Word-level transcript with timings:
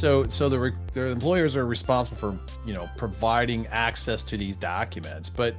so 0.00 0.26
so 0.28 0.48
the, 0.48 0.74
the 0.92 1.08
employers 1.08 1.56
are 1.56 1.66
responsible 1.66 2.16
for 2.16 2.38
you 2.64 2.72
know 2.72 2.88
providing 2.96 3.66
access 3.66 4.22
to 4.24 4.38
these 4.38 4.56
documents, 4.56 5.28
but 5.28 5.54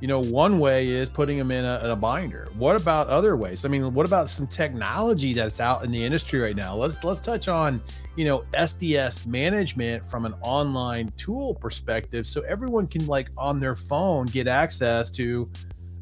you 0.00 0.08
know 0.08 0.20
one 0.20 0.58
way 0.58 0.88
is 0.88 1.10
putting 1.10 1.36
them 1.36 1.50
in 1.50 1.66
a, 1.66 1.78
in 1.84 1.90
a 1.90 1.96
binder. 1.96 2.48
What 2.56 2.74
about 2.74 3.08
other 3.08 3.36
ways? 3.36 3.66
I 3.66 3.68
mean, 3.68 3.92
what 3.92 4.06
about 4.06 4.30
some 4.30 4.46
technology 4.46 5.34
that's 5.34 5.60
out 5.60 5.84
in 5.84 5.90
the 5.90 6.02
industry 6.02 6.40
right 6.40 6.56
now? 6.56 6.74
Let's 6.74 7.04
let's 7.04 7.20
touch 7.20 7.48
on 7.48 7.82
you 8.16 8.24
know 8.24 8.44
SDS 8.54 9.26
management 9.26 10.06
from 10.06 10.24
an 10.24 10.34
online 10.40 11.12
tool 11.18 11.54
perspective, 11.54 12.26
so 12.26 12.40
everyone 12.42 12.86
can 12.86 13.06
like 13.06 13.28
on 13.36 13.60
their 13.60 13.76
phone 13.76 14.24
get 14.26 14.48
access 14.48 15.10
to 15.10 15.50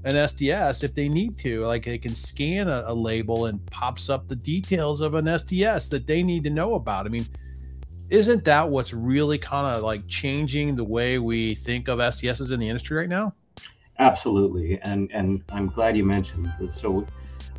an 0.04 0.14
SDS 0.14 0.84
if 0.84 0.94
they 0.94 1.08
need 1.08 1.36
to. 1.38 1.66
Like 1.66 1.84
they 1.84 1.98
can 1.98 2.14
scan 2.14 2.68
a, 2.68 2.84
a, 2.86 2.94
label 2.94 3.46
and 3.46 3.64
pops 3.66 4.08
up 4.08 4.28
the 4.28 4.36
details 4.36 5.00
of 5.00 5.14
an 5.14 5.24
SDS 5.24 5.90
that 5.90 6.06
they 6.06 6.22
need 6.22 6.44
to 6.44 6.50
know 6.50 6.74
about. 6.74 7.04
I 7.04 7.10
mean, 7.10 7.26
isn't 8.10 8.44
that 8.44 8.68
what's 8.68 8.92
really 8.92 9.38
kind 9.38 9.76
of 9.76 9.82
like 9.82 10.06
changing 10.08 10.74
the 10.74 10.84
way 10.84 11.18
we 11.18 11.54
think 11.54 11.88
of 11.88 11.98
SDSs 11.98 12.52
in 12.52 12.60
the 12.60 12.68
industry 12.68 12.96
right 12.96 13.08
now? 13.08 13.34
Absolutely, 13.98 14.80
and 14.82 15.10
and 15.12 15.42
I'm 15.50 15.68
glad 15.68 15.96
you 15.96 16.04
mentioned. 16.04 16.52
So. 16.70 17.06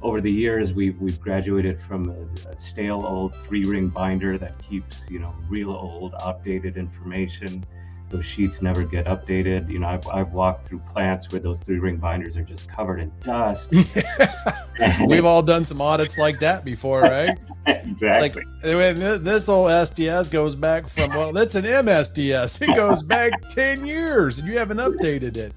Over 0.04 0.20
the 0.20 0.32
years, 0.32 0.74
we've 0.74 1.00
we've 1.00 1.22
graduated 1.22 1.80
from 1.80 2.10
a, 2.10 2.50
a 2.50 2.60
stale 2.60 3.05
old 3.05 3.36
three 3.36 3.64
ring 3.66 3.88
binder 3.88 4.36
that 4.36 4.58
keeps 4.58 5.08
you 5.12 5.20
know 5.20 5.32
real 5.48 5.70
old 5.70 6.16
outdated 6.24 6.76
information 6.76 7.63
those 8.12 8.26
sheets 8.26 8.62
never 8.62 8.84
get 8.84 9.06
updated. 9.06 9.70
You 9.70 9.80
know, 9.80 9.88
I've, 9.88 10.08
I've 10.08 10.34
walked 10.34 10.66
through 10.66 10.80
plants 10.80 11.32
where 11.32 11.40
those 11.40 11.60
three 11.60 11.80
ring 11.80 11.98
binders 11.98 12.38
are 12.38 12.44
just 12.44 12.70
covered 12.70 13.00
in 13.00 13.12
dust. 13.24 13.68
We've 15.08 15.26
all 15.26 15.42
done 15.42 15.64
some 15.64 15.82
audits 15.82 16.18
like 16.18 16.40
that 16.40 16.66
before, 16.66 17.02
right? 17.02 17.38
exactly. 17.66 18.44
It's 18.64 19.04
like, 19.04 19.24
this 19.24 19.50
old 19.50 19.70
SDS 19.70 20.30
goes 20.30 20.55
back 20.55 20.88
from, 20.88 21.10
well, 21.12 21.34
that's 21.34 21.55
an 21.55 21.66
MSDS. 21.66 22.62
It 22.62 22.76
goes 22.76 23.02
back 23.02 23.32
10 23.50 23.85
years 23.88 24.38
and 24.38 24.48
you 24.48 24.57
haven't 24.57 24.78
updated 24.78 25.38
it. 25.38 25.54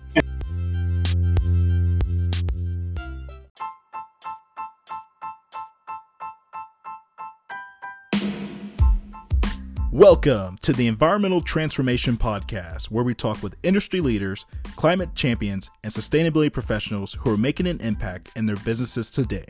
Welcome 9.95 10.59
to 10.63 10.73
the 10.73 10.89
Environmental 10.89 11.41
Transformation 11.41 12.17
Podcast, 12.17 12.91
where 12.91 13.05
we 13.05 13.15
talk 13.15 13.41
with 13.45 13.55
industry 13.63 14.01
leaders, 14.01 14.45
climate 14.75 15.15
champions, 15.15 15.71
and 15.85 15.93
sustainability 15.93 16.53
professionals 16.53 17.15
who 17.21 17.31
are 17.31 17.37
making 17.37 17.69
an 17.69 17.81
impact 17.81 18.31
in 18.35 18.45
their 18.45 18.57
businesses 18.57 19.09
today. 19.09 19.45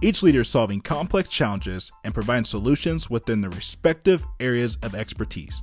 Each 0.00 0.22
leader 0.22 0.40
is 0.40 0.48
solving 0.48 0.80
complex 0.80 1.28
challenges 1.28 1.92
and 2.02 2.14
providing 2.14 2.44
solutions 2.44 3.10
within 3.10 3.42
their 3.42 3.50
respective 3.50 4.24
areas 4.40 4.78
of 4.82 4.94
expertise. 4.94 5.62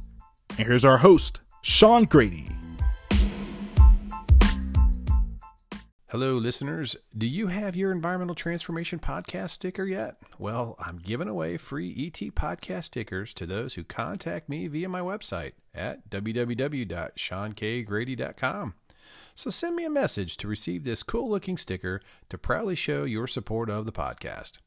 And 0.59 0.67
here's 0.67 0.86
our 0.86 1.00
host, 1.00 1.42
Sean 1.64 2.03
Grady. 2.03 2.52
Hello, 6.09 6.38
listeners. 6.38 6.95
Do 7.17 7.25
you 7.25 7.48
have 7.48 7.75
your 7.75 7.92
Environmental 7.92 8.36
Transformation 8.36 9.00
Podcast 9.00 9.50
sticker 9.50 9.86
yet? 9.86 10.17
Well, 10.38 10.75
I'm 10.78 11.00
giving 11.00 11.28
away 11.28 11.58
free 11.58 11.89
ET 12.06 12.20
Podcast 12.36 12.84
stickers 12.86 13.34
to 13.34 13.48
those 13.48 13.73
who 13.73 13.84
contact 13.84 14.48
me 14.48 14.67
via 14.67 14.88
my 14.88 15.00
website 15.00 15.53
at 15.73 16.08
www.seankgrady.com. 16.11 18.73
So 19.33 19.50
send 19.50 19.76
me 19.76 19.83
a 19.83 19.89
message 19.89 20.38
to 20.38 20.48
receive 20.48 20.83
this 20.83 21.02
cool 21.02 21.28
looking 21.28 21.58
sticker 21.58 22.02
to 22.30 22.38
proudly 22.38 22.76
show 22.76 23.03
your 23.03 23.26
support 23.26 23.72
of 23.72 23.88
the 23.88 23.92
podcast. 23.92 24.59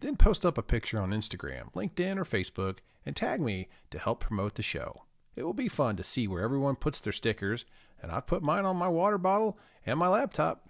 Then 0.00 0.16
post 0.16 0.44
up 0.44 0.58
a 0.58 0.62
picture 0.62 1.00
on 1.00 1.12
Instagram, 1.12 1.72
LinkedIn, 1.72 2.18
or 2.18 2.26
Facebook 2.26 2.80
and 3.06 3.16
tag 3.16 3.40
me 3.40 3.68
to 3.90 3.98
help 3.98 4.20
promote 4.20 4.56
the 4.56 4.62
show. 4.62 5.04
It 5.36 5.44
will 5.44 5.54
be 5.54 5.68
fun 5.68 5.96
to 5.96 6.04
see 6.04 6.28
where 6.28 6.42
everyone 6.42 6.76
puts 6.76 7.00
their 7.00 7.14
stickers, 7.14 7.64
and 8.02 8.12
I've 8.12 8.26
put 8.26 8.42
mine 8.42 8.66
on 8.66 8.76
my 8.76 8.88
water 8.88 9.16
bottle 9.16 9.58
and 9.86 9.98
my 9.98 10.08
laptop. 10.08 10.68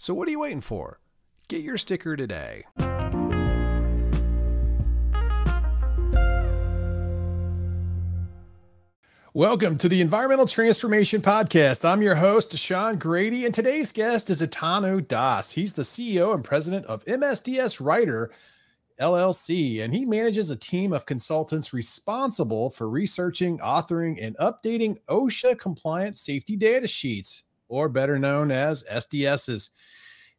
So 0.00 0.14
what 0.14 0.26
are 0.28 0.30
you 0.30 0.40
waiting 0.40 0.62
for? 0.62 0.98
Get 1.48 1.60
your 1.60 1.76
sticker 1.76 2.16
today. 2.16 2.64
Welcome 9.34 9.76
to 9.76 9.90
the 9.90 10.00
Environmental 10.00 10.46
Transformation 10.46 11.20
Podcast. 11.20 11.86
I'm 11.86 12.00
your 12.00 12.14
host, 12.14 12.56
Sean 12.56 12.96
Grady, 12.96 13.44
and 13.44 13.54
today's 13.54 13.92
guest 13.92 14.30
is 14.30 14.40
Atanu 14.40 15.06
Das. 15.06 15.52
He's 15.52 15.74
the 15.74 15.82
CEO 15.82 16.32
and 16.32 16.42
president 16.42 16.86
of 16.86 17.04
MSDS 17.04 17.78
Writer 17.78 18.30
LLC, 18.98 19.82
and 19.82 19.92
he 19.92 20.06
manages 20.06 20.48
a 20.48 20.56
team 20.56 20.94
of 20.94 21.04
consultants 21.04 21.74
responsible 21.74 22.70
for 22.70 22.88
researching, 22.88 23.58
authoring, 23.58 24.16
and 24.18 24.34
updating 24.38 24.96
OSHA 25.10 25.58
compliant 25.58 26.16
safety 26.16 26.56
data 26.56 26.88
sheets 26.88 27.42
or 27.70 27.88
better 27.88 28.18
known 28.18 28.50
as 28.50 28.82
SDSs, 28.92 29.70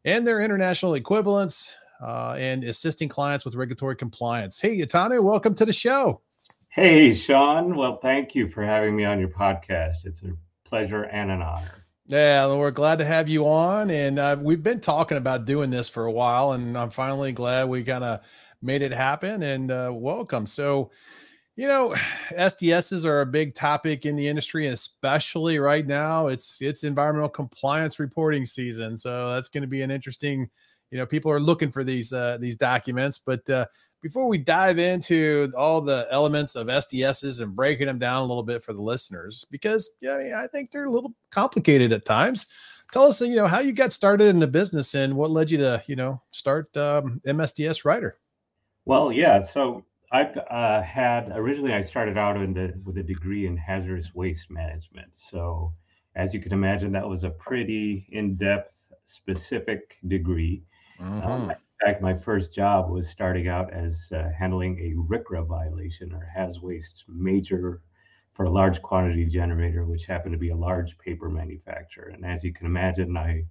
and 0.04 0.24
their 0.24 0.40
international 0.40 0.94
equivalents, 0.94 1.74
uh, 2.00 2.36
and 2.38 2.62
assisting 2.62 3.08
clients 3.08 3.44
with 3.44 3.54
regulatory 3.54 3.96
compliance. 3.96 4.60
Hey, 4.60 4.78
Atanu, 4.78 5.22
welcome 5.22 5.54
to 5.54 5.64
the 5.64 5.72
show. 5.72 6.20
Hey, 6.68 7.14
Sean. 7.14 7.76
Well, 7.76 7.98
thank 8.00 8.34
you 8.34 8.48
for 8.48 8.62
having 8.64 8.96
me 8.96 9.04
on 9.04 9.18
your 9.18 9.28
podcast. 9.28 10.04
It's 10.04 10.22
a 10.22 10.32
pleasure 10.64 11.04
and 11.04 11.30
an 11.30 11.42
honor. 11.42 11.84
Yeah, 12.06 12.54
we're 12.54 12.70
glad 12.70 12.98
to 12.98 13.04
have 13.04 13.28
you 13.28 13.46
on. 13.46 13.90
And 13.90 14.18
uh, 14.18 14.36
we've 14.40 14.62
been 14.62 14.80
talking 14.80 15.16
about 15.16 15.44
doing 15.44 15.70
this 15.70 15.88
for 15.88 16.06
a 16.06 16.12
while, 16.12 16.52
and 16.52 16.76
I'm 16.76 16.90
finally 16.90 17.32
glad 17.32 17.68
we 17.68 17.84
kind 17.84 18.04
of 18.04 18.20
made 18.60 18.82
it 18.82 18.92
happen. 18.92 19.42
And 19.42 19.70
uh, 19.70 19.90
welcome. 19.94 20.46
So, 20.46 20.90
you 21.56 21.68
know, 21.68 21.94
SDSs 22.30 23.04
are 23.04 23.20
a 23.20 23.26
big 23.26 23.54
topic 23.54 24.06
in 24.06 24.16
the 24.16 24.26
industry, 24.26 24.68
especially 24.68 25.58
right 25.58 25.86
now. 25.86 26.28
It's 26.28 26.58
it's 26.60 26.84
environmental 26.84 27.28
compliance 27.28 27.98
reporting 27.98 28.46
season, 28.46 28.96
so 28.96 29.32
that's 29.32 29.48
going 29.48 29.62
to 29.62 29.68
be 29.68 29.82
an 29.82 29.90
interesting. 29.90 30.48
You 30.90 30.98
know, 30.98 31.06
people 31.06 31.30
are 31.30 31.40
looking 31.40 31.70
for 31.70 31.84
these 31.84 32.12
uh, 32.12 32.38
these 32.40 32.56
documents. 32.56 33.18
But 33.18 33.48
uh, 33.50 33.66
before 34.00 34.28
we 34.28 34.38
dive 34.38 34.78
into 34.78 35.52
all 35.56 35.80
the 35.80 36.06
elements 36.10 36.56
of 36.56 36.68
SDSs 36.68 37.40
and 37.40 37.54
breaking 37.54 37.86
them 37.86 37.98
down 37.98 38.22
a 38.22 38.26
little 38.26 38.42
bit 38.42 38.64
for 38.64 38.72
the 38.72 38.82
listeners, 38.82 39.44
because 39.50 39.90
yeah, 40.00 40.14
I, 40.14 40.18
mean, 40.18 40.34
I 40.34 40.46
think 40.46 40.70
they're 40.70 40.86
a 40.86 40.90
little 40.90 41.14
complicated 41.30 41.92
at 41.92 42.04
times. 42.04 42.46
Tell 42.92 43.04
us, 43.04 43.22
you 43.22 43.36
know, 43.36 43.46
how 43.46 43.60
you 43.60 43.72
got 43.72 43.92
started 43.92 44.26
in 44.26 44.38
the 44.38 44.46
business 44.46 44.94
and 44.94 45.16
what 45.16 45.30
led 45.30 45.50
you 45.50 45.56
to, 45.58 45.82
you 45.86 45.96
know, 45.96 46.20
start 46.30 46.76
um, 46.76 47.22
MSDS 47.26 47.86
Writer. 47.86 48.18
Well, 48.84 49.12
yeah. 49.12 49.40
So 49.40 49.82
I've 50.12 50.36
uh, 50.50 50.82
had 50.82 51.32
originally 51.34 51.72
I 51.72 51.80
started 51.80 52.18
out 52.18 52.36
in 52.36 52.52
the 52.52 52.74
with 52.84 52.98
a 52.98 53.02
degree 53.02 53.46
in 53.46 53.56
hazardous 53.56 54.14
waste 54.14 54.50
management. 54.50 55.10
So 55.16 55.72
as 56.14 56.34
you 56.34 56.40
can 56.40 56.52
imagine, 56.52 56.92
that 56.92 57.08
was 57.08 57.24
a 57.24 57.30
pretty 57.30 58.06
in-depth, 58.10 58.76
specific 59.06 59.96
degree. 60.08 60.62
Um, 61.00 61.22
mm-hmm. 61.22 61.50
in 61.50 61.56
fact, 61.82 62.02
my 62.02 62.14
first 62.14 62.52
job 62.52 62.90
was 62.90 63.08
starting 63.08 63.48
out 63.48 63.72
as 63.72 64.12
uh, 64.14 64.28
handling 64.38 64.78
a 64.78 64.94
RCRA 65.10 65.46
violation 65.46 66.12
or 66.12 66.24
haz 66.24 66.60
waste 66.60 67.04
major 67.08 67.80
for 68.34 68.44
a 68.44 68.50
large 68.50 68.82
quantity 68.82 69.24
generator, 69.24 69.84
which 69.84 70.04
happened 70.04 70.32
to 70.32 70.38
be 70.38 70.50
a 70.50 70.56
large 70.56 70.96
paper 70.98 71.30
manufacturer. 71.30 72.08
And 72.08 72.24
as 72.24 72.44
you 72.44 72.52
can 72.52 72.66
imagine, 72.66 73.16
I 73.16 73.44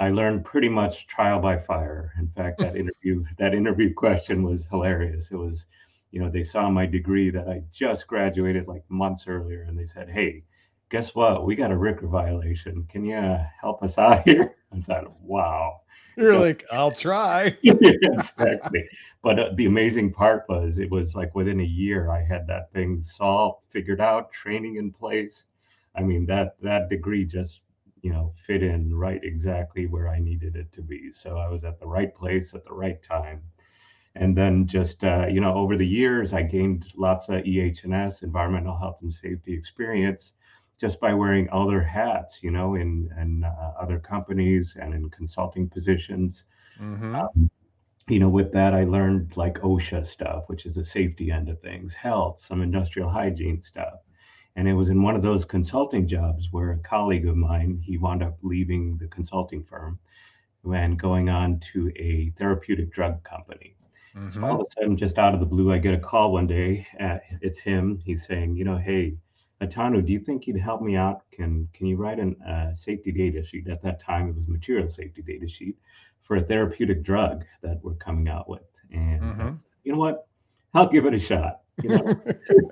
I 0.00 0.10
learned 0.10 0.44
pretty 0.44 0.68
much 0.68 1.06
trial 1.06 1.40
by 1.40 1.58
fire. 1.58 2.12
In 2.18 2.28
fact, 2.28 2.60
that 2.60 2.76
interview 2.82 3.24
that 3.38 3.52
interview 3.54 3.92
question 3.92 4.42
was 4.42 4.66
hilarious. 4.66 5.30
It 5.30 5.36
was 5.36 5.66
you 6.10 6.20
know, 6.20 6.30
they 6.30 6.42
saw 6.42 6.70
my 6.70 6.86
degree 6.86 7.30
that 7.30 7.48
I 7.48 7.62
just 7.72 8.06
graduated 8.06 8.66
like 8.66 8.82
months 8.88 9.26
earlier, 9.26 9.62
and 9.62 9.78
they 9.78 9.84
said, 9.84 10.08
"Hey, 10.08 10.44
guess 10.90 11.14
what? 11.14 11.44
We 11.44 11.54
got 11.54 11.72
a 11.72 11.76
RCRA 11.76 12.08
violation. 12.08 12.86
Can 12.90 13.04
you 13.04 13.16
uh, 13.16 13.44
help 13.60 13.82
us 13.82 13.98
out 13.98 14.26
here?" 14.28 14.56
I 14.72 14.80
thought, 14.80 15.20
"Wow." 15.20 15.80
You're 16.16 16.36
like, 16.36 16.64
I'll 16.72 16.90
try. 16.90 17.56
exactly. 17.62 18.88
But 19.22 19.38
uh, 19.38 19.50
the 19.54 19.66
amazing 19.66 20.12
part 20.12 20.46
was, 20.48 20.78
it 20.78 20.90
was 20.90 21.14
like 21.14 21.32
within 21.36 21.60
a 21.60 21.64
year, 21.64 22.10
I 22.10 22.24
had 22.24 22.44
that 22.48 22.72
thing 22.72 23.00
solved, 23.02 23.62
figured 23.70 24.00
out, 24.00 24.32
training 24.32 24.76
in 24.76 24.90
place. 24.90 25.44
I 25.94 26.02
mean, 26.02 26.26
that 26.26 26.56
that 26.60 26.88
degree 26.88 27.24
just 27.24 27.60
you 28.02 28.12
know 28.12 28.32
fit 28.44 28.62
in 28.62 28.94
right 28.94 29.22
exactly 29.22 29.86
where 29.86 30.08
I 30.08 30.18
needed 30.18 30.56
it 30.56 30.72
to 30.72 30.82
be. 30.82 31.12
So 31.12 31.36
I 31.36 31.48
was 31.48 31.64
at 31.64 31.78
the 31.78 31.86
right 31.86 32.14
place 32.14 32.54
at 32.54 32.64
the 32.64 32.74
right 32.74 33.02
time 33.02 33.42
and 34.18 34.36
then 34.36 34.66
just 34.66 35.04
uh, 35.04 35.26
you 35.30 35.40
know 35.40 35.54
over 35.54 35.76
the 35.76 35.86
years 35.86 36.32
i 36.32 36.42
gained 36.42 36.84
lots 36.96 37.28
of 37.28 37.36
ehs 37.44 38.22
environmental 38.22 38.76
health 38.76 38.98
and 39.02 39.12
safety 39.12 39.54
experience 39.54 40.32
just 40.80 41.00
by 41.00 41.14
wearing 41.14 41.48
other 41.50 41.82
hats 41.82 42.40
you 42.42 42.50
know 42.50 42.74
in, 42.74 43.08
in 43.20 43.44
uh, 43.44 43.72
other 43.80 43.98
companies 43.98 44.76
and 44.80 44.94
in 44.94 45.08
consulting 45.10 45.68
positions. 45.68 46.44
Mm-hmm. 46.80 47.14
um, 47.14 47.50
you 48.08 48.18
know 48.20 48.28
with 48.28 48.52
that 48.52 48.72
i 48.72 48.84
learned 48.84 49.36
like 49.36 49.58
osha 49.60 50.06
stuff 50.06 50.44
which 50.46 50.64
is 50.64 50.74
the 50.76 50.84
safety 50.84 51.30
end 51.30 51.48
of 51.48 51.60
things 51.60 51.92
health 51.94 52.40
some 52.40 52.62
industrial 52.62 53.08
hygiene 53.08 53.60
stuff. 53.60 54.00
And 54.56 54.66
it 54.66 54.74
was 54.74 54.88
in 54.88 55.02
one 55.02 55.14
of 55.14 55.22
those 55.22 55.44
consulting 55.44 56.08
jobs 56.08 56.48
where 56.50 56.72
a 56.72 56.78
colleague 56.78 57.28
of 57.28 57.36
mine 57.36 57.80
he 57.80 57.96
wound 57.96 58.24
up 58.24 58.38
leaving 58.42 58.96
the 58.96 59.06
consulting 59.06 59.62
firm 59.62 60.00
and 60.64 60.98
going 60.98 61.28
on 61.28 61.60
to 61.72 61.92
a 61.94 62.32
therapeutic 62.36 62.90
drug 62.90 63.22
company 63.22 63.76
So 64.30 64.44
all 64.44 64.60
of 64.60 64.66
a 64.66 64.70
sudden, 64.72 64.96
just 64.96 65.18
out 65.18 65.34
of 65.34 65.40
the 65.40 65.46
blue, 65.46 65.72
I 65.72 65.78
get 65.78 65.94
a 65.94 65.98
call 65.98 66.32
one 66.32 66.46
day. 66.46 66.86
Uh, 67.00 67.18
it's 67.40 67.58
him. 67.58 68.00
He's 68.04 68.26
saying, 68.26 68.56
you 68.56 68.64
know, 68.64 68.76
hey, 68.76 69.16
Atanu, 69.62 70.04
do 70.04 70.12
you 70.12 70.20
think 70.20 70.46
you'd 70.46 70.58
help 70.60 70.82
me 70.82 70.96
out? 70.96 71.22
Can 71.32 71.68
can 71.72 71.86
you 71.86 71.96
write 71.96 72.18
a 72.18 72.34
uh, 72.48 72.74
safety 72.74 73.10
data 73.12 73.42
sheet? 73.44 73.68
At 73.68 73.82
that 73.82 74.00
time, 74.00 74.28
it 74.28 74.36
was 74.36 74.46
material 74.48 74.88
safety 74.88 75.22
data 75.22 75.48
sheet 75.48 75.76
for 76.22 76.36
a 76.36 76.42
therapeutic 76.42 77.02
drug 77.02 77.44
that 77.62 77.78
we're 77.82 77.94
coming 77.94 78.28
out 78.28 78.48
with. 78.48 78.62
And 78.92 79.22
Mm-hmm. 79.22 79.54
you 79.84 79.92
know 79.92 79.98
what? 79.98 80.26
I'll 80.74 80.88
give 80.88 81.06
it 81.06 81.14
a 81.14 81.18
shot. 81.18 81.60
You 81.82 81.90
know? 81.90 82.22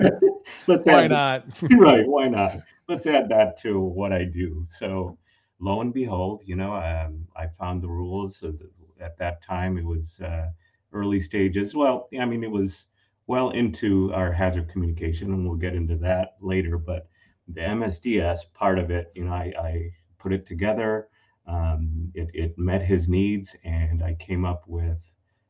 Let's 0.67 0.87
Why 0.87 1.05
add 1.05 1.11
not? 1.11 1.45
right. 1.79 2.07
Why 2.07 2.29
not? 2.29 2.61
Let's 2.89 3.07
add 3.07 3.29
that 3.31 3.57
to 3.63 3.81
what 3.81 4.13
I 4.13 4.25
do. 4.25 4.65
So, 4.69 5.19
lo 5.59 5.81
and 5.81 5.93
behold, 5.93 6.43
you 6.45 6.57
know, 6.57 6.75
um, 6.75 7.27
I 7.37 7.47
found 7.59 7.83
the 7.83 7.89
rules. 7.89 8.41
The, 8.41 8.57
at 9.01 9.17
that 9.19 9.43
time, 9.43 9.79
it 9.79 9.85
was 9.85 10.21
uh, 10.21 10.49
early 10.97 11.21
stages. 11.21 11.75
Well, 11.75 12.09
I 12.21 12.25
mean, 12.25 12.43
it 12.43 12.51
was 12.51 12.87
well 13.27 13.51
into 13.51 14.13
our 14.15 14.33
hazard 14.33 14.69
communication, 14.71 15.33
and 15.33 15.47
we'll 15.47 15.57
get 15.57 15.75
into 15.75 15.97
that 15.99 16.37
later. 16.41 16.79
But 16.79 17.09
the 17.49 17.61
MSDS 17.61 18.53
part 18.55 18.79
of 18.79 18.91
it, 18.91 19.13
you 19.15 19.25
know, 19.25 19.33
I, 19.33 19.53
I 19.59 19.91
put 20.19 20.33
it 20.33 20.47
together. 20.47 21.09
Um, 21.47 22.11
it, 22.15 22.29
it 22.35 22.59
met 22.59 22.83
his 22.83 23.09
needs, 23.09 23.55
and 23.65 24.03
I 24.03 24.15
came 24.15 24.45
up 24.45 24.65
with 24.67 24.99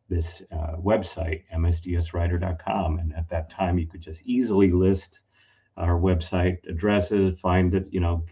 this 0.09 0.43
uh, 0.53 0.77
website, 0.77 1.43
msdswriter.com. 1.55 2.99
And 2.99 3.15
at 3.15 3.29
that 3.31 3.51
time, 3.51 3.79
you 3.79 3.87
could 3.87 4.03
just 4.03 4.23
easily 4.25 4.71
list 4.71 5.21
our 5.77 5.99
website 5.99 6.59
addresses, 6.69 7.39
find 7.41 7.75
it, 7.75 7.87
you 7.91 8.01
know, 8.01 8.25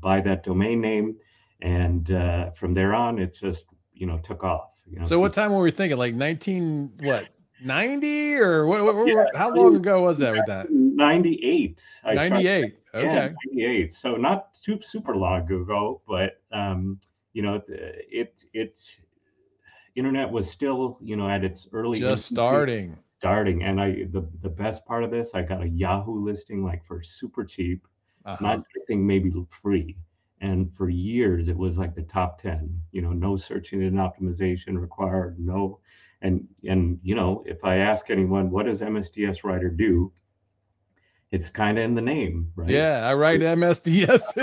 buy 0.00 0.20
that 0.20 0.44
domain 0.44 0.80
name, 0.80 1.16
and 1.60 2.10
uh, 2.10 2.50
from 2.50 2.74
there 2.74 2.94
on, 2.94 3.18
it 3.18 3.34
just 3.34 3.64
you 3.94 4.06
know 4.06 4.18
took 4.18 4.44
off. 4.44 4.71
You 4.90 4.98
know, 4.98 5.04
So 5.04 5.20
what 5.20 5.32
time 5.32 5.52
were 5.52 5.62
we 5.62 5.70
thinking? 5.70 5.98
Like 5.98 6.14
19 6.14 6.92
what? 7.00 7.28
90 7.64 8.34
or 8.36 8.66
what, 8.66 8.82
what, 8.84 8.96
what- 8.96 9.08
Yeah, 9.08 9.24
how 9.34 9.54
long 9.54 9.76
ago 9.76 10.02
was 10.02 10.18
that 10.18 10.32
with 10.34 10.46
that? 10.46 10.66
98. 10.70 11.80
I 12.04 12.14
started- 12.14 12.30
98. 12.30 12.76
Yeah, 12.94 13.00
Okay. 13.00 13.34
98. 13.52 13.92
So 13.92 14.16
not 14.16 14.54
too 14.54 14.78
super 14.82 15.16
long 15.16 15.42
ago, 15.50 16.00
but 16.06 16.40
um, 16.52 16.98
you 17.32 17.42
know, 17.42 17.62
it 18.08 18.44
it 18.52 18.80
internet 19.94 20.30
was 20.30 20.50
still 20.50 20.98
you 21.02 21.16
know 21.16 21.28
at 21.28 21.44
its 21.44 21.68
early 21.72 21.98
Just 21.98 22.32
infancy. 22.32 22.34
starting. 22.34 22.98
starting 23.18 23.62
and 23.62 23.78
i 23.80 23.88
the, 24.10 24.26
the 24.40 24.48
best 24.48 24.84
part 24.86 25.04
of 25.04 25.10
this 25.10 25.30
i 25.34 25.42
got 25.42 25.62
a 25.62 25.68
yahoo 25.68 26.24
listing 26.24 26.64
like 26.64 26.82
for 26.86 27.02
super 27.02 27.44
cheap 27.44 27.86
Uh-huh. 28.24 28.38
not 28.42 28.64
anything 28.74 29.06
maybe 29.06 29.30
free 29.50 29.94
and 30.42 30.74
for 30.76 30.90
years 30.90 31.48
it 31.48 31.56
was 31.56 31.78
like 31.78 31.94
the 31.94 32.02
top 32.02 32.42
10 32.42 32.68
you 32.90 33.00
know 33.00 33.12
no 33.12 33.36
searching 33.36 33.82
and 33.82 33.96
optimization 33.96 34.78
required 34.78 35.38
no 35.38 35.78
and 36.20 36.46
and 36.68 36.98
you 37.02 37.14
know 37.14 37.42
if 37.46 37.64
i 37.64 37.76
ask 37.76 38.10
anyone 38.10 38.50
what 38.50 38.66
does 38.66 38.80
msds 38.80 39.44
writer 39.44 39.70
do 39.70 40.12
it's 41.30 41.48
kind 41.48 41.78
of 41.78 41.84
in 41.84 41.94
the 41.94 42.02
name 42.02 42.52
right 42.54 42.68
Yeah, 42.68 43.08
I 43.08 43.14
write 43.14 43.40
MSDS. 43.40 44.34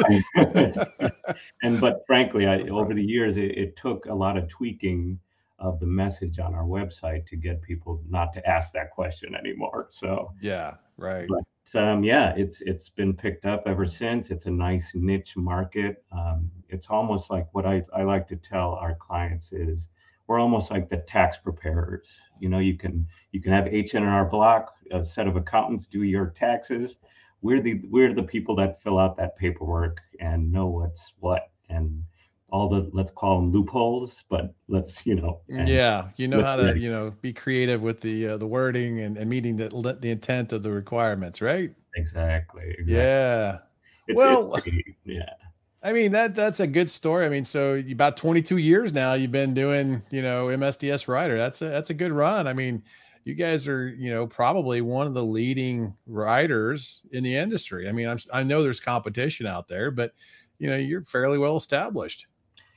and 1.62 1.80
but 1.80 2.02
frankly 2.08 2.48
i 2.48 2.62
over 2.70 2.96
the 2.96 3.06
years 3.06 3.38
it, 3.38 3.52
it 3.58 3.76
took 3.76 4.08
a 4.08 4.14
lot 4.14 4.38
of 4.38 4.48
tweaking 4.48 5.20
of 5.60 5.80
the 5.80 5.86
message 5.86 6.40
on 6.40 6.56
our 6.56 6.64
website 6.64 7.28
to 7.28 7.36
get 7.36 7.62
people 7.62 8.02
not 8.10 8.34
to 8.34 8.50
ask 8.50 8.74
that 8.74 8.90
question 8.92 9.36
anymore 9.36 9.88
so 9.92 10.32
yeah, 10.42 10.76
right. 10.98 11.28
but 11.28 11.44
um, 11.76 12.04
yeah, 12.04 12.34
it's 12.36 12.62
it's 12.62 12.90
been 12.90 13.14
picked 13.14 13.46
up 13.46 13.64
ever 13.66 13.86
since. 13.86 14.30
It's 14.32 14.46
a 14.46 14.52
nice 14.52 14.92
niche 14.96 15.36
market. 15.36 16.04
Um, 16.12 16.50
it's 16.70 16.88
almost 16.88 17.30
like 17.30 17.48
what 17.54 17.66
I, 17.66 17.84
I 17.96 18.04
like 18.04 18.28
to 18.28 18.36
tell 18.36 18.74
our 18.74 18.96
clients 18.96 19.52
is 19.52 19.90
we're 20.28 20.40
almost 20.40 20.72
like 20.72 20.90
the 20.90 20.98
tax 20.98 21.38
preparers. 21.38 22.14
You 22.40 22.50
know, 22.50 22.60
you 22.60 22.78
can 22.78 23.08
you 23.32 23.42
can 23.42 23.52
have 23.52 23.68
H&R 23.68 24.26
Block, 24.26 24.74
a 24.92 25.04
set 25.04 25.28
of 25.28 25.36
accountants 25.36 25.88
do 25.88 26.04
your 26.04 26.28
taxes. 26.28 26.96
We're 27.42 27.60
the 27.60 27.82
we're 27.90 28.14
the 28.14 28.24
people 28.24 28.56
that 28.56 28.82
fill 28.82 29.00
out 29.00 29.18
that 29.18 29.38
paperwork 29.38 30.00
and 30.20 30.52
know 30.52 30.68
what's 30.68 31.14
what 31.20 31.50
and 31.70 32.04
all 32.52 32.70
the 32.70 32.90
let's 32.94 33.12
call 33.12 33.40
them 33.40 33.52
loopholes, 33.52 34.24
but 34.30 34.54
let's 34.68 35.06
you 35.06 35.16
know. 35.16 35.42
Yeah, 35.48 36.10
you 36.18 36.28
know 36.28 36.44
how 36.44 36.56
to, 36.56 36.78
you 36.78 36.92
know, 36.92 37.14
be 37.22 37.34
creative 37.34 37.82
with 37.82 38.02
the 38.02 38.30
uh, 38.30 38.38
the 38.38 38.48
wording 38.48 39.00
and, 39.00 39.18
and 39.18 39.30
meeting 39.30 39.58
the 39.58 39.70
the 40.00 40.12
intent 40.12 40.52
of 40.52 40.64
the 40.64 40.72
requirements, 40.72 41.42
right? 41.42 41.72
exactly. 41.96 42.64
exactly. 42.78 42.96
Yeah. 42.96 43.60
It's, 44.08 44.18
Well- 44.18 44.56
it's 44.56 44.68
yeah. 45.06 45.34
I 45.82 45.94
mean 45.94 46.12
that 46.12 46.36
that's 46.36 46.60
a 46.60 46.68
good 46.68 46.90
story. 46.90 47.26
I 47.26 47.30
mean, 47.30 47.46
so 47.46 47.82
about 47.90 48.18
22 48.18 48.58
years 48.58 48.92
now 48.92 49.14
you've 49.14 49.32
been 49.32 49.54
doing, 49.54 50.04
you 50.12 50.22
know, 50.22 50.48
MSDS 50.48 51.08
writer. 51.08 51.38
That's 51.38 51.62
a 51.62 51.70
that's 51.70 51.90
a 51.90 51.94
good 51.94 52.12
run. 52.12 52.48
I 52.48 52.54
mean, 52.54 52.84
you 53.24 53.34
guys 53.34 53.66
are, 53.66 53.88
you 53.88 54.10
know, 54.10 54.28
probably 54.28 54.82
one 54.82 55.08
of 55.08 55.14
the 55.14 55.24
leading 55.24 55.96
writers 56.06 57.04
in 57.12 57.24
the 57.24 57.36
industry. 57.36 57.88
I 57.88 57.94
mean, 57.94 58.10
I'm 58.10 58.18
I 58.34 58.44
know 58.44 58.62
there's 58.62 58.82
competition 58.82 59.46
out 59.46 59.70
there, 59.70 59.90
but 59.90 60.14
you 60.58 60.70
know, 60.70 60.76
you're 60.76 61.06
fairly 61.06 61.38
well 61.38 61.56
established. 61.56 62.28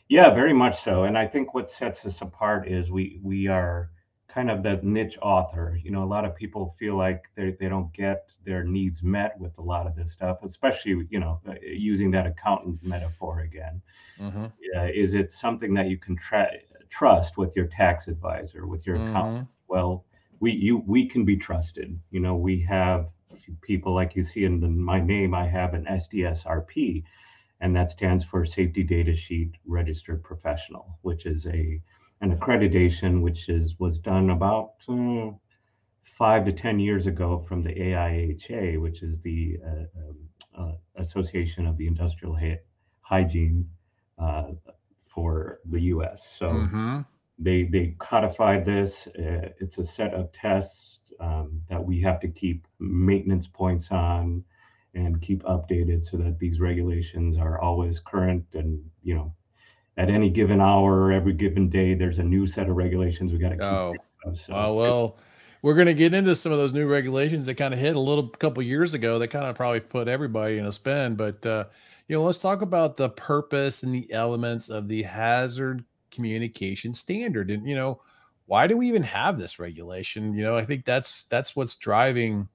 Yeah, 0.09 0.31
very 0.31 0.53
much 0.53 0.81
so. 0.81 1.05
And 1.05 1.17
I 1.17 1.27
think 1.27 1.55
what 1.55 1.71
sets 1.71 2.05
us 2.05 2.21
apart 2.21 2.69
is 2.69 2.91
we 2.91 3.19
we 3.23 3.47
are 3.47 3.91
kind 4.29 4.51
of 4.51 4.63
the 4.63 4.81
niche 4.83 5.19
author. 5.21 5.79
You 5.83 5.91
know, 5.91 6.03
a 6.03 6.07
lot 6.07 6.25
of 6.25 6.35
people 6.35 6.75
feel 6.79 6.97
like 6.97 7.25
they 7.35 7.57
they 7.59 7.69
don't 7.69 7.93
get 7.93 8.33
their 8.45 8.65
needs 8.65 9.03
met 9.03 9.39
with 9.39 9.57
a 9.59 9.63
lot 9.63 9.87
of 9.87 9.95
this 9.95 10.13
stuff, 10.13 10.39
especially 10.43 11.07
you 11.11 11.21
know 11.21 11.41
uh, 11.49 11.55
using 11.63 12.11
that 12.13 12.27
accountant 12.27 12.83
metaphor 12.83 13.41
again. 13.41 13.81
Mm-hmm. 14.21 14.47
Uh, 14.77 14.89
is 14.95 15.15
it 15.15 15.33
something 15.33 15.75
that 15.75 15.89
you 15.89 15.99
can 15.99 16.17
tra- 16.17 16.59
trust 16.89 17.37
with 17.37 17.57
your 17.57 17.67
tax 17.67 18.09
advisor, 18.09 18.67
with 18.67 18.87
your 18.87 18.97
accountant? 18.97 19.49
Well, 19.69 20.05
we 20.41 20.53
you 20.53 20.83
we 20.87 21.07
can 21.07 21.25
be 21.25 21.37
trusted. 21.37 21.99
You 22.11 22.21
know, 22.21 22.37
we 22.37 22.61
have 22.63 23.09
people 23.61 23.95
like 23.95 24.15
you 24.17 24.23
see 24.23 24.45
in 24.45 24.61
the, 24.61 24.69
my 24.69 25.01
name. 25.01 25.35
I 25.35 25.47
have 25.47 25.75
an 25.75 25.85
SDSRP, 25.85 27.05
and 27.62 27.76
that 27.76 27.91
stands 27.91 28.25
for 28.25 28.47
Safety 28.47 28.85
Data 28.85 29.17
Sheet 29.17 29.56
Registered 29.67 30.25
Professional, 30.25 30.99
which 31.03 31.26
is 31.26 31.47
a 31.47 31.82
an 32.23 32.37
accreditation 32.37 33.23
which 33.23 33.49
is 33.50 33.79
was 33.81 34.00
done 34.00 34.31
about 34.31 34.75
uh, 34.91 35.31
five 36.19 36.44
to 36.47 36.53
ten 36.53 36.81
years 36.81 37.06
ago 37.06 37.38
from 37.49 37.64
the 37.64 37.70
AIHA, 37.75 38.81
which 38.81 39.03
is 39.03 39.20
the 39.23 39.59
uh, 39.67 39.85
um, 40.00 40.29
uh, 40.59 40.73
Association 40.97 41.67
of 41.67 41.79
the 41.79 41.88
Industrial 41.88 42.37
Hy- 42.37 42.61
Hygiene 43.03 43.69
uh, 44.19 44.53
for 45.06 45.61
the 45.70 45.81
U.S. 45.94 46.25
So 46.38 46.70
Mm-hmm. 46.70 47.00
they 47.38 47.65
they 47.65 47.94
codified 47.99 48.65
this. 48.67 49.08
Uh, 49.08 49.50
it's 49.61 49.79
a 49.79 49.85
set 49.85 50.15
of 50.15 50.32
tests 50.32 51.00
um, 51.20 51.62
that 51.69 51.85
we 51.85 52.00
have 52.03 52.20
to 52.20 52.29
keep 52.29 52.67
maintenance 52.81 53.48
points 53.48 53.91
on 53.91 54.44
and 54.94 55.20
keep 55.22 55.43
updated 55.44 56.05
so 56.05 56.17
that 56.19 56.39
these 56.39 56.61
regulations 56.61 57.37
are 57.37 57.61
always 57.61 57.99
current 57.99 58.44
and 58.55 58.82
you 59.03 59.15
know 59.15 59.32
at 59.96 60.08
any 60.11 60.31
given 60.31 60.61
hour 60.61 61.13
every 61.13 61.32
given 61.32 61.69
day 61.69 61.94
there's 61.94 62.19
a 62.19 62.22
new 62.22 62.46
set 62.46 62.69
of 62.69 62.77
regulations 62.77 63.32
we 63.32 63.39
got 63.39 63.51
to 63.51 63.56
keep 63.56 63.63
Oh, 63.63 63.94
of. 64.27 64.39
so 64.39 64.55
Uh, 64.55 64.72
well, 64.72 65.19
we're 65.63 65.75
going 65.75 65.87
to 65.87 65.94
get 65.94 66.13
into 66.13 66.34
some 66.34 66.51
of 66.51 66.58
those 66.58 66.72
new 66.72 66.87
regulations 66.89 67.46
that 67.46 67.55
kind 67.55 67.72
of 67.72 67.79
hit 67.81 67.94
a 67.94 68.01
little 68.01 68.29
couple 68.29 68.63
years 68.65 68.94
ago. 68.94 69.19
That 69.20 69.29
kind 69.29 69.44
of 69.44 69.55
probably 69.55 69.81
put 69.81 70.08
everybody 70.08 70.58
in 70.58 70.67
a 70.67 70.72
spin. 70.72 71.15
But 71.15 71.44
uh, 71.46 71.67
you 72.08 72.17
know, 72.17 72.25
let's 72.25 72.39
talk 72.39 72.63
about 72.63 72.96
the 72.96 73.11
purpose 73.11 73.82
and 73.84 73.94
the 73.94 74.13
elements 74.13 74.69
of 74.69 74.89
the 74.89 75.03
hazard 75.03 75.84
communication 76.11 76.94
standard. 76.94 77.51
And 77.51 77.67
you 77.69 77.77
know, 77.77 78.01
why 78.46 78.67
do 78.67 78.77
we 78.77 78.89
even 78.89 79.05
have 79.05 79.39
this 79.39 79.58
regulation? 79.61 80.34
You 80.34 80.43
know, 80.43 80.56
I 80.56 80.65
think 80.65 80.84
that's 80.84 81.25
that's 81.25 81.55
what's 81.55 81.77
driving 81.77 82.49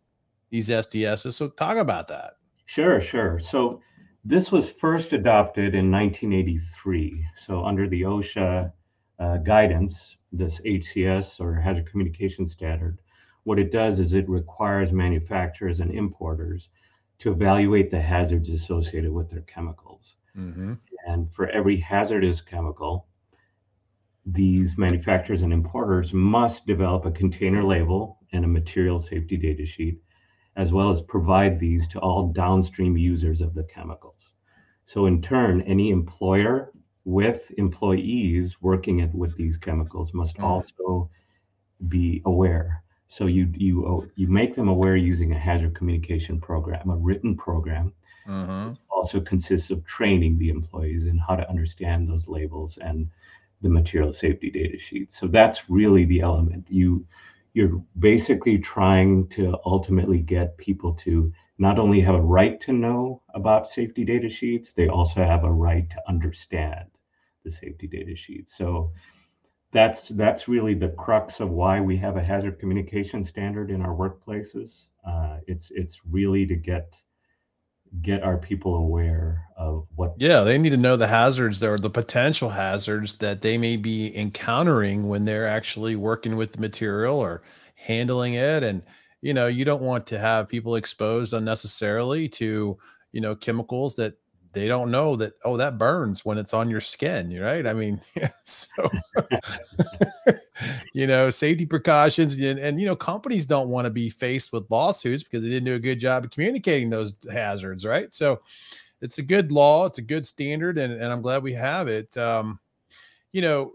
these 0.49 0.69
SDSs. 0.69 1.33
So 1.33 1.49
talk 1.49 1.77
about 1.77 2.07
that. 2.07 2.33
Sure, 2.65 2.99
sure. 3.01 3.39
So 3.39 3.81
this 4.25 4.51
was 4.51 4.69
first 4.69 5.13
adopted 5.13 5.75
in 5.75 5.91
1983. 5.91 7.25
So 7.35 7.63
under 7.63 7.87
the 7.87 8.01
OSHA 8.01 8.71
uh, 9.19 9.37
guidance, 9.37 10.17
this 10.31 10.59
HCS 10.65 11.39
or 11.39 11.55
Hazard 11.55 11.89
Communication 11.89 12.47
Standard, 12.47 12.99
what 13.43 13.59
it 13.59 13.71
does 13.71 13.99
is 13.99 14.13
it 14.13 14.27
requires 14.27 14.91
manufacturers 14.91 15.79
and 15.79 15.91
importers 15.91 16.67
to 17.19 17.31
evaluate 17.31 17.89
the 17.89 18.01
hazards 18.01 18.49
associated 18.49 19.11
with 19.11 19.29
their 19.29 19.41
chemicals. 19.41 20.15
Mm-hmm. 20.37 20.73
And 21.07 21.33
for 21.33 21.47
every 21.49 21.79
hazardous 21.79 22.41
chemical, 22.41 23.07
these 24.25 24.77
manufacturers 24.77 25.41
and 25.41 25.53
importers 25.53 26.13
must 26.13 26.67
develop 26.67 27.05
a 27.05 27.11
container 27.11 27.63
label 27.63 28.19
and 28.33 28.43
a 28.43 28.47
material 28.47 28.99
safety 28.99 29.37
data 29.37 29.65
sheet, 29.65 30.01
as 30.57 30.73
well 30.73 30.91
as 30.91 31.01
provide 31.01 31.59
these 31.59 31.87
to 31.89 31.99
all 32.01 32.33
downstream 32.33 32.97
users 32.97 33.41
of 33.41 33.55
the 33.55 33.63
chemicals. 33.65 34.33
So, 34.85 35.07
in 35.07 35.21
turn, 35.21 35.61
any 35.63 35.91
employer 35.91 36.71
with 37.05 37.51
employees 37.57 38.57
working 38.61 39.01
at, 39.01 39.15
with 39.15 39.37
these 39.37 39.57
chemicals 39.57 40.13
must 40.13 40.37
Mm. 40.37 40.41
also 40.41 41.09
be 41.89 42.21
aware. 42.25 42.83
So 43.09 43.27
you 43.27 43.51
you 43.55 44.11
you 44.15 44.27
make 44.27 44.55
them 44.55 44.69
aware 44.69 44.95
using 44.97 45.33
a 45.33 45.39
hazard 45.39 45.75
communication 45.75 46.39
program, 46.41 46.89
a 46.89 46.97
written 46.97 47.35
program 47.37 47.93
Mm-hmm. 48.27 48.73
also 48.89 49.21
consists 49.21 49.71
of 49.71 49.85
training 49.85 50.37
the 50.37 50.49
employees 50.49 51.05
in 51.05 51.17
how 51.17 51.35
to 51.35 51.49
understand 51.49 52.07
those 52.07 52.27
labels 52.27 52.77
and 52.81 53.07
the 53.61 53.69
material 53.69 54.13
safety 54.13 54.49
data 54.49 54.77
sheets. 54.79 55.17
So 55.19 55.27
that's 55.27 55.69
really 55.69 56.05
the 56.05 56.21
element. 56.21 56.65
You 56.69 57.05
you're 57.53 57.81
basically 57.99 58.57
trying 58.57 59.27
to 59.29 59.57
ultimately 59.65 60.19
get 60.19 60.57
people 60.57 60.93
to 60.93 61.31
not 61.57 61.79
only 61.79 61.99
have 62.01 62.15
a 62.15 62.21
right 62.21 62.59
to 62.61 62.73
know 62.73 63.21
about 63.33 63.67
safety 63.67 64.05
data 64.05 64.29
sheets, 64.29 64.73
they 64.73 64.87
also 64.87 65.23
have 65.23 65.43
a 65.43 65.51
right 65.51 65.89
to 65.89 66.01
understand 66.07 66.85
the 67.43 67.51
safety 67.51 67.87
data 67.87 68.15
sheets. 68.15 68.55
So 68.55 68.91
that's 69.71 70.07
that's 70.09 70.47
really 70.47 70.73
the 70.73 70.89
crux 70.89 71.39
of 71.39 71.49
why 71.49 71.81
we 71.81 71.97
have 71.97 72.17
a 72.17 72.23
hazard 72.23 72.59
communication 72.59 73.23
standard 73.23 73.69
in 73.71 73.81
our 73.81 73.95
workplaces. 73.95 74.87
Uh, 75.07 75.37
it's 75.47 75.71
it's 75.71 76.01
really 76.09 76.45
to 76.45 76.55
get 76.55 77.01
get 78.01 78.23
our 78.23 78.37
people 78.37 78.75
aware 78.75 79.43
of 79.57 79.87
what 79.95 80.13
yeah 80.17 80.43
they 80.43 80.57
need 80.57 80.69
to 80.69 80.77
know 80.77 80.95
the 80.95 81.07
hazards 81.07 81.63
or 81.63 81.77
the 81.77 81.89
potential 81.89 82.49
hazards 82.49 83.15
that 83.15 83.41
they 83.41 83.57
may 83.57 83.75
be 83.75 84.15
encountering 84.15 85.07
when 85.07 85.25
they're 85.25 85.47
actually 85.47 85.95
working 85.95 86.35
with 86.35 86.53
the 86.53 86.59
material 86.59 87.19
or 87.19 87.41
handling 87.75 88.33
it. 88.35 88.63
And 88.63 88.83
you 89.21 89.33
know 89.33 89.47
you 89.47 89.65
don't 89.65 89.81
want 89.81 90.05
to 90.07 90.19
have 90.19 90.47
people 90.47 90.75
exposed 90.75 91.33
unnecessarily 91.33 92.29
to 92.29 92.77
you 93.11 93.21
know 93.21 93.35
chemicals 93.35 93.95
that 93.95 94.13
they 94.53 94.67
don't 94.67 94.91
know 94.91 95.15
that 95.15 95.33
oh 95.43 95.57
that 95.57 95.77
burns 95.77 96.25
when 96.25 96.37
it's 96.37 96.53
on 96.53 96.69
your 96.69 96.81
skin 96.81 97.37
right? 97.39 97.65
I 97.65 97.73
mean 97.73 98.01
so 98.43 98.89
you 100.93 101.07
know 101.07 101.29
safety 101.29 101.65
precautions 101.65 102.33
and, 102.33 102.59
and 102.59 102.79
you 102.79 102.85
know 102.85 102.95
companies 102.95 103.45
don't 103.45 103.69
want 103.69 103.85
to 103.85 103.91
be 103.91 104.09
faced 104.09 104.53
with 104.53 104.69
lawsuits 104.69 105.23
because 105.23 105.43
they 105.43 105.49
didn't 105.49 105.65
do 105.65 105.75
a 105.75 105.79
good 105.79 105.99
job 105.99 106.25
of 106.25 106.31
communicating 106.31 106.89
those 106.89 107.13
hazards 107.31 107.85
right? 107.85 108.13
So 108.13 108.41
it's 109.01 109.19
a 109.19 109.23
good 109.23 109.51
law 109.51 109.85
it's 109.85 109.99
a 109.99 110.01
good 110.03 110.25
standard 110.25 110.77
and, 110.77 110.91
and 110.91 111.05
i'm 111.05 111.21
glad 111.21 111.43
we 111.43 111.53
have 111.53 111.87
it 111.87 112.15
um, 112.17 112.59
you 113.31 113.41
know 113.41 113.71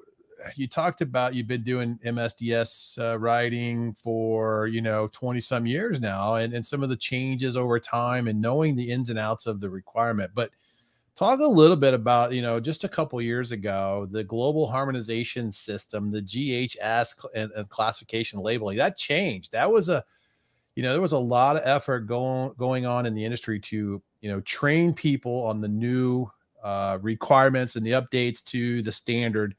you 0.57 0.67
talked 0.67 1.01
about 1.03 1.35
you've 1.35 1.47
been 1.47 1.63
doing 1.63 1.99
MSDS 2.05 2.99
uh, 2.99 3.19
writing 3.19 3.95
for 3.95 4.67
you 4.67 4.81
know 4.81 5.09
20 5.13 5.41
some 5.41 5.67
years 5.67 6.01
now 6.01 6.35
and, 6.35 6.53
and 6.53 6.67
some 6.67 6.83
of 6.83 6.89
the 6.89 6.97
changes 6.97 7.57
over 7.57 7.79
time 7.79 8.29
and 8.29 8.41
knowing 8.41 8.75
the 8.75 8.91
ins 8.91 9.09
and 9.09 9.19
outs 9.19 9.47
of 9.47 9.61
the 9.61 9.71
requirement 9.71 10.33
but 10.35 10.51
talk 11.15 11.41
a 11.41 11.47
little 11.47 11.77
bit 11.77 11.95
about 11.95 12.33
you 12.33 12.43
know 12.43 12.59
just 12.59 12.85
a 12.85 12.89
couple 12.89 13.21
years 13.21 13.53
ago 13.53 14.07
the 14.11 14.25
global 14.25 14.67
harmonization 14.67 15.53
system 15.53 16.11
the 16.11 16.23
ghs 16.23 17.15
and, 17.35 17.51
and 17.53 17.69
classification 17.69 18.41
labeling 18.41 18.77
that 18.77 18.97
changed 18.97 19.53
that 19.53 19.71
was 19.71 19.89
a 19.89 20.03
you 20.75 20.83
know 20.83 20.93
there 20.93 21.03
was 21.03 21.13
a 21.13 21.19
lot 21.19 21.57
of 21.57 21.63
effort 21.65 22.01
going 22.01 22.53
going 22.57 22.87
on 22.87 23.05
in 23.07 23.15
the 23.15 23.25
industry 23.25 23.61
to 23.61 24.03
you 24.21 24.31
know 24.31 24.41
train 24.41 24.93
people 24.93 25.43
on 25.45 25.61
the 25.61 25.69
new 25.69 26.27
uh, 26.63 26.97
requirements 27.03 27.75
and 27.77 27.85
the 27.85 27.91
updates 27.91 28.43
to 28.43 28.83
the 28.83 28.93
standard 28.93 29.55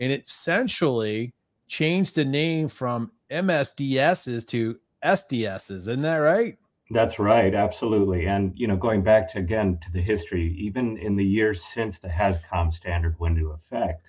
and 0.00 0.12
it 0.12 0.24
essentially 0.26 1.34
changed 1.66 2.14
the 2.14 2.24
name 2.24 2.68
from 2.68 3.10
MSDSs 3.30 4.46
to 4.48 4.78
SDSs. 5.04 5.70
Isn't 5.70 6.02
that 6.02 6.16
right? 6.16 6.56
That's 6.90 7.18
right, 7.18 7.54
absolutely. 7.54 8.26
And 8.26 8.52
you 8.56 8.66
know, 8.66 8.76
going 8.76 9.02
back 9.02 9.30
to 9.30 9.38
again 9.38 9.78
to 9.82 9.90
the 9.90 10.02
history, 10.02 10.54
even 10.58 10.98
in 10.98 11.16
the 11.16 11.24
years 11.24 11.64
since 11.64 11.98
the 11.98 12.08
HAZCOM 12.08 12.74
standard 12.74 13.18
went 13.18 13.38
into 13.38 13.50
effect, 13.50 14.06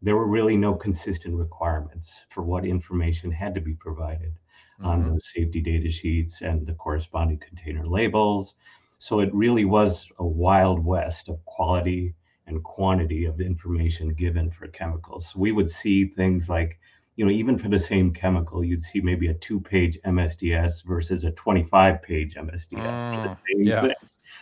there 0.00 0.16
were 0.16 0.26
really 0.26 0.56
no 0.56 0.74
consistent 0.74 1.34
requirements 1.34 2.12
for 2.30 2.42
what 2.42 2.64
information 2.64 3.30
had 3.30 3.54
to 3.54 3.60
be 3.60 3.74
provided 3.74 4.32
mm-hmm. 4.80 4.86
on 4.86 5.04
those 5.04 5.30
safety 5.34 5.60
data 5.60 5.90
sheets 5.90 6.40
and 6.40 6.66
the 6.66 6.74
corresponding 6.74 7.38
container 7.38 7.86
labels. 7.86 8.54
So 8.98 9.20
it 9.20 9.34
really 9.34 9.64
was 9.64 10.06
a 10.18 10.26
wild 10.26 10.84
west 10.84 11.28
of 11.28 11.44
quality 11.44 12.14
and 12.46 12.64
quantity 12.64 13.26
of 13.26 13.36
the 13.36 13.44
information 13.44 14.14
given 14.14 14.50
for 14.50 14.66
chemicals. 14.68 15.28
So 15.28 15.40
we 15.40 15.52
would 15.52 15.70
see 15.70 16.06
things 16.06 16.48
like, 16.48 16.80
you 17.18 17.24
know, 17.24 17.32
even 17.32 17.58
for 17.58 17.68
the 17.68 17.80
same 17.80 18.12
chemical, 18.12 18.62
you'd 18.64 18.80
see 18.80 19.00
maybe 19.00 19.26
a 19.26 19.34
two-page 19.34 19.98
MSDS 20.06 20.84
versus 20.84 21.24
a 21.24 21.32
25-page 21.32 22.36
MSDS. 22.36 22.70
Mm, 22.70 23.38
yeah, 23.56 23.80
thing. 23.80 23.92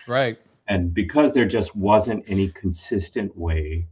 right. 0.07 0.39
And 0.69 0.93
because 0.93 1.33
there 1.33 1.47
just 1.47 1.75
wasn't 1.75 2.23
any 2.29 2.51
consistent 2.51 3.35
way 3.35 3.87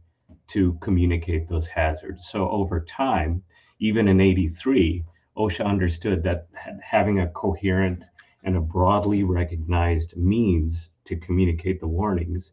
to 0.49 0.77
communicate 0.81 1.49
those 1.49 1.65
hazards, 1.65 2.27
so 2.27 2.47
over 2.47 2.81
time, 2.81 3.41
even 3.79 4.07
in 4.07 4.21
'83, 4.21 5.03
OSHA 5.35 5.65
understood 5.65 6.21
that 6.21 6.47
having 6.83 7.21
a 7.21 7.29
coherent 7.29 8.03
and 8.43 8.55
a 8.55 8.61
broadly 8.61 9.23
recognized 9.23 10.15
means 10.15 10.89
to 11.05 11.15
communicate 11.15 11.79
the 11.79 11.87
warnings 11.87 12.51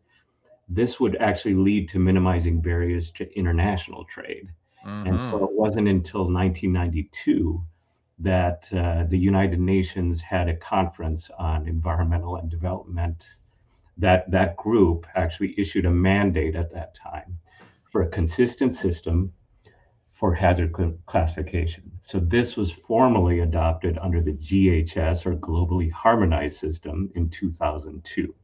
this 0.69 0.99
would 0.99 1.17
actually 1.17 1.55
lead 1.55 1.87
to 1.91 1.99
minimizing 1.99 2.61
barriers 2.63 3.11
to 3.11 3.39
international 3.39 4.05
trade. 4.07 4.49
Mm-hmm. 4.87 5.09
And 5.09 5.19
so 5.19 5.33
mm-hmm. 5.33 5.45
it 5.45 5.53
wasn't 5.53 5.89
until 5.89 6.31
1992 6.31 7.63
that 8.19 8.69
uh, 8.73 9.05
the 9.09 9.19
United 9.19 9.61
Nations 9.61 10.21
had 10.21 10.49
a 10.49 10.57
conference 10.57 11.31
on 11.39 11.67
environmental 11.67 12.37
and 12.37 12.51
development. 12.51 13.25
That 13.99 14.31
that 14.31 14.57
group 14.57 15.07
actually 15.15 15.55
issued 15.59 15.87
a 15.87 15.91
mandate 15.91 16.57
at 16.57 16.73
that 16.73 16.95
time 16.95 17.39
for 17.91 18.03
a 18.03 18.09
consistent 18.09 18.75
system 18.75 19.33
for 20.13 20.35
hazard 20.35 20.73
cl- 20.77 20.97
classification. 21.07 21.91
So 22.03 22.21
this 22.21 22.57
was 22.57 22.71
formally 22.71 23.41
adopted 23.41 23.99
under 23.99 24.21
the 24.21 24.35
GHS 24.35 25.27
or 25.27 25.35
Globally 25.35 25.91
Harmonized 25.91 26.59
System 26.59 27.11
in 27.17 27.29
2002. 27.29 28.35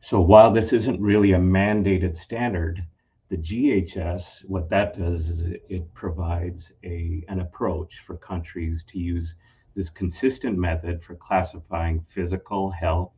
So 0.00 0.20
while 0.20 0.50
this 0.52 0.72
isn't 0.72 1.00
really 1.00 1.32
a 1.32 1.38
mandated 1.38 2.16
standard, 2.16 2.84
the 3.28 3.36
GHS, 3.36 4.44
what 4.44 4.68
that 4.70 4.96
does 4.96 5.28
is 5.28 5.40
it 5.68 5.92
provides 5.94 6.70
a, 6.84 7.24
an 7.28 7.40
approach 7.40 8.02
for 8.06 8.16
countries 8.16 8.84
to 8.88 8.98
use 8.98 9.34
this 9.74 9.90
consistent 9.90 10.56
method 10.56 11.02
for 11.02 11.16
classifying 11.16 12.04
physical, 12.08 12.70
health, 12.70 13.12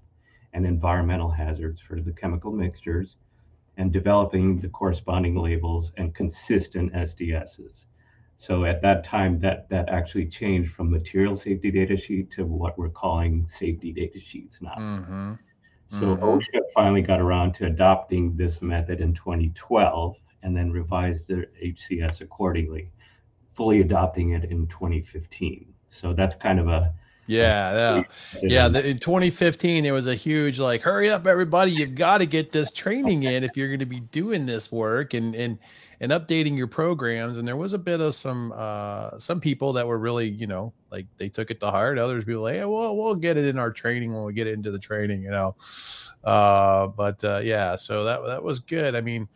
and 0.55 0.67
environmental 0.67 1.31
hazards 1.31 1.81
for 1.81 2.01
the 2.01 2.13
chemical 2.13 2.51
mixtures 2.51 3.17
and 3.77 3.93
developing 3.93 4.59
the 4.61 4.69
corresponding 4.69 5.37
labels 5.37 5.93
and 5.99 6.15
consistent 6.15 6.93
SDSs. 6.95 7.85
So 8.39 8.65
at 8.65 8.83
that 8.83 9.05
time, 9.05 9.39
that, 9.41 9.69
that 9.69 9.89
actually 9.89 10.27
changed 10.27 10.73
from 10.73 10.91
material 10.91 11.37
safety 11.37 11.71
data 11.71 11.97
sheet 11.97 12.31
to 12.33 12.45
what 12.47 12.79
we're 12.79 12.89
calling 12.89 13.47
safety 13.47 13.93
data 13.93 14.21
sheets 14.21 14.59
now. 14.63 14.75
Mm-hmm. 14.79 15.33
So 15.91 16.17
mm-hmm. 16.17 16.23
OSHA 16.23 16.61
finally 16.75 17.03
got 17.03 17.21
around 17.21 17.55
to 17.55 17.67
adopting 17.67 18.37
this 18.37 18.61
method 18.61 19.01
in 19.01 19.15
2012 19.15 20.17
and 20.43 20.57
then 20.57 20.71
revised 20.71 21.29
their 21.29 21.47
HCS 21.63 22.21
accordingly, 22.21 22.91
fully 23.55 23.81
adopting 23.81 24.31
it 24.31 24.45
in 24.45 24.67
2015. 24.67 25.73
So 25.89 26.13
that's 26.13 26.35
kind 26.35 26.61
of 26.61 26.69
a 26.69 26.95
yeah, 27.29 28.03
yeah, 28.35 28.41
yeah. 28.43 28.69
The, 28.69 28.89
in 28.89 28.99
2015, 28.99 29.85
it 29.85 29.91
was 29.91 30.07
a 30.07 30.15
huge 30.15 30.59
like, 30.59 30.83
hurry 30.83 31.11
up, 31.11 31.27
everybody! 31.27 31.73
You've 31.73 31.95
got 31.95 32.19
to 32.19 32.27
get 32.27 32.53
this 32.53 32.71
training 32.71 33.23
in 33.23 33.45
if 33.45 33.57
you're 33.57 33.69
going 33.69 33.81
to 33.81 33.87
be 33.87 34.01
doing 34.01 34.47
this 34.47 34.73
work 34.73 35.15
and 35.15 35.35
and 35.35 35.59
and 36.01 36.11
updating 36.11 36.57
your 36.57 36.67
programs. 36.67 37.39
And 37.39 37.47
there 37.47 37.57
was 37.57 37.75
a 37.75 37.79
bit 37.79 38.01
of 38.01 38.15
some 38.15 38.53
uh 38.57 39.19
some 39.19 39.41
people 39.41 39.75
that 39.75 39.87
were 39.87 39.99
really, 39.99 40.29
you 40.29 40.47
know, 40.47 40.73
like 40.91 41.07
they 41.19 41.29
took 41.29 41.51
it 41.51 41.61
to 41.61 41.71
heart. 41.71 41.99
Others 41.99 42.25
people 42.25 42.43
like, 42.43 42.55
hey, 42.55 42.65
well, 42.65 42.97
we'll 42.97 43.15
get 43.15 43.37
it 43.37 43.45
in 43.45 43.59
our 43.59 43.71
training 43.71 44.15
when 44.15 44.25
we 44.25 44.33
get 44.33 44.47
into 44.47 44.71
the 44.71 44.79
training, 44.79 45.23
you 45.23 45.31
know. 45.31 45.55
Uh, 46.25 46.87
but 46.87 47.23
uh, 47.25 47.41
yeah, 47.45 47.77
so 47.77 48.05
that 48.05 48.25
that 48.27 48.43
was 48.43 48.61
good. 48.61 48.95
I 48.95 49.03
mean 49.03 49.29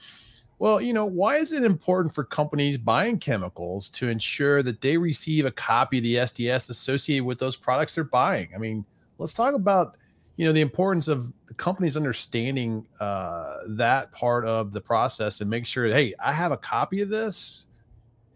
well, 0.63 0.81
you 0.81 0.93
know, 0.93 1.07
why 1.07 1.39
is 1.39 1.51
it 1.51 1.65
important 1.65 2.15
for 2.15 2.23
companies 2.23 2.79
buying 2.79 3.19
chemicals 3.19 3.91
to 3.91 4.07
ensure 4.07 4.63
that 4.63 4.81
they 4.81 4.97
receive 4.97 5.45
a 5.45 5.51
copy 5.51 5.99
of 5.99 6.05
the 6.05 6.15
SDS 6.15 6.71
associated 6.71 7.25
with 7.25 7.41
those 7.41 7.57
products 7.57 7.97
they're 7.97 8.05
buying? 8.05 8.49
I 8.55 8.59
mean, 8.59 8.85
let's 9.19 9.35
talk 9.35 9.55
about, 9.55 9.97
you 10.37 10.45
know, 10.45 10.53
the 10.53 10.61
importance 10.61 11.09
of 11.09 11.33
the 11.49 11.55
companies 11.55 11.97
understanding 11.97 12.87
uh, 13.01 13.57
that 13.71 14.13
part 14.13 14.45
of 14.45 14.73
the 14.73 14.81
process 14.81 15.41
and 15.41 15.51
make 15.51 15.67
sure, 15.67 15.87
hey, 15.87 16.15
I 16.21 16.33
have 16.33 16.53
a 16.53 16.57
copy 16.57 17.01
of 17.01 17.09
this 17.09 17.67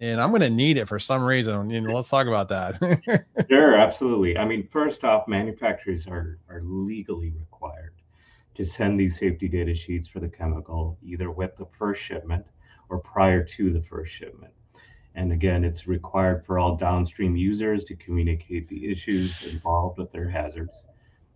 and 0.01 0.21
I'm 0.21 0.31
going 0.31 0.43
to 0.43 0.51
need 0.51 0.79
it 0.79 0.89
for 0.89 0.99
some 0.99 1.23
reason. 1.23 1.71
You 1.71 1.81
know, 1.81 1.95
let's 1.95 2.11
talk 2.11 2.27
about 2.27 2.49
that. 2.49 3.25
sure, 3.49 3.77
absolutely. 3.77 4.37
I 4.37 4.45
mean, 4.45 4.67
first 4.73 5.05
off, 5.05 5.29
manufacturers 5.29 6.09
are 6.09 6.41
are 6.49 6.61
legally 6.65 7.33
required 7.39 7.93
to 8.57 8.65
send 8.65 8.99
these 8.99 9.19
safety 9.19 9.49
data 9.49 9.75
sheets 9.75 10.09
for 10.09 10.19
the 10.19 10.29
chemical 10.29 10.99
either 11.03 11.31
with 11.31 11.55
the 11.59 11.67
first 11.79 12.03
shipment 12.03 12.47
or 12.89 12.99
prior 12.99 13.45
to 13.45 13.71
the 13.71 13.83
first 13.83 14.13
shipment. 14.13 14.53
And 15.15 15.31
again, 15.31 15.63
it's 15.63 15.87
required 15.87 16.45
for 16.45 16.59
all 16.59 16.77
downstream 16.77 17.37
users 17.37 17.85
to 17.85 17.97
communicate 17.97 18.69
the 18.69 18.91
issues 18.91 19.47
involved 19.47 19.99
with 19.99 20.11
their 20.11 20.29
hazards. 20.29 20.83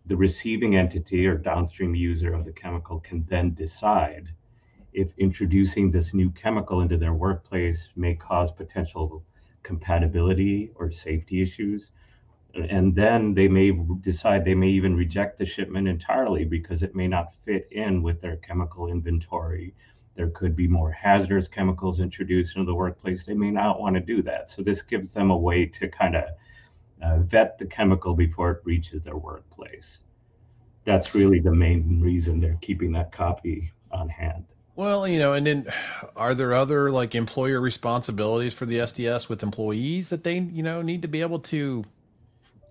The 0.06 0.16
receiving 0.16 0.76
entity 0.76 1.26
or 1.26 1.36
downstream 1.36 1.94
user 1.94 2.32
of 2.32 2.46
the 2.46 2.52
chemical 2.52 3.00
can 3.00 3.26
then 3.28 3.52
decide 3.52 4.28
if 4.92 5.16
introducing 5.18 5.90
this 5.90 6.14
new 6.14 6.30
chemical 6.30 6.80
into 6.80 6.96
their 6.96 7.14
workplace 7.14 7.90
may 7.96 8.14
cause 8.14 8.50
potential 8.50 9.22
compatibility 9.62 10.72
or 10.74 10.90
safety 10.90 11.42
issues 11.42 11.90
and 12.54 12.95
then 12.95 13.35
they 13.35 13.49
may 13.49 13.71
decide 14.00 14.45
they 14.45 14.54
may 14.54 14.69
even 14.69 14.97
reject 14.97 15.38
the 15.38 15.47
shipment 15.47 15.87
entirely 15.87 16.45
because 16.45 16.83
it 16.83 16.95
may 16.95 17.07
not 17.07 17.35
fit 17.45 17.69
in 17.71 18.02
with 18.02 18.21
their 18.21 18.37
chemical 18.37 18.88
inventory 18.88 19.75
there 20.21 20.28
could 20.28 20.54
be 20.54 20.69
more 20.69 20.90
hazardous 20.90 21.49
chemicals 21.49 21.99
introduced 21.99 22.57
into 22.57 22.66
the 22.66 22.75
workplace. 22.75 23.25
They 23.25 23.33
may 23.33 23.50
not 23.50 23.80
want 23.80 23.95
to 23.95 24.00
do 24.00 24.23
that. 24.23 24.50
So 24.50 24.62
this 24.62 24.83
gives 24.83 25.14
them 25.14 25.30
a 25.30 25.37
way 25.37 25.64
to 25.64 25.88
kind 25.88 26.16
of 26.16 26.25
uh, 27.02 27.19
vet 27.21 27.59
the 27.59 27.64
chemical 27.64 28.14
before 28.14 28.50
it 28.50 28.61
reaches 28.64 29.00
their 29.00 29.16
workplace. 29.16 29.99
That's 30.85 31.14
really 31.14 31.40
the 31.40 31.54
main 31.54 32.00
reason 32.00 32.38
they're 32.38 32.59
keeping 32.61 32.92
that 32.92 33.12
copy 33.12 33.73
on 33.92 34.11
hand. 34.11 34.45
Well, 34.76 35.09
you 35.09 35.19
know, 35.19 35.33
and 35.33 35.47
then 35.47 35.66
are 36.16 36.35
there 36.35 36.52
other 36.52 36.90
like 36.90 37.14
employer 37.14 37.61
responsibilities 37.61 38.52
for 38.52 38.66
the 38.66 38.78
SDS 38.78 39.28
with 39.28 39.42
employees 39.42 40.11
that 40.11 40.25
they, 40.25 40.38
you 40.38 40.62
know, 40.62 40.83
need 40.83 41.02
to 41.02 41.09
be 41.09 41.23
able 41.23 41.40
to 41.40 41.85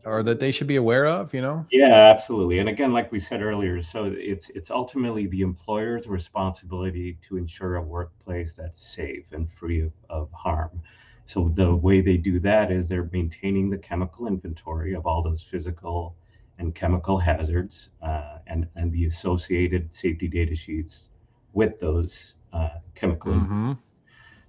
or 0.10 0.24
that 0.24 0.40
they 0.40 0.52
should 0.52 0.68
be 0.68 0.78
aware 0.78 1.06
of, 1.06 1.34
you 1.34 1.42
know? 1.42 1.66
Yeah, 1.72 1.94
absolutely. 1.94 2.60
And 2.60 2.68
again, 2.68 2.92
like 2.92 3.12
we 3.12 3.20
said 3.20 3.42
earlier, 3.42 3.82
so 3.82 4.14
it's 4.16 4.50
it's 4.50 4.72
ultimately 4.72 5.28
the 5.28 5.42
employer's 5.42 6.08
responsibility 6.08 7.18
to 7.28 7.38
ensure 7.38 7.76
a 7.76 7.82
workplace 7.82 8.54
that's 8.54 8.80
safe 8.80 9.26
and 9.32 9.52
free 9.52 9.82
of, 9.82 9.92
of 10.10 10.32
harm. 10.32 10.82
So 11.26 11.52
the 11.54 11.76
way 11.76 12.02
they 12.02 12.18
do 12.18 12.40
that 12.40 12.72
is 12.72 12.88
they're 12.88 13.10
maintaining 13.14 13.70
the 13.70 13.78
chemical 13.78 14.26
inventory 14.28 14.96
of 14.96 15.06
all 15.06 15.22
those 15.22 15.44
physical 15.44 16.16
and 16.58 16.74
chemical 16.74 17.18
hazards 17.20 17.90
uh, 18.02 18.40
and 18.48 18.68
and 18.76 18.92
the 18.92 19.06
associated 19.06 19.94
safety 19.94 20.28
data 20.28 20.56
sheets 20.56 21.06
with 21.54 21.80
those 21.80 22.34
uh, 22.52 22.80
chemical. 22.96 23.34
Mm-hmm. 23.34 23.74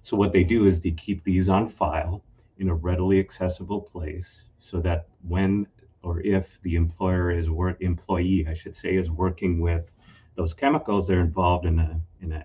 So 0.03 0.17
what 0.17 0.33
they 0.33 0.43
do 0.43 0.65
is 0.65 0.81
they 0.81 0.91
keep 0.91 1.23
these 1.23 1.49
on 1.49 1.69
file 1.69 2.23
in 2.57 2.69
a 2.69 2.73
readily 2.73 3.19
accessible 3.19 3.81
place 3.81 4.43
so 4.61 4.79
that 4.81 5.07
when 5.27 5.67
or 6.03 6.21
if 6.21 6.59
the 6.63 6.75
employer 6.75 7.31
is 7.31 7.49
work 7.49 7.77
employee, 7.81 8.47
I 8.49 8.53
should 8.53 8.75
say, 8.75 8.95
is 8.95 9.11
working 9.11 9.59
with 9.59 9.91
those 10.35 10.53
chemicals, 10.53 11.07
they're 11.07 11.19
involved 11.19 11.65
in 11.65 11.79
a 11.79 11.99
in 12.21 12.31
an 12.31 12.43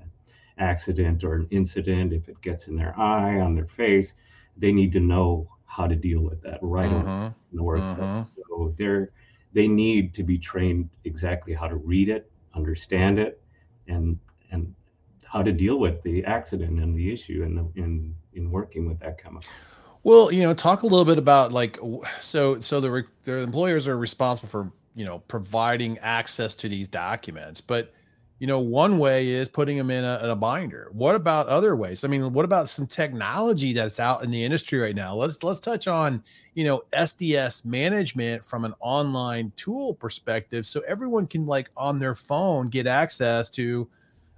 accident 0.59 1.23
or 1.25 1.35
an 1.35 1.47
incident. 1.51 2.13
If 2.13 2.29
it 2.29 2.41
gets 2.41 2.67
in 2.67 2.77
their 2.77 2.99
eye, 2.99 3.41
on 3.41 3.55
their 3.55 3.67
face, 3.67 4.15
they 4.57 4.73
need 4.73 4.93
to 4.93 5.01
know 5.01 5.49
how 5.65 5.87
to 5.87 5.95
deal 5.95 6.21
with 6.21 6.43
that 6.43 6.59
right 6.63 6.91
uh-huh. 6.91 7.31
in 7.51 7.57
the 7.57 7.63
workplace. 7.63 7.99
Uh-huh. 7.99 8.25
So 8.49 8.75
they're 8.77 9.13
they 9.53 9.69
need 9.69 10.13
to 10.15 10.23
be 10.23 10.39
trained 10.39 10.91
exactly 11.05 11.55
how 11.55 11.69
to 11.69 11.77
read 11.77 12.09
it, 12.09 12.31
understand 12.55 13.19
it, 13.19 13.43
and 13.89 14.19
and 14.51 14.75
how 15.25 15.43
to 15.43 15.53
deal 15.53 15.79
with 15.79 16.03
the 16.03 16.25
accident 16.25 16.79
and 16.81 16.97
the 16.97 17.13
issue 17.13 17.43
in 17.43 17.55
the, 17.55 17.81
in 17.81 18.15
in 18.35 18.51
working 18.51 18.87
with 18.87 18.99
that 19.01 19.23
chemical. 19.23 19.49
Well, 20.07 20.31
you 20.31 20.45
know, 20.45 20.55
talk 20.55 20.83
a 20.83 20.87
little 20.87 21.05
bit 21.05 21.19
about 21.19 21.51
like 21.51 21.81
so 22.21 22.61
so 22.61 22.79
the 22.79 23.05
the 23.25 23.39
employers 23.39 23.89
are 23.89 23.99
responsible 23.99 24.49
for 24.49 24.71
you 24.95 25.05
know 25.05 25.19
providing 25.27 25.99
access 25.99 26.55
to 26.57 26.69
these 26.69 26.87
documents, 26.87 27.61
but 27.61 27.93
you 28.39 28.47
know 28.47 28.61
one 28.61 28.99
way 28.99 29.31
is 29.31 29.49
putting 29.49 29.77
them 29.77 29.91
in 29.91 30.05
a, 30.05 30.21
in 30.23 30.31
a 30.31 30.37
binder. 30.37 30.91
What 30.93 31.17
about 31.17 31.49
other 31.49 31.75
ways? 31.75 32.05
I 32.05 32.07
mean, 32.07 32.33
what 32.33 32.45
about 32.45 32.69
some 32.69 32.87
technology 32.87 33.73
that's 33.73 33.99
out 33.99 34.23
in 34.23 34.31
the 34.31 34.45
industry 34.45 34.79
right 34.79 34.95
now? 34.95 35.17
Let's 35.17 35.43
let's 35.43 35.59
touch 35.59 35.89
on 35.89 36.23
you 36.55 36.63
know 36.63 36.85
SDS 36.93 37.65
management 37.65 38.45
from 38.45 38.65
an 38.65 38.75
online 38.79 39.53
tool 39.57 39.93
perspective, 39.95 40.67
so 40.67 40.83
everyone 40.87 41.27
can 41.27 41.47
like 41.47 41.69
on 41.77 41.99
their 41.99 42.15
phone 42.15 42.69
get 42.69 42.87
access 42.87 43.51
to 43.51 43.89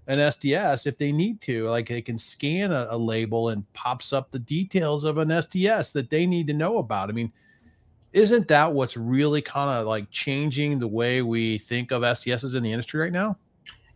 an 0.08 0.18
SDS 0.18 0.86
if 0.86 0.98
they 0.98 1.12
need 1.12 1.40
to. 1.42 1.68
Like 1.68 1.88
they 1.88 2.02
can 2.02 2.18
scan 2.18 2.72
a, 2.72 2.88
a, 2.90 2.98
label 2.98 3.50
and 3.50 3.70
pops 3.74 4.12
up 4.12 4.30
the 4.30 4.38
details 4.38 5.04
of 5.04 5.18
an 5.18 5.28
SDS 5.28 5.92
that 5.92 6.10
they 6.10 6.26
need 6.26 6.46
to 6.48 6.54
know 6.54 6.78
about. 6.78 7.10
I 7.10 7.12
mean, 7.12 7.30
isn't 8.12 8.48
that 8.48 8.72
what's 8.72 8.96
really 8.96 9.42
kind 9.42 9.70
of 9.70 9.86
like 9.86 10.10
changing 10.10 10.78
the 10.78 10.88
way 10.88 11.20
we 11.20 11.58
think 11.58 11.92
of 11.92 12.02
SDSs 12.02 12.56
in 12.56 12.62
the 12.62 12.72
industry 12.72 13.00
right 13.00 13.12
now? 13.12 13.36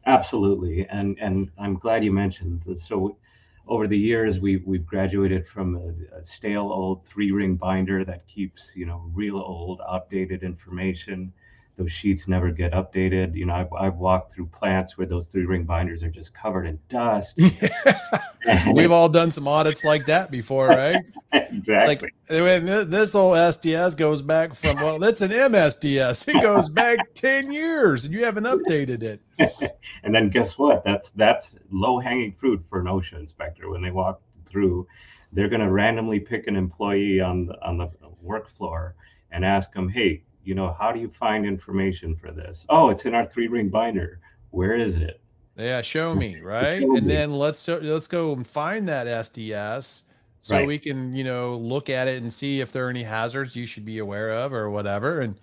Absolutely, 0.04 0.86
and 0.88 1.16
and 1.20 1.50
I'm 1.58 1.78
glad 1.78 2.04
you 2.04 2.12
mentioned. 2.12 2.62
That. 2.66 2.80
So, 2.80 3.16
over 3.68 3.86
the 3.86 3.96
years, 3.96 4.40
we've 4.40 4.66
we've 4.66 4.84
graduated 4.84 5.48
from 5.48 5.76
a, 5.76 6.16
a 6.18 6.26
stale 6.26 6.72
old 6.72 7.06
three 7.06 7.30
ring 7.30 7.54
binder 7.54 8.04
that 8.04 8.26
keeps 8.26 8.72
you 8.74 8.84
know 8.84 9.08
real 9.14 9.36
old, 9.36 9.80
outdated 9.88 10.42
information 10.42 11.32
those 11.76 11.90
sheets 11.90 12.28
never 12.28 12.50
get 12.50 12.72
updated. 12.72 13.34
You 13.34 13.46
know, 13.46 13.54
I've, 13.54 13.72
I've 13.72 13.96
walked 13.96 14.32
through 14.32 14.46
plants 14.46 14.98
where 14.98 15.06
those 15.06 15.26
three 15.26 15.46
ring 15.46 15.64
binders 15.64 16.02
are 16.02 16.10
just 16.10 16.34
covered 16.34 16.66
in 16.66 16.78
dust. 16.88 17.34
We've 18.74 18.92
all 18.92 19.08
done 19.08 19.30
some 19.30 19.48
audits 19.48 19.84
like 19.84 20.06
that 20.06 20.30
before, 20.30 20.68
right? 20.68 21.02
exactly. 21.32 22.10
It's 22.28 22.64
like 22.66 22.88
this 22.88 23.12
whole 23.12 23.32
SDS 23.32 23.94
goes 23.96 24.22
back 24.22 24.54
from 24.54 24.76
well, 24.76 24.98
that's 24.98 25.20
an 25.20 25.30
MSDS. 25.32 26.34
It 26.34 26.40
goes 26.40 26.70
back 26.70 26.98
ten 27.14 27.52
years, 27.52 28.06
and 28.06 28.14
you 28.14 28.24
haven't 28.24 28.44
updated 28.44 29.02
it. 29.02 29.20
and 30.02 30.14
then 30.14 30.30
guess 30.30 30.56
what? 30.56 30.82
That's 30.82 31.10
that's 31.10 31.56
low 31.70 31.98
hanging 31.98 32.32
fruit 32.32 32.64
for 32.70 32.80
an 32.80 32.86
OSHA 32.86 33.18
inspector 33.18 33.68
when 33.68 33.82
they 33.82 33.90
walk 33.90 34.22
through. 34.46 34.86
They're 35.32 35.48
going 35.48 35.60
to 35.60 35.70
randomly 35.70 36.20
pick 36.20 36.46
an 36.46 36.56
employee 36.56 37.20
on 37.20 37.46
the 37.46 37.62
on 37.62 37.76
the 37.76 37.90
work 38.22 38.48
floor 38.48 38.94
and 39.30 39.44
ask 39.44 39.74
them, 39.74 39.90
"Hey, 39.90 40.22
you 40.44 40.54
know, 40.54 40.76
how 40.78 40.92
do 40.92 41.00
you 41.00 41.08
find 41.08 41.46
information 41.46 42.16
for 42.16 42.30
this? 42.30 42.66
Oh, 42.68 42.90
it's 42.90 43.04
in 43.04 43.14
our 43.14 43.24
three 43.24 43.48
ring 43.48 43.68
binder. 43.68 44.20
Where 44.50 44.76
is 44.76 44.96
it? 44.96 45.20
Yeah, 45.56 45.82
show 45.82 46.14
me, 46.14 46.40
right? 46.42 46.80
Show 46.80 46.96
and 46.96 47.06
me. 47.06 47.14
then 47.14 47.32
let's 47.32 47.66
let's 47.68 48.06
go 48.06 48.32
and 48.32 48.46
find 48.46 48.88
that 48.88 49.06
SDS 49.06 50.02
so 50.40 50.56
right. 50.56 50.66
we 50.66 50.78
can, 50.78 51.14
you 51.14 51.24
know, 51.24 51.56
look 51.56 51.88
at 51.88 52.08
it 52.08 52.22
and 52.22 52.32
see 52.32 52.60
if 52.60 52.72
there 52.72 52.86
are 52.86 52.90
any 52.90 53.04
hazards 53.04 53.54
you 53.54 53.66
should 53.66 53.84
be 53.84 53.98
aware 53.98 54.32
of 54.32 54.52
or 54.52 54.70
whatever. 54.70 55.20
And 55.20 55.38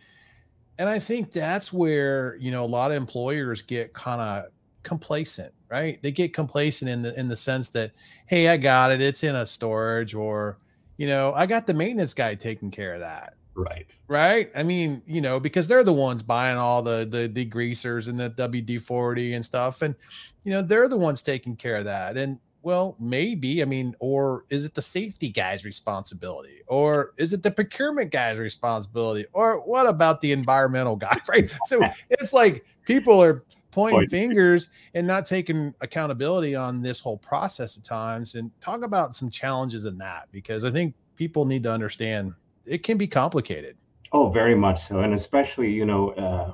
and 0.77 0.89
I 0.89 0.99
think 0.99 1.31
that's 1.31 1.71
where, 1.71 2.35
you 2.35 2.51
know, 2.51 2.63
a 2.63 2.67
lot 2.67 2.91
of 2.91 2.97
employers 2.97 3.61
get 3.61 3.93
kind 3.93 4.21
of 4.21 4.51
complacent, 4.83 5.53
right? 5.69 6.01
They 6.01 6.11
get 6.11 6.33
complacent 6.33 6.89
in 6.89 7.01
the 7.01 7.17
in 7.17 7.29
the 7.29 7.35
sense 7.35 7.69
that, 7.69 7.91
hey, 8.27 8.49
I 8.49 8.57
got 8.57 8.91
it, 8.91 9.01
it's 9.01 9.23
in 9.23 9.35
a 9.35 9.45
storage, 9.45 10.13
or 10.13 10.57
you 10.97 11.07
know, 11.07 11.31
I 11.33 11.45
got 11.45 11.65
the 11.65 11.73
maintenance 11.73 12.13
guy 12.13 12.35
taking 12.35 12.71
care 12.71 12.93
of 12.93 12.99
that 12.99 13.35
Right. 13.59 13.87
Right. 14.07 14.49
I 14.55 14.63
mean, 14.63 15.01
you 15.05 15.19
know, 15.21 15.39
because 15.39 15.67
they're 15.67 15.83
the 15.83 15.93
ones 15.93 16.23
buying 16.23 16.57
all 16.57 16.81
the 16.81 17.05
the 17.05 17.27
degreasers 17.27 18.07
and 18.07 18.19
the 18.19 18.29
WD 18.29 18.81
40 18.81 19.33
and 19.33 19.45
stuff. 19.45 19.81
And, 19.81 19.95
you 20.43 20.51
know, 20.51 20.61
they're 20.61 20.87
the 20.87 20.97
ones 20.97 21.21
taking 21.21 21.55
care 21.55 21.75
of 21.75 21.85
that. 21.85 22.15
And 22.15 22.39
well, 22.61 22.95
maybe, 22.99 23.61
I 23.61 23.65
mean, 23.65 23.95
or 23.99 24.45
is 24.49 24.65
it 24.65 24.73
the 24.73 24.81
safety 24.81 25.29
guy's 25.29 25.65
responsibility? 25.65 26.61
Or 26.67 27.13
is 27.17 27.33
it 27.33 27.43
the 27.43 27.51
procurement 27.51 28.11
guy's 28.11 28.37
responsibility? 28.37 29.25
Or 29.33 29.59
what 29.65 29.87
about 29.87 30.21
the 30.21 30.31
environmental 30.31 30.95
guy? 30.95 31.17
Right. 31.27 31.49
So 31.65 31.81
it's 32.09 32.33
like 32.33 32.65
people 32.85 33.21
are 33.21 33.43
pointing 33.71 33.99
Point. 33.99 34.09
fingers 34.09 34.69
and 34.93 35.05
not 35.05 35.25
taking 35.25 35.73
accountability 35.81 36.55
on 36.55 36.81
this 36.81 36.99
whole 36.99 37.17
process 37.17 37.77
at 37.77 37.83
times 37.83 38.35
and 38.35 38.51
talk 38.61 38.83
about 38.83 39.15
some 39.15 39.29
challenges 39.29 39.85
in 39.85 39.97
that 39.99 40.27
because 40.31 40.63
I 40.63 40.71
think 40.71 40.95
people 41.15 41.45
need 41.45 41.63
to 41.63 41.71
understand 41.71 42.33
it 42.69 42.83
can 42.83 42.97
be 42.97 43.07
complicated. 43.07 43.77
Oh, 44.11 44.29
very 44.29 44.55
much 44.55 44.87
so, 44.87 44.99
and 44.99 45.13
especially 45.13 45.71
you 45.71 45.85
know, 45.85 46.11
uh, 46.11 46.53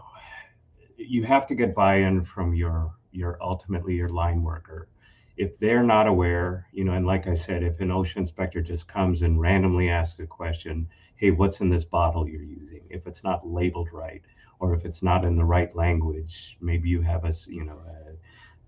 you 0.98 1.24
have 1.24 1.46
to 1.48 1.56
get 1.56 1.76
buy-in 1.76 2.24
from 2.24 2.54
your 2.54 2.94
your 3.12 3.38
ultimately 3.42 3.96
your 3.96 4.10
line 4.10 4.42
worker. 4.42 4.88
If 5.38 5.60
they're 5.60 5.84
not 5.84 6.08
aware, 6.08 6.66
you 6.72 6.86
know, 6.86 6.94
and 6.94 7.06
like 7.06 7.28
I 7.28 7.36
said, 7.36 7.62
if 7.62 7.82
an 7.82 7.90
OSHA 7.90 8.18
inspector 8.18 8.62
just 8.62 8.88
comes 8.88 9.22
and 9.22 9.40
randomly 9.40 9.90
asks 9.90 10.20
a 10.20 10.26
question, 10.26 10.88
hey, 11.18 11.32
what's 11.32 11.60
in 11.60 11.70
this 11.70 11.84
bottle 11.84 12.28
you're 12.28 12.42
using? 12.42 12.84
If 12.90 13.06
it's 13.06 13.24
not 13.24 13.46
labeled 13.46 13.90
right, 13.92 14.22
or 14.60 14.74
if 14.74 14.86
it's 14.86 15.04
not 15.04 15.26
in 15.26 15.36
the 15.36 15.44
right 15.44 15.76
language, 15.76 16.58
maybe 16.62 16.90
you 16.90 17.02
have 17.02 17.26
a 17.26 17.34
you 17.48 17.66
know 17.66 17.80
a 17.88 18.14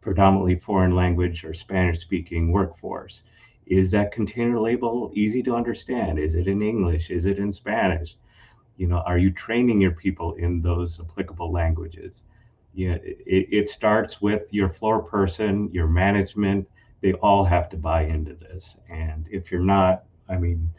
predominantly 0.02 0.56
foreign 0.56 0.96
language 0.96 1.44
or 1.44 1.54
Spanish 1.54 2.00
speaking 2.00 2.52
workforce 2.52 3.24
is 3.70 3.92
that 3.92 4.12
container 4.12 4.60
label 4.60 5.12
easy 5.14 5.44
to 5.44 5.56
understand? 5.56 6.20
Is 6.20 6.36
it 6.36 6.48
in 6.48 6.62
English? 6.62 7.10
Is 7.10 7.26
it 7.26 7.38
in 7.38 7.52
Spanish? 7.52 8.18
You 8.78 8.88
know, 8.88 9.00
are 9.00 9.18
you 9.18 9.32
training 9.32 9.82
your 9.82 9.92
people 9.92 10.34
in 10.36 10.62
those 10.62 11.00
applicable 11.00 11.52
languages? 11.52 12.24
Yeah, 12.74 12.98
it, 13.04 13.48
it 13.52 13.70
starts 13.70 14.22
with 14.22 14.54
your 14.54 14.70
floor 14.70 15.02
person, 15.02 15.70
your 15.72 15.88
management. 15.88 16.68
They 17.02 17.14
all 17.14 17.44
have 17.44 17.70
to 17.70 17.78
buy 17.78 18.04
into 18.04 18.36
this. 18.36 18.78
And 18.90 19.26
if 19.32 19.52
you're 19.52 19.62
not, 19.62 20.04
I 20.30 20.38
mean, 20.38 20.70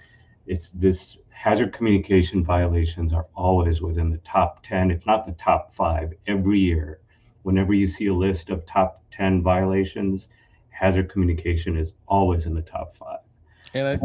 it's 0.47 0.71
this 0.71 1.19
hazard 1.31 1.73
communication 1.73 2.45
violations 2.45 3.13
are 3.13 3.27
always 3.35 3.81
within 3.81 4.11
the 4.11 4.19
top 4.19 4.63
10, 4.63 4.91
if 4.91 5.05
not 5.07 5.27
the 5.27 5.33
top 5.33 5.75
five, 5.75 6.13
every 6.27 6.59
year. 6.59 7.01
Whenever 7.43 7.75
you 7.75 7.87
see 7.87 8.07
a 8.07 8.15
list 8.15 8.51
of 8.51 8.67
top 8.67 9.03
10 9.11 9.43
violations, 9.43 10.27
hazard 10.79 11.11
communication 11.11 11.77
is 11.77 11.93
always 12.07 12.47
in 12.47 12.55
the 12.55 12.63
top 12.63 12.97
five. 12.97 13.19
And 13.75 13.87
I, 13.87 13.99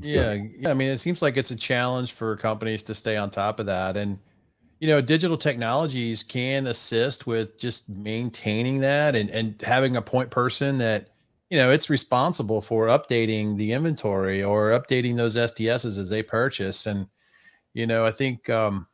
yeah, 0.00 0.34
yeah, 0.58 0.70
I 0.70 0.74
mean, 0.74 0.90
it 0.90 0.98
seems 0.98 1.20
like 1.20 1.36
it's 1.36 1.50
a 1.50 1.56
challenge 1.56 2.12
for 2.12 2.36
companies 2.36 2.82
to 2.84 2.94
stay 2.94 3.16
on 3.16 3.30
top 3.30 3.58
of 3.58 3.66
that. 3.66 3.96
And, 3.96 4.18
you 4.78 4.88
know, 4.88 5.00
digital 5.00 5.36
technologies 5.36 6.22
can 6.22 6.66
assist 6.66 7.26
with 7.26 7.58
just 7.58 7.88
maintaining 7.88 8.80
that 8.80 9.16
and, 9.16 9.30
and 9.30 9.60
having 9.62 9.96
a 9.96 10.02
point 10.02 10.30
person 10.30 10.78
that, 10.78 11.08
you 11.50 11.58
know, 11.58 11.70
it's 11.70 11.90
responsible 11.90 12.60
for 12.60 12.86
updating 12.86 13.56
the 13.56 13.72
inventory 13.72 14.42
or 14.42 14.70
updating 14.70 15.16
those 15.16 15.34
SDSs 15.36 15.98
as 15.98 16.08
they 16.08 16.22
purchase. 16.22 16.86
And, 16.86 17.08
you 17.74 17.86
know, 17.86 18.04
I 18.04 18.10
think, 18.10 18.48
um, 18.48 18.86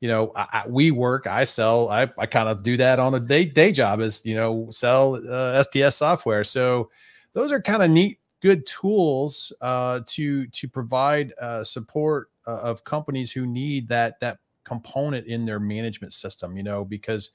you 0.00 0.08
know, 0.08 0.32
I, 0.34 0.46
I, 0.52 0.68
we 0.68 0.90
work, 0.90 1.26
I 1.26 1.44
sell, 1.44 1.88
I, 1.88 2.10
I 2.18 2.26
kind 2.26 2.48
of 2.48 2.62
do 2.62 2.76
that 2.76 2.98
on 2.98 3.14
a 3.14 3.20
day 3.20 3.44
day 3.44 3.72
job 3.72 4.00
is, 4.00 4.22
you 4.24 4.34
know, 4.34 4.68
sell 4.70 5.16
uh, 5.16 5.62
SDS 5.64 5.94
software. 5.94 6.44
So 6.44 6.90
those 7.32 7.52
are 7.52 7.60
kind 7.60 7.82
of 7.82 7.90
neat, 7.90 8.18
good 8.40 8.66
tools 8.66 9.52
uh, 9.60 10.00
to 10.06 10.46
to 10.48 10.68
provide 10.68 11.32
uh, 11.40 11.64
support 11.64 12.30
uh, 12.46 12.60
of 12.62 12.84
companies 12.84 13.32
who 13.32 13.46
need 13.46 13.88
that 13.88 14.20
that 14.20 14.38
component 14.64 15.26
in 15.26 15.44
their 15.44 15.60
management 15.60 16.12
system. 16.12 16.56
You 16.56 16.62
know, 16.62 16.84
because 16.84 17.30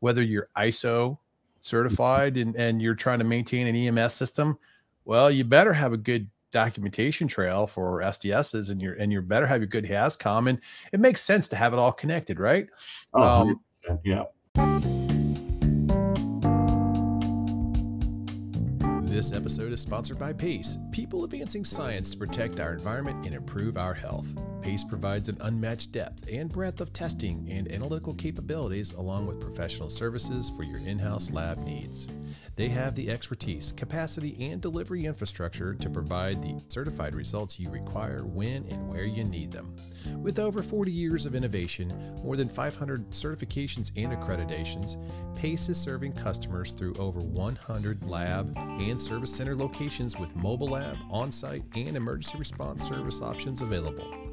whether 0.00 0.22
you're 0.22 0.48
ISO 0.56 1.18
certified 1.60 2.36
and, 2.36 2.54
and 2.56 2.82
you're 2.82 2.94
trying 2.94 3.18
to 3.18 3.24
maintain 3.24 3.66
an 3.66 3.74
EMS 3.74 4.12
system, 4.12 4.58
well, 5.04 5.30
you 5.30 5.44
better 5.44 5.72
have 5.72 5.92
a 5.92 5.96
good 5.96 6.28
documentation 6.54 7.28
trail 7.28 7.66
for 7.66 8.00
SDSs 8.00 8.70
and 8.70 8.80
you're 8.80 8.94
and 8.94 9.12
you 9.12 9.20
better 9.20 9.46
have 9.46 9.60
your 9.60 9.66
good 9.66 9.84
HAZCOM 9.84 10.48
and 10.48 10.60
it 10.92 11.00
makes 11.00 11.20
sense 11.20 11.48
to 11.48 11.56
have 11.56 11.72
it 11.72 11.78
all 11.78 11.92
connected, 11.92 12.38
right? 12.38 12.68
Oh, 13.12 13.22
um, 13.22 13.60
yeah. 14.04 14.24
This 19.24 19.32
episode 19.32 19.72
is 19.72 19.80
sponsored 19.80 20.18
by 20.18 20.34
PACE, 20.34 20.76
people 20.92 21.24
advancing 21.24 21.64
science 21.64 22.10
to 22.10 22.18
protect 22.18 22.60
our 22.60 22.74
environment 22.74 23.24
and 23.24 23.34
improve 23.34 23.78
our 23.78 23.94
health. 23.94 24.36
PACE 24.60 24.84
provides 24.84 25.30
an 25.30 25.38
unmatched 25.40 25.92
depth 25.92 26.30
and 26.30 26.52
breadth 26.52 26.82
of 26.82 26.92
testing 26.92 27.48
and 27.50 27.72
analytical 27.72 28.12
capabilities, 28.12 28.92
along 28.92 29.26
with 29.26 29.40
professional 29.40 29.88
services 29.88 30.50
for 30.50 30.62
your 30.62 30.76
in 30.76 30.98
house 30.98 31.30
lab 31.30 31.56
needs. 31.64 32.06
They 32.56 32.68
have 32.68 32.94
the 32.94 33.08
expertise, 33.08 33.72
capacity, 33.72 34.36
and 34.50 34.60
delivery 34.60 35.06
infrastructure 35.06 35.72
to 35.72 35.88
provide 35.88 36.42
the 36.42 36.60
certified 36.68 37.14
results 37.14 37.58
you 37.58 37.70
require 37.70 38.26
when 38.26 38.66
and 38.68 38.86
where 38.90 39.06
you 39.06 39.24
need 39.24 39.52
them. 39.52 39.74
With 40.22 40.38
over 40.38 40.62
40 40.62 40.90
years 40.90 41.26
of 41.26 41.34
innovation, 41.34 42.20
more 42.22 42.36
than 42.36 42.48
500 42.48 43.10
certifications 43.10 43.92
and 43.96 44.12
accreditations, 44.12 44.96
PACE 45.36 45.68
is 45.68 45.80
serving 45.80 46.12
customers 46.12 46.72
through 46.72 46.94
over 46.94 47.20
100 47.20 48.04
lab 48.04 48.56
and 48.56 49.00
service 49.00 49.34
center 49.34 49.54
locations 49.54 50.18
with 50.18 50.34
mobile 50.36 50.68
lab, 50.68 50.96
on 51.10 51.30
site, 51.30 51.64
and 51.74 51.96
emergency 51.96 52.38
response 52.38 52.86
service 52.86 53.20
options 53.20 53.60
available. 53.60 54.23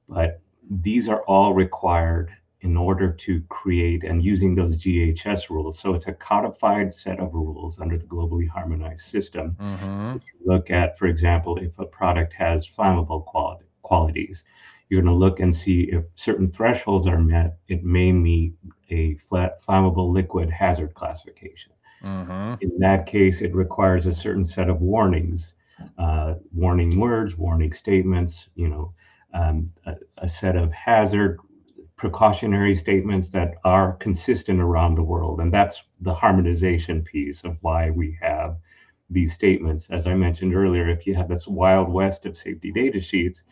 but 0.08 0.40
these 0.70 1.06
are 1.06 1.22
all 1.22 1.52
required 1.52 2.30
in 2.62 2.76
order 2.76 3.10
to 3.10 3.42
create 3.48 4.04
and 4.04 4.24
using 4.24 4.54
those 4.54 4.76
GHS 4.76 5.50
rules. 5.50 5.78
So 5.78 5.94
it's 5.94 6.06
a 6.06 6.12
codified 6.12 6.94
set 6.94 7.18
of 7.18 7.34
rules 7.34 7.78
under 7.80 7.98
the 7.98 8.06
globally 8.06 8.48
harmonized 8.48 9.04
system. 9.04 9.56
Mm-hmm. 9.60 10.16
look 10.44 10.70
at, 10.70 10.96
for 10.98 11.06
example, 11.06 11.56
if 11.58 11.76
a 11.78 11.84
product 11.84 12.32
has 12.34 12.66
flammable 12.66 13.24
quality, 13.24 13.64
qualities, 13.82 14.44
you're 14.88 15.02
going 15.02 15.12
to 15.12 15.18
look 15.18 15.40
and 15.40 15.54
see 15.54 15.88
if 15.90 16.04
certain 16.14 16.48
thresholds 16.48 17.06
are 17.06 17.18
met, 17.18 17.56
it 17.68 17.82
may 17.82 18.12
meet 18.12 18.52
a 18.90 19.16
flat, 19.16 19.60
flammable 19.60 20.12
liquid 20.12 20.48
hazard 20.48 20.94
classification. 20.94 21.72
Mm-hmm. 22.04 22.54
In 22.60 22.78
that 22.78 23.06
case, 23.06 23.40
it 23.40 23.54
requires 23.54 24.06
a 24.06 24.12
certain 24.12 24.44
set 24.44 24.68
of 24.68 24.80
warnings, 24.80 25.54
uh, 25.98 26.34
warning 26.52 26.98
words, 26.98 27.36
warning 27.36 27.72
statements, 27.72 28.48
you 28.54 28.68
know, 28.68 28.92
um, 29.34 29.66
a, 29.86 29.94
a 30.18 30.28
set 30.28 30.56
of 30.56 30.72
hazard 30.72 31.40
precautionary 32.02 32.74
statements 32.74 33.28
that 33.28 33.54
are 33.62 33.92
consistent 33.92 34.60
around 34.60 34.96
the 34.96 35.02
world. 35.04 35.38
And 35.38 35.54
that's 35.54 35.84
the 36.00 36.12
harmonization 36.12 37.00
piece 37.04 37.44
of 37.44 37.56
why 37.60 37.90
we 37.90 38.18
have 38.20 38.56
these 39.08 39.32
statements. 39.32 39.86
As 39.88 40.08
I 40.08 40.14
mentioned 40.14 40.52
earlier, 40.52 40.88
if 40.88 41.06
you 41.06 41.14
have 41.14 41.28
this 41.28 41.46
wild 41.46 41.88
west 41.88 42.26
of 42.26 42.36
safety 42.36 42.72
data 42.72 43.00
sheets, 43.00 43.44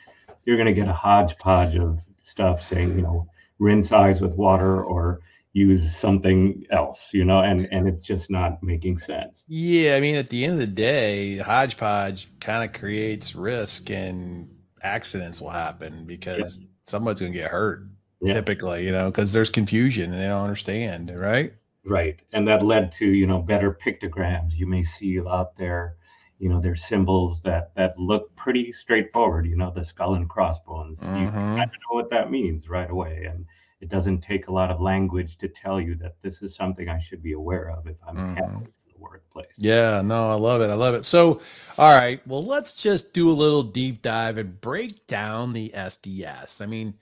you're 0.45 0.57
going 0.57 0.67
to 0.67 0.73
get 0.73 0.89
a 0.89 0.93
hodgepodge 0.93 1.77
of 1.77 2.01
stuff 2.19 2.61
saying, 2.61 2.97
you 2.97 3.03
know, 3.03 3.29
rinse 3.61 3.93
eyes 3.93 4.21
with 4.21 4.35
water 4.35 4.83
or 4.83 5.21
use 5.53 5.97
something 5.97 6.65
else, 6.73 7.11
you 7.15 7.25
know, 7.25 7.43
and 7.43 7.69
and 7.71 7.87
it's 7.87 8.03
just 8.03 8.33
not 8.33 8.61
making 8.65 8.99
sense. 8.99 9.45
Yeah, 9.47 9.95
I 9.95 10.01
mean, 10.01 10.17
at 10.17 10.29
the 10.29 10.43
end 10.43 10.55
of 10.55 10.59
the 10.59 10.67
day, 10.67 11.39
hodgepodge 11.39 12.27
kind 12.41 12.69
of 12.69 12.77
creates 12.77 13.37
risk 13.37 13.91
and 13.91 14.51
accidents 14.83 15.41
will 15.41 15.51
happen 15.51 16.05
because 16.05 16.59
yeah. 16.61 16.67
someone's 16.87 17.21
going 17.21 17.33
to 17.33 17.39
get 17.39 17.49
hurt 17.49 17.85
yeah. 18.21 18.35
typically, 18.35 18.85
you 18.85 18.93
know, 18.93 19.11
because 19.11 19.33
there's 19.33 19.51
confusion 19.51 20.13
and 20.13 20.21
they 20.21 20.27
don't 20.27 20.43
understand, 20.43 21.13
right? 21.19 21.53
Right. 21.85 22.21
And 22.33 22.47
that 22.49 22.63
led 22.63 22.93
to, 22.93 23.07
you 23.07 23.27
know, 23.27 23.41
better 23.41 23.77
pictograms. 23.85 24.55
You 24.55 24.67
may 24.67 24.85
see 24.85 25.19
out 25.21 25.57
there, 25.57 25.97
you 26.39 26.49
know, 26.49 26.61
there's 26.61 26.85
symbols 26.85 27.41
that 27.43 27.75
that 27.77 27.99
look 27.99 28.35
pretty 28.37 28.73
straightforward, 28.73 29.47
you 29.47 29.57
know, 29.57 29.71
the 29.71 29.85
skull 29.85 30.15
and 30.15 30.29
crossbones. 30.29 30.99
Mm-hmm. 31.01 31.21
You 31.21 31.31
kind 31.31 31.63
of 31.63 31.71
know 31.71 31.95
what 31.95 32.11
that 32.11 32.31
means 32.31 32.69
right 32.69 32.91
away. 32.91 33.27
And 33.31 33.47
it 33.81 33.89
doesn't 33.89 34.21
take 34.21 34.49
a 34.49 34.53
lot 34.53 34.71
of 34.71 34.81
language 34.81 35.37
to 35.39 35.49
tell 35.49 35.81
you 35.81 35.95
that 35.97 36.17
this 36.23 36.43
is 36.43 36.55
something 36.55 36.89
I 36.89 37.01
should 37.01 37.23
be 37.23 37.33
aware 37.33 37.71
of 37.71 37.87
if 37.87 37.97
I'm 38.07 38.17
mm-hmm. 38.17 38.65
workplace. 38.99 39.49
Yeah, 39.57 40.03
no, 40.05 40.31
I 40.31 40.35
love 40.35 40.61
it. 40.61 40.69
I 40.69 40.75
love 40.75 40.95
it. 40.95 41.07
So, 41.07 41.41
all 41.79 41.97
right, 41.97 42.21
well, 42.27 42.45
let's 42.45 42.75
just 42.75 43.15
do 43.15 43.31
a 43.31 43.33
little 43.33 43.63
deep 43.63 44.03
dive 44.03 44.37
and 44.37 44.61
break 44.61 45.07
down 45.07 45.55
the 45.55 45.71
SDS. 45.71 46.61
I 46.61 46.67
mean, 46.67 46.95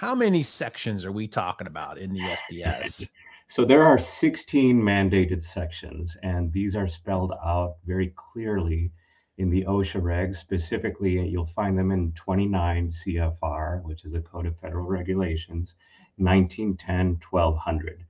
how 0.00 0.14
many 0.14 0.42
sections 0.42 1.04
are 1.04 1.12
we 1.12 1.28
talking 1.28 1.66
about 1.66 1.98
in 1.98 2.14
the 2.14 2.20
SDS? 2.20 3.06
so 3.48 3.66
there 3.66 3.84
are 3.84 3.98
16 3.98 4.80
mandated 4.80 5.44
sections, 5.44 6.16
and 6.22 6.50
these 6.54 6.74
are 6.74 6.88
spelled 6.88 7.34
out 7.44 7.76
very 7.84 8.10
clearly 8.16 8.90
in 9.36 9.50
the 9.50 9.62
OSHA 9.64 10.00
regs. 10.00 10.36
Specifically, 10.36 11.20
you'll 11.28 11.44
find 11.44 11.78
them 11.78 11.90
in 11.90 12.12
29 12.12 12.88
CFR, 12.88 13.82
which 13.82 14.06
is 14.06 14.12
the 14.12 14.22
Code 14.22 14.46
of 14.46 14.58
Federal 14.58 14.86
Regulations, 14.86 15.74
1910 16.16 17.20
1200. 17.28 18.02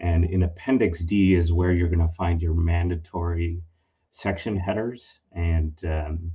And 0.00 0.24
in 0.24 0.42
Appendix 0.42 0.98
D 0.98 1.36
is 1.36 1.52
where 1.52 1.70
you're 1.70 1.88
going 1.88 2.08
to 2.08 2.14
find 2.14 2.42
your 2.42 2.54
mandatory 2.54 3.62
section 4.10 4.56
headers. 4.56 5.06
And 5.30 5.80
um, 5.84 6.32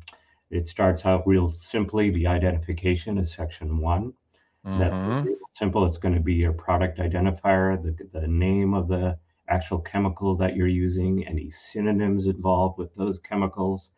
it 0.52 0.68
starts 0.68 1.06
out 1.06 1.28
real 1.28 1.50
simply 1.50 2.12
the 2.12 2.28
identification 2.28 3.18
is 3.18 3.34
section 3.34 3.82
one. 4.64 4.80
That's 4.80 4.94
mm-hmm. 4.94 5.28
simple. 5.54 5.86
It's 5.86 5.98
going 5.98 6.16
to 6.16 6.22
be 6.22 6.34
your 6.34 6.54
product 6.54 7.00
identifier, 7.00 7.82
the, 7.82 8.20
the 8.20 8.28
name 8.28 8.74
of 8.74 8.88
the 8.88 9.18
actual 9.50 9.80
chemical 9.80 10.36
that 10.38 10.56
you're 10.56 10.68
using, 10.68 11.28
any 11.28 11.52
synonyms 11.52 12.26
involved 12.26 12.78
with 12.78 12.94
those 12.96 13.20
chemicals, 13.20 13.92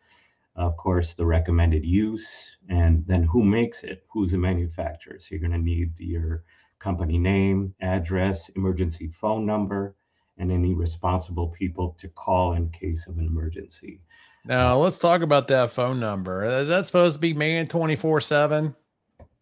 of 0.56 0.76
course, 0.76 1.14
the 1.14 1.26
recommended 1.26 1.84
use, 1.84 2.56
and 2.68 3.04
then 3.06 3.24
who 3.24 3.42
makes 3.44 3.82
it, 3.82 4.04
who's 4.12 4.32
the 4.32 4.38
manufacturer. 4.38 5.18
So 5.18 5.28
you're 5.30 5.40
going 5.40 5.52
to 5.52 5.58
need 5.58 5.98
your 5.98 6.44
company 6.78 7.18
name, 7.18 7.74
address, 7.80 8.50
emergency 8.50 9.10
phone 9.20 9.46
number, 9.46 9.96
and 10.38 10.50
any 10.50 10.74
responsible 10.74 11.48
people 11.48 11.96
to 11.98 12.08
call 12.08 12.54
in 12.54 12.68
case 12.70 13.06
of 13.06 13.18
an 13.18 13.26
emergency. 13.26 14.00
Now, 14.44 14.76
let's 14.76 14.98
talk 14.98 15.22
about 15.22 15.48
that 15.48 15.70
phone 15.70 15.98
number. 15.98 16.44
Is 16.44 16.68
that 16.68 16.86
supposed 16.86 17.14
to 17.14 17.20
be 17.20 17.32
man 17.32 17.66
24 17.66 18.20
7? 18.20 18.76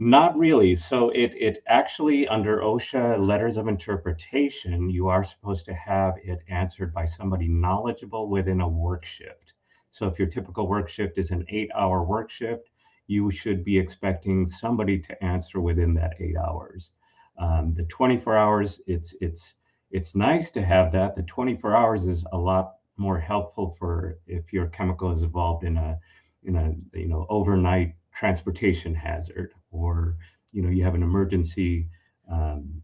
Not 0.00 0.36
really. 0.36 0.76
So 0.76 1.08
it 1.10 1.32
it 1.34 1.62
actually 1.66 2.26
under 2.28 2.58
OSHA 2.58 3.24
letters 3.26 3.56
of 3.56 3.68
interpretation, 3.68 4.90
you 4.90 5.08
are 5.08 5.24
supposed 5.24 5.64
to 5.66 5.74
have 5.74 6.16
it 6.24 6.40
answered 6.48 6.92
by 6.92 7.04
somebody 7.06 7.48
knowledgeable 7.48 8.28
within 8.28 8.60
a 8.60 8.68
work 8.68 9.04
shift. 9.04 9.54
So 9.90 10.06
if 10.08 10.18
your 10.18 10.28
typical 10.28 10.66
work 10.68 10.88
shift 10.90 11.18
is 11.18 11.30
an 11.30 11.44
eight 11.48 11.70
hour 11.74 12.02
work 12.02 12.30
shift, 12.30 12.68
you 13.06 13.30
should 13.30 13.64
be 13.64 13.78
expecting 13.78 14.46
somebody 14.46 14.98
to 14.98 15.24
answer 15.24 15.60
within 15.60 15.94
that 15.94 16.14
eight 16.20 16.36
hours. 16.36 16.90
Um, 17.38 17.72
the 17.74 17.84
24 17.84 18.36
hours, 18.36 18.80
it's 18.86 19.14
it's 19.20 19.54
it's 19.90 20.14
nice 20.14 20.50
to 20.52 20.62
have 20.62 20.92
that. 20.92 21.16
The 21.16 21.22
24 21.22 21.74
hours 21.76 22.06
is 22.08 22.24
a 22.32 22.38
lot 22.38 22.74
more 22.96 23.18
helpful 23.20 23.76
for 23.78 24.18
if 24.26 24.52
your 24.52 24.66
chemical 24.66 25.12
is 25.12 25.22
involved 25.22 25.64
in 25.64 25.76
a 25.76 25.98
in 26.42 26.56
a 26.56 26.74
you 26.98 27.08
know 27.08 27.26
overnight 27.30 27.94
transportation 28.12 28.94
hazard 28.94 29.54
or 29.72 30.16
you 30.52 30.62
know 30.62 30.68
you 30.68 30.84
have 30.84 30.94
an 30.94 31.02
emergency 31.02 31.88
um, 32.30 32.82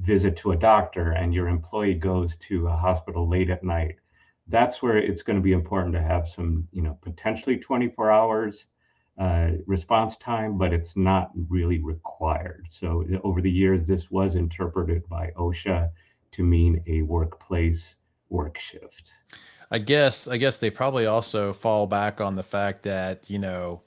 visit 0.00 0.36
to 0.36 0.52
a 0.52 0.56
doctor 0.56 1.12
and 1.12 1.34
your 1.34 1.48
employee 1.48 1.94
goes 1.94 2.36
to 2.36 2.66
a 2.68 2.76
hospital 2.76 3.28
late 3.28 3.50
at 3.50 3.62
night 3.62 3.96
that's 4.48 4.82
where 4.82 4.96
it's 4.96 5.22
going 5.22 5.36
to 5.36 5.42
be 5.42 5.52
important 5.52 5.94
to 5.94 6.02
have 6.02 6.28
some 6.28 6.66
you 6.72 6.82
know 6.82 6.96
potentially 7.02 7.56
24 7.56 8.10
hours 8.10 8.66
uh, 9.18 9.50
response 9.66 10.16
time 10.16 10.58
but 10.58 10.72
it's 10.72 10.96
not 10.96 11.30
really 11.48 11.80
required. 11.80 12.66
So 12.68 13.04
over 13.24 13.40
the 13.40 13.50
years 13.50 13.86
this 13.86 14.10
was 14.10 14.34
interpreted 14.34 15.08
by 15.08 15.30
osha 15.36 15.90
to 16.32 16.42
mean 16.42 16.82
a 16.86 17.02
workplace 17.02 17.96
work 18.28 18.58
shift. 18.58 19.14
I 19.70 19.78
guess 19.78 20.28
i 20.28 20.36
guess 20.36 20.58
they 20.58 20.70
probably 20.70 21.06
also 21.06 21.52
fall 21.52 21.86
back 21.86 22.20
on 22.20 22.36
the 22.36 22.42
fact 22.42 22.82
that 22.82 23.28
you 23.28 23.38
know 23.38 23.82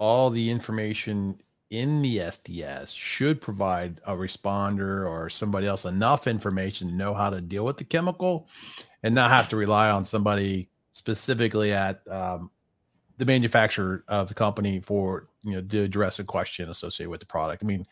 all 0.00 0.30
the 0.30 0.50
information 0.50 1.40
in 1.68 2.02
the 2.02 2.16
SDS 2.16 2.96
should 2.96 3.40
provide 3.40 4.00
a 4.06 4.16
responder 4.16 5.08
or 5.08 5.28
somebody 5.28 5.68
else 5.68 5.84
enough 5.84 6.26
information 6.26 6.88
to 6.88 6.94
know 6.94 7.14
how 7.14 7.30
to 7.30 7.40
deal 7.40 7.64
with 7.64 7.76
the 7.76 7.84
chemical 7.84 8.48
and 9.04 9.14
not 9.14 9.30
have 9.30 9.46
to 9.48 9.56
rely 9.56 9.90
on 9.90 10.04
somebody 10.04 10.68
specifically 10.90 11.72
at 11.72 12.00
um, 12.08 12.50
the 13.18 13.26
manufacturer 13.26 14.02
of 14.08 14.26
the 14.26 14.34
company 14.34 14.80
for 14.80 15.28
you 15.44 15.52
know 15.52 15.60
to 15.60 15.82
address 15.82 16.18
a 16.18 16.24
question 16.24 16.70
associated 16.70 17.10
with 17.10 17.20
the 17.20 17.26
product. 17.26 17.62
I 17.62 17.66
mean, 17.66 17.86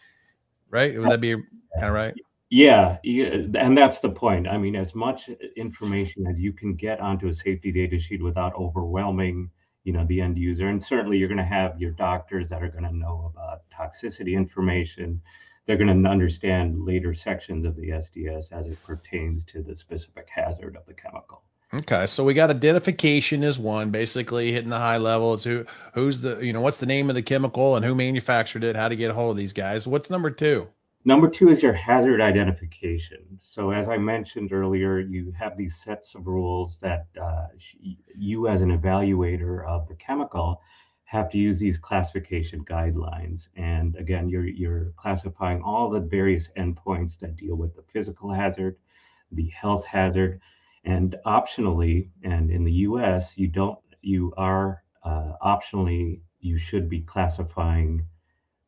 right? 0.71 0.99
Would 0.99 1.11
that 1.11 1.21
be 1.21 1.35
kind 1.35 1.87
of 1.87 1.93
right? 1.93 2.15
Yeah, 2.51 2.97
yeah, 3.05 3.35
and 3.55 3.77
that's 3.77 4.01
the 4.01 4.09
point. 4.09 4.49
I 4.49 4.57
mean, 4.57 4.75
as 4.75 4.95
much 4.95 5.29
information 5.57 6.27
as 6.27 6.41
you 6.41 6.55
can 6.55 6.75
get 6.75 6.99
onto 7.01 7.29
a 7.29 7.35
safety 7.35 7.71
data 7.71 8.01
sheet 8.01 8.23
without 8.23 8.55
overwhelming 8.55 9.51
you 9.89 9.95
know 9.95 10.05
the 10.05 10.21
end 10.21 10.37
user. 10.37 10.69
And 10.69 10.81
certainly 10.81 11.17
you're 11.17 11.29
going 11.29 11.39
to 11.39 11.45
have 11.45 11.81
your 11.81 11.93
doctors 11.93 12.51
that 12.51 12.63
are 12.63 12.69
going 12.69 12.85
to 12.85 12.95
know 12.95 13.33
about 13.35 13.63
toxicity 13.75 14.35
information. 14.35 15.19
They're 15.65 15.79
going 15.79 16.03
to 16.03 16.09
understand 16.09 16.85
later 16.85 17.15
sections 17.15 17.65
of 17.65 17.75
the 17.75 17.89
sds 17.89 18.53
as 18.53 18.67
it 18.67 18.83
pertains 18.85 19.45
to 19.45 19.63
the 19.63 19.75
specific 19.75 20.29
hazard 20.29 20.77
of 20.77 20.85
the 20.85 20.93
chemical. 20.93 21.41
Okay 21.75 22.05
so 22.05 22.23
we 22.23 22.35
got 22.35 22.51
identification 22.51 23.43
is 23.43 23.59
one 23.59 23.91
basically 23.91 24.53
hitting 24.53 24.69
the 24.69 24.79
high 24.79 24.99
level. 24.99 25.39
Who 25.39 25.65
who's 25.95 26.21
the 26.21 26.39
you 26.41 26.53
know 26.53 26.61
what's 26.61 26.81
the 26.81 26.87
name 26.87 27.09
of 27.09 27.15
the 27.15 27.23
chemical 27.23 27.75
and 27.75 27.83
who 27.83 27.95
manufactured 27.95 28.65
it? 28.65 28.77
How 28.77 28.89
to 28.89 28.97
get 28.97 29.11
a 29.11 29.15
hold 29.15 29.31
of 29.31 29.37
these 29.39 29.55
guys? 29.55 29.87
What's 29.87 30.11
number 30.11 30.31
two 30.31 30.69
Number 31.05 31.29
two 31.31 31.49
is 31.49 31.63
your 31.63 31.73
hazard 31.73 32.21
identification. 32.21 33.25
So, 33.39 33.71
as 33.71 33.89
I 33.89 33.97
mentioned 33.97 34.53
earlier, 34.53 34.99
you 34.99 35.33
have 35.39 35.57
these 35.57 35.81
sets 35.81 36.15
of 36.15 36.27
rules 36.27 36.79
that 36.79 37.07
uh, 37.21 37.47
you, 38.15 38.49
as 38.49 38.63
an 38.63 38.77
evaluator 38.77 39.65
of 39.67 39.87
the 39.89 39.95
chemical, 39.95 40.61
have 41.05 41.31
to 41.31 41.39
use 41.39 41.59
these 41.59 41.79
classification 41.79 42.65
guidelines. 42.65 43.49
And 43.57 43.97
again, 43.97 44.29
you're, 44.29 44.47
you're 44.47 44.93
classifying 44.97 45.63
all 45.63 45.89
the 45.89 46.01
various 46.01 46.49
endpoints 46.59 47.19
that 47.21 47.37
deal 47.37 47.55
with 47.55 47.75
the 47.75 47.85
physical 47.93 48.31
hazard, 48.31 48.77
the 49.33 49.49
health 49.49 49.87
hazard, 49.87 50.41
and 50.85 51.17
optionally, 51.25 52.09
and 52.25 52.51
in 52.51 52.65
the 52.65 52.73
US, 52.73 53.39
you 53.39 53.47
don't, 53.47 53.79
you 54.03 54.35
are 54.37 54.83
uh, 55.05 55.33
optionally, 55.43 56.21
you 56.41 56.59
should 56.59 56.91
be 56.91 57.01
classifying 57.01 58.05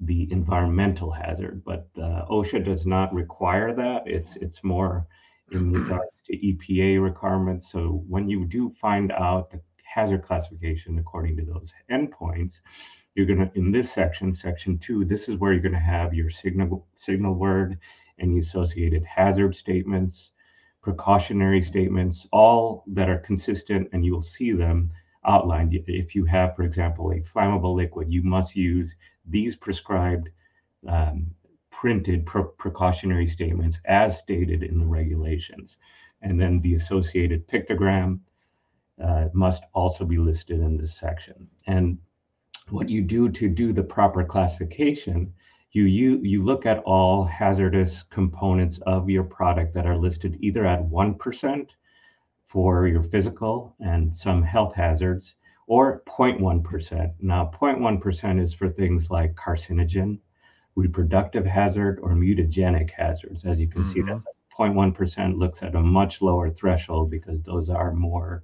the 0.01 0.29
environmental 0.31 1.11
hazard, 1.11 1.63
but 1.65 1.89
uh, 1.99 2.25
OSHA 2.31 2.65
does 2.65 2.87
not 2.87 3.13
require 3.13 3.75
that. 3.75 4.03
It's 4.07 4.37
it's 4.37 4.65
more 4.65 5.07
in 5.53 5.73
regards 5.73 6.13
to 6.27 6.37
EPA 6.37 7.03
requirements. 7.03 7.71
So 7.71 8.03
when 8.09 8.29
you 8.29 8.45
do 8.47 8.71
find 8.71 9.13
out 9.13 9.51
the 9.51 9.61
hazard 9.85 10.23
classification 10.25 10.99
according 10.99 11.37
to 11.37 11.45
those 11.45 11.73
endpoints, 11.91 12.61
you're 13.15 13.27
to 13.27 13.51
in 13.55 13.73
this 13.73 13.91
section, 13.91 14.33
section 14.33 14.79
two, 14.79 15.05
this 15.05 15.29
is 15.29 15.37
where 15.37 15.53
you're 15.53 15.63
to 15.75 15.81
have 15.81 16.15
your 16.15 16.31
signal 16.31 16.87
signal 16.95 17.35
word 17.35 17.79
and 18.19 18.33
the 18.33 18.39
associated 18.39 19.05
hazard 19.05 19.55
statements, 19.55 20.31
precautionary 20.83 21.63
statements, 21.63 22.27
all 22.33 22.85
that 22.87 23.09
are 23.09 23.19
consistent, 23.19 23.89
and 23.93 24.05
you 24.05 24.13
will 24.13 24.23
see 24.23 24.53
them 24.53 24.91
outlined. 25.27 25.75
If 25.75 26.15
you 26.15 26.25
have, 26.25 26.57
for 26.57 26.63
example, 26.63 27.11
a 27.11 27.21
flammable 27.21 27.75
liquid, 27.75 28.11
you 28.11 28.23
must 28.23 28.57
use 28.57 28.95
these 29.27 29.57
prescribed 29.57 30.31
um, 30.89 31.27
printed 31.71 32.27
precautionary 32.27 33.27
statements 33.27 33.81
as 33.87 34.19
stated 34.19 34.63
in 34.63 34.79
the 34.79 34.87
regulations. 34.87 35.77
And 36.23 36.39
then 36.39 36.61
the 36.61 36.75
associated 36.75 37.49
pictogram 37.49 38.21
uh, 39.03 39.29
must 39.33 39.65
also 39.73 40.05
be 40.05 40.19
listed 40.19 40.61
in 40.61 40.77
this 40.77 40.95
section. 40.95 41.49
And 41.67 41.99
what 42.69 42.89
you 42.89 43.03
do 43.03 43.31
to 43.31 43.49
do 43.49 43.73
the 43.73 43.83
proper 43.83 44.25
classification, 44.25 45.33
you, 45.73 45.85
you, 45.85 46.21
you 46.23 46.43
look 46.43 46.67
at 46.67 46.81
all 46.81 47.25
hazardous 47.25 48.05
components 48.11 48.79
of 48.87 49.09
your 49.09 49.25
product 49.25 49.73
that 49.75 49.87
are 49.87 49.97
listed 49.97 50.37
either 50.41 50.67
at 50.67 50.83
1% 50.83 51.69
for 52.51 52.89
your 52.89 53.05
physical 53.05 53.77
and 53.79 54.13
some 54.15 54.43
health 54.43 54.75
hazards, 54.75 55.35
or 55.69 56.03
0.1%. 56.09 57.13
Now, 57.21 57.49
0.1% 57.55 58.43
is 58.43 58.53
for 58.53 58.69
things 58.69 59.09
like 59.09 59.37
carcinogen, 59.37 60.19
reproductive 60.75 61.47
hazard, 61.47 62.01
or 62.03 62.11
mutagenic 62.11 62.91
hazards. 62.91 63.45
As 63.45 63.61
you 63.61 63.69
can 63.69 63.83
mm-hmm. 63.83 63.93
see, 63.93 64.01
that 64.03 64.21
0.1% 64.59 65.39
looks 65.39 65.63
at 65.63 65.77
a 65.77 65.81
much 65.81 66.21
lower 66.23 66.51
threshold 66.51 67.09
because 67.09 67.41
those 67.45 67.71
are 67.71 67.93
more 67.93 68.43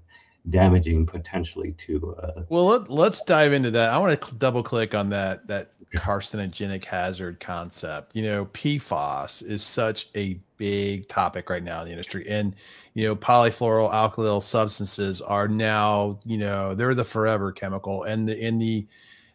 damaging 0.51 1.05
potentially 1.05 1.73
to 1.73 2.14
uh, 2.23 2.42
well 2.49 2.66
let, 2.66 2.88
let's 2.88 3.21
dive 3.23 3.53
into 3.53 3.69
that 3.69 3.90
i 3.90 3.99
want 3.99 4.21
to 4.21 4.35
double 4.37 4.62
click 4.62 4.95
on 4.95 5.09
that 5.09 5.45
that 5.49 5.73
carcinogenic 5.94 6.85
hazard 6.85 7.40
concept 7.40 8.14
you 8.14 8.22
know 8.22 8.46
pfas 8.46 9.42
is 9.42 9.62
such 9.62 10.09
a 10.14 10.38
big 10.57 11.09
topic 11.09 11.51
right 11.51 11.62
now 11.62 11.81
in 11.81 11.87
the 11.87 11.92
industry. 11.92 12.27
And, 12.29 12.55
you 12.94 13.07
know, 13.07 13.16
polyfluoroalkyl 13.16 14.42
substances 14.42 15.20
are 15.20 15.49
now, 15.49 16.18
you 16.25 16.38
know, 16.38 16.75
they're 16.75 16.94
the 16.94 17.05
forever 17.05 17.53
chemical. 17.53 18.05
And 18.05 18.29
the, 18.29 18.38
in 18.38 18.59
the, 18.59 18.87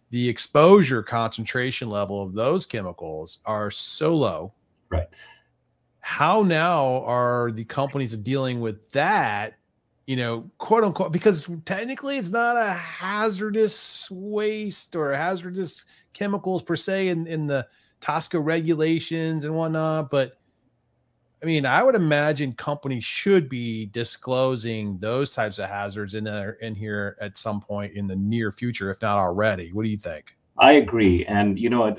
the 0.10 0.28
exposure 0.28 1.04
concentration 1.04 1.90
level 1.90 2.22
of 2.22 2.34
those 2.34 2.66
chemicals 2.66 3.40
are 3.46 3.72
so 3.72 4.16
low. 4.16 4.54
Right. 4.90 5.08
How 6.00 6.44
now 6.44 7.04
are 7.06 7.52
the 7.52 7.66
companies 7.66 8.16
dealing 8.18 8.60
with 8.60 8.92
that? 8.92 9.56
You 10.08 10.18
know, 10.18 10.52
quote 10.58 10.84
unquote, 10.84 11.14
because 11.14 11.48
technically 11.64 12.18
it's 12.18 12.30
not 12.30 12.58
a 12.58 12.74
hazardous 12.74 14.10
waste 14.12 14.96
or 14.96 15.12
a 15.12 15.18
hazardous 15.18 15.86
chemicals 16.14 16.62
per 16.62 16.76
se 16.76 17.10
in, 17.10 17.28
in 17.28 17.48
the 17.48 17.68
TSCA 18.02 18.44
regulations 18.44 19.46
and 19.46 19.56
whatnot, 19.56 20.10
but 20.10 20.34
I 21.42 21.48
mean, 21.48 21.66
I 21.66 21.82
would 21.82 21.96
imagine 21.96 22.54
companies 22.54 23.04
should 23.04 23.50
be 23.50 23.88
disclosing 23.88 25.00
those 25.00 25.34
types 25.34 25.58
of 25.58 25.70
hazards 25.70 26.14
in 26.14 26.24
there 26.24 26.52
in 26.62 26.76
here 26.76 27.18
at 27.20 27.36
some 27.36 27.60
point 27.60 27.94
in 27.94 28.06
the 28.06 28.16
near 28.16 28.52
future, 28.52 28.92
if 28.92 29.02
not 29.02 29.18
already. 29.18 29.72
What 29.74 29.84
do 29.84 29.90
you 29.90 29.98
think? 29.98 30.36
I 30.60 30.74
agree, 30.74 31.26
and 31.26 31.58
you 31.58 31.70
know 31.70 31.96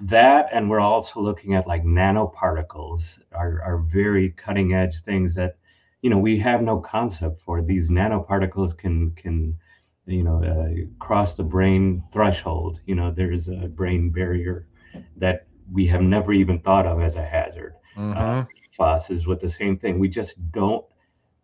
that, 0.00 0.48
and 0.52 0.68
we're 0.68 0.80
also 0.80 1.20
looking 1.20 1.54
at 1.54 1.68
like 1.68 1.84
nanoparticles 1.84 3.20
are 3.32 3.62
are 3.62 3.78
very 3.78 4.30
cutting 4.30 4.74
edge 4.74 5.00
things 5.02 5.34
that 5.36 5.56
you 6.02 6.10
know 6.10 6.18
we 6.18 6.36
have 6.40 6.62
no 6.62 6.80
concept 6.80 7.40
for. 7.42 7.62
These 7.62 7.90
nanoparticles 7.90 8.76
can 8.76 9.12
can 9.12 9.56
you 10.10 10.22
know 10.22 10.42
uh, 10.44 10.84
cross 10.98 11.34
the 11.34 11.42
brain 11.42 12.02
threshold. 12.12 12.80
You 12.86 12.94
know, 12.94 13.10
there's 13.10 13.48
a 13.48 13.68
brain 13.68 14.10
barrier 14.10 14.66
that 15.16 15.46
we 15.72 15.86
have 15.86 16.02
never 16.02 16.32
even 16.32 16.58
thought 16.58 16.86
of 16.86 17.00
as 17.00 17.16
a 17.16 17.24
hazard. 17.24 17.74
Mm-hmm. 17.96 18.18
Uh, 18.18 18.44
classes 18.76 19.26
with 19.26 19.40
the 19.40 19.50
same 19.50 19.76
thing. 19.76 19.98
We 19.98 20.08
just 20.08 20.52
don't 20.52 20.86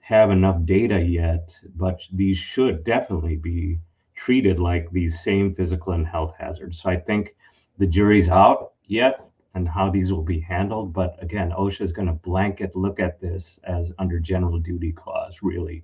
have 0.00 0.31
enough 0.31 0.64
data 0.64 1.00
yet, 1.00 1.55
but 1.74 2.00
these 2.12 2.38
should 2.38 2.85
definitely 2.85 3.37
be 3.37 3.79
treated 4.14 4.59
like 4.59 4.90
these 4.90 5.20
same 5.22 5.55
physical 5.55 5.92
and 5.92 6.07
health 6.07 6.35
hazards. 6.38 6.81
So 6.81 6.88
I 6.88 6.96
think 6.96 7.35
the 7.79 7.87
jury's 7.87 8.29
out 8.29 8.72
yet. 8.87 9.26
and 9.57 9.66
how 9.66 9.90
these 9.90 10.12
will 10.12 10.22
be 10.22 10.38
handled. 10.38 10.92
But 10.92 11.16
again, 11.22 11.50
OSHA 11.50 11.81
is 11.81 11.92
going 11.92 12.09
to 12.09 12.12
blanket 12.12 12.76
look 12.76 13.00
at 13.00 13.20
this 13.20 13.59
as 13.64 13.90
under 13.98 14.18
general 14.20 14.59
duty 14.59 14.92
clause, 14.92 15.38
really. 15.42 15.83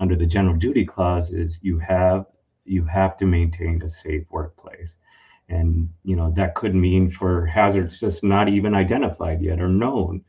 Under 0.00 0.16
the 0.16 0.26
general 0.26 0.56
duty 0.56 0.84
clause 0.84 1.30
is 1.32 1.58
you 1.62 1.78
have 1.78 2.26
you 2.64 2.84
have 2.84 3.16
to 3.18 3.26
maintain 3.26 3.82
a 3.82 3.88
safe 3.88 4.24
workplace. 4.30 4.96
And 5.48 5.90
you 6.04 6.16
know, 6.16 6.30
that 6.36 6.54
could 6.54 6.74
mean 6.74 7.10
for 7.10 7.46
hazards 7.46 8.00
just 8.00 8.22
not 8.24 8.48
even 8.48 8.74
identified 8.74 9.42
yet 9.42 9.60
or 9.60 9.68
known. 9.68 10.22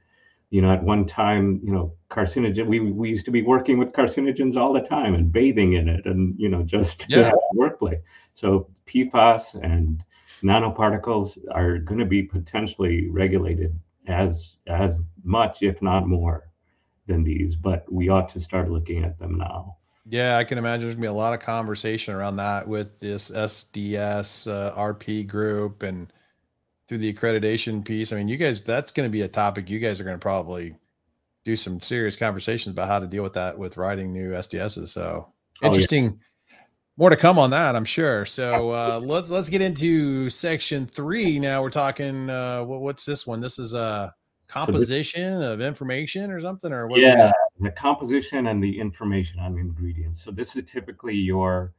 You 0.52 0.62
know, 0.62 0.72
at 0.72 0.84
one 0.84 1.06
time, 1.06 1.60
you 1.64 1.72
know, 1.72 1.94
carcinogen 2.10 2.68
we, 2.68 2.80
we 2.80 3.10
used 3.10 3.26
to 3.26 3.32
be 3.32 3.42
working 3.42 3.78
with 3.78 3.94
carcinogens 3.94 4.56
all 4.56 4.74
the 4.74 4.82
time 4.82 5.14
and 5.16 5.32
bathing 5.32 5.74
in 5.74 5.90
it 5.90 6.06
and 6.06 6.36
you 6.38 6.50
know 6.50 6.64
just 6.64 7.08
Yeah. 7.10 7.32
workplace. 7.54 8.00
So 8.34 8.68
PFAS 8.88 9.56
and 9.64 10.04
nanoparticles 10.44 11.38
are 11.52 11.78
going 11.80 12.00
to 12.00 12.06
be 12.06 12.24
potentially 12.24 13.08
regulated 13.10 13.78
as 14.08 14.58
as 14.68 15.00
much, 15.24 15.64
if 15.64 15.82
not 15.82 16.08
more, 16.08 16.48
than 17.08 17.24
these. 17.24 17.56
But 17.56 17.92
we 17.92 18.10
ought 18.10 18.30
to 18.30 18.40
start 18.40 18.70
looking 18.70 19.04
at 19.04 19.18
them 19.20 19.38
now. 19.38 19.78
Yeah, 20.08 20.38
I 20.38 20.44
can 20.44 20.58
imagine 20.58 20.82
there's 20.82 20.96
gonna 20.96 21.02
be 21.02 21.08
a 21.08 21.14
lot 21.14 21.34
of 21.34 21.40
conversation 21.40 22.14
around 22.14 22.36
that 22.36 22.68
with 22.68 23.00
this 23.00 23.32
SDS 23.32 24.50
uh, 24.52 24.76
RP 24.76 25.26
group 25.28 25.82
and 25.84 26.12
through 26.88 27.00
the 27.00 27.12
accreditation 27.12 27.84
piece. 27.84 28.14
I 28.14 28.18
mean, 28.18 28.28
you 28.28 28.38
guys, 28.38 28.62
that's 28.62 28.92
gonna 28.92 29.10
be 29.10 29.22
a 29.24 29.28
topic 29.28 29.70
you 29.70 29.80
guys 29.80 30.00
are 30.00 30.04
gonna 30.04 30.18
probably 30.20 30.76
do 31.44 31.56
some 31.56 31.80
serious 31.80 32.16
conversations 32.16 32.74
about 32.74 32.88
how 32.88 33.00
to 33.00 33.08
deal 33.08 33.24
with 33.24 33.34
that 33.34 33.58
with 33.58 33.78
writing 33.78 34.12
new 34.14 34.32
SDSs. 34.32 34.90
So 34.90 35.28
Oh, 35.28 35.34
yeah. 35.62 35.68
interesting. 35.70 36.20
More 36.98 37.10
to 37.10 37.16
come 37.18 37.38
on 37.38 37.50
that, 37.50 37.76
I'm 37.76 37.86
sure. 37.86 38.26
So 38.26 38.72
uh, 38.72 39.02
let's 39.04 39.30
let's 39.30 39.50
get 39.50 39.62
into 39.62 40.30
section 40.30 40.86
three 40.86 41.40
now. 41.40 41.62
We're 41.62 41.70
talking. 41.70 42.30
Uh, 42.30 42.64
what, 42.64 42.82
what's 42.82 43.06
this 43.06 43.28
one? 43.28 43.42
This 43.42 43.60
is 43.60 43.74
a 43.74 44.14
composition 44.48 45.42
of 45.42 45.62
information 45.62 46.32
or 46.32 46.42
something, 46.42 46.72
or 46.72 46.88
what? 46.88 47.00
yeah, 47.00 47.32
the 47.60 47.72
composition 47.72 48.48
and 48.48 48.64
the 48.64 48.80
information 48.80 49.40
on 49.40 49.58
ingredients. 49.58 50.24
So 50.24 50.32
this 50.32 50.56
is 50.56 50.64
typically 50.66 51.16
your 51.16 51.74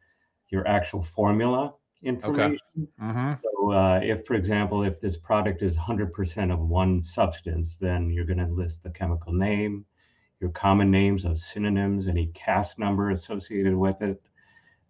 your 0.49 0.67
actual 0.67 1.03
formula 1.03 1.75
information. 2.03 2.89
Mhm. 3.01 3.41
So 3.43 3.73
uh, 3.73 4.01
if, 4.03 4.27
for 4.27 4.35
example, 4.35 4.85
if 4.85 5.01
this 5.01 5.17
product 5.17 5.63
is 5.63 5.77
100% 5.77 6.53
of 6.53 6.61
one 6.61 7.01
substance, 7.01 7.77
then 7.77 8.11
you're 8.11 8.25
going 8.25 8.39
to 8.39 8.47
list 8.47 8.83
the 8.83 8.91
chemical 8.91 9.33
name, 9.33 9.85
your 10.41 10.51
common 10.51 10.91
names 10.91 11.25
of 11.25 11.41
synonyms, 11.41 12.07
any 12.07 12.29
CAS 12.29 12.79
number 12.79 13.11
associated 13.11 13.75
with 13.75 14.01
it, 14.03 14.23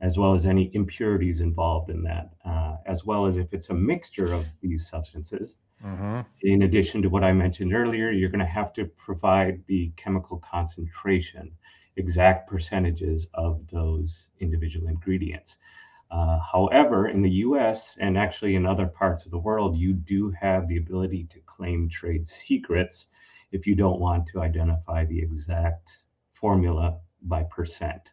as 0.00 0.18
well 0.18 0.34
as 0.34 0.44
any 0.44 0.70
impurities 0.74 1.40
involved 1.40 1.90
in 1.90 2.02
that, 2.02 2.30
uh, 2.44 2.76
as 2.86 3.04
well 3.04 3.24
as 3.24 3.38
if 3.38 3.52
it's 3.52 3.70
a 3.70 3.74
mixture 3.74 4.32
of 4.32 4.44
these 4.60 4.88
substances. 4.88 5.56
Mhm. 5.86 6.26
In 6.42 6.62
addition 6.62 7.02
to 7.02 7.08
what 7.08 7.24
I 7.24 7.32
mentioned 7.32 7.74
earlier, 7.74 8.10
you're 8.10 8.30
going 8.30 8.40
to 8.40 8.46
have 8.46 8.72
to 8.74 8.86
provide 8.86 9.64
the 9.66 9.90
chemical 9.96 10.38
concentration, 10.38 11.52
exact 11.96 12.48
percentages 12.48 13.26
of 13.34 13.66
those 13.68 14.28
individual 14.40 14.88
ingredients. 14.88 15.58
Uh, 16.10 16.38
however, 16.40 17.08
in 17.08 17.22
the 17.22 17.30
US 17.46 17.96
and 18.00 18.18
actually 18.18 18.54
in 18.56 18.66
other 18.66 18.86
parts 18.86 19.24
of 19.26 19.32
the 19.32 19.38
world, 19.38 19.76
you 19.76 19.92
do 19.94 20.30
have 20.30 20.68
the 20.68 20.78
ability 20.78 21.24
to 21.30 21.40
claim 21.46 21.88
trade 21.88 22.28
secrets 22.28 23.06
if 23.52 23.66
you 23.66 23.74
don't 23.74 24.00
want 24.00 24.26
to 24.28 24.40
identify 24.42 25.04
the 25.04 25.20
exact 25.20 26.02
formula 26.32 27.00
by 27.22 27.44
percent. 27.44 28.12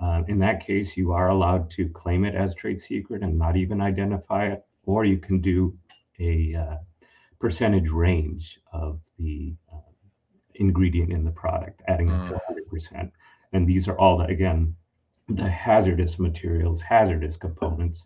Uh, 0.00 0.22
in 0.28 0.38
that 0.40 0.60
case, 0.64 0.96
you 0.96 1.12
are 1.12 1.28
allowed 1.28 1.70
to 1.72 1.88
claim 1.90 2.24
it 2.24 2.34
as 2.34 2.54
trade 2.54 2.80
secret 2.80 3.22
and 3.22 3.38
not 3.38 3.56
even 3.56 3.80
identify 3.80 4.46
it, 4.46 4.64
or 4.84 5.04
you 5.04 5.18
can 5.18 5.40
do 5.40 5.76
a 6.20 6.54
uh, 6.54 6.76
percentage 7.40 7.88
range 7.88 8.60
of 8.72 9.00
the 9.18 9.54
uh, 9.72 9.78
ingredient 10.56 11.10
in 11.10 11.24
the 11.24 11.30
product, 11.30 11.82
adding 11.88 12.08
it 12.08 12.28
to 12.28 12.40
100%. 12.70 13.10
And 13.52 13.66
these 13.66 13.88
are 13.88 13.98
all, 13.98 14.18
the, 14.18 14.26
again, 14.26 14.76
the 15.28 15.48
hazardous 15.48 16.18
materials, 16.18 16.82
hazardous 16.82 17.36
components 17.36 18.04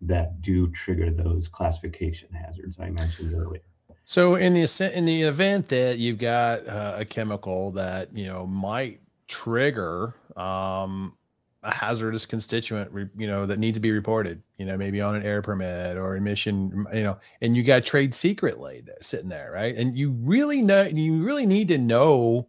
that 0.00 0.42
do 0.42 0.68
trigger 0.72 1.10
those 1.10 1.46
classification 1.46 2.28
hazards 2.32 2.76
I 2.80 2.90
mentioned 2.90 3.34
earlier. 3.34 3.62
So 4.04 4.34
in 4.34 4.52
the 4.52 4.92
in 4.92 5.04
the 5.04 5.22
event 5.22 5.68
that 5.68 5.98
you've 5.98 6.18
got 6.18 6.66
uh, 6.66 6.96
a 6.98 7.04
chemical 7.04 7.70
that 7.72 8.14
you 8.16 8.26
know 8.26 8.46
might 8.46 9.00
trigger 9.28 10.14
um, 10.36 11.16
a 11.62 11.72
hazardous 11.72 12.26
constituent, 12.26 12.90
you 13.16 13.26
know 13.26 13.46
that 13.46 13.58
needs 13.58 13.76
to 13.76 13.80
be 13.80 13.92
reported, 13.92 14.42
you 14.58 14.66
know 14.66 14.76
maybe 14.76 15.00
on 15.00 15.14
an 15.14 15.22
air 15.22 15.42
permit 15.42 15.96
or 15.96 16.16
emission, 16.16 16.86
you 16.92 17.02
know, 17.02 17.18
and 17.40 17.56
you 17.56 17.62
got 17.62 17.84
trade 17.84 18.14
secret 18.14 18.58
laid 18.58 18.86
there, 18.86 18.96
sitting 19.00 19.28
there, 19.28 19.50
right? 19.52 19.74
And 19.76 19.96
you 19.96 20.10
really 20.10 20.62
know 20.62 20.82
you 20.82 21.22
really 21.22 21.46
need 21.46 21.68
to 21.68 21.78
know 21.78 22.48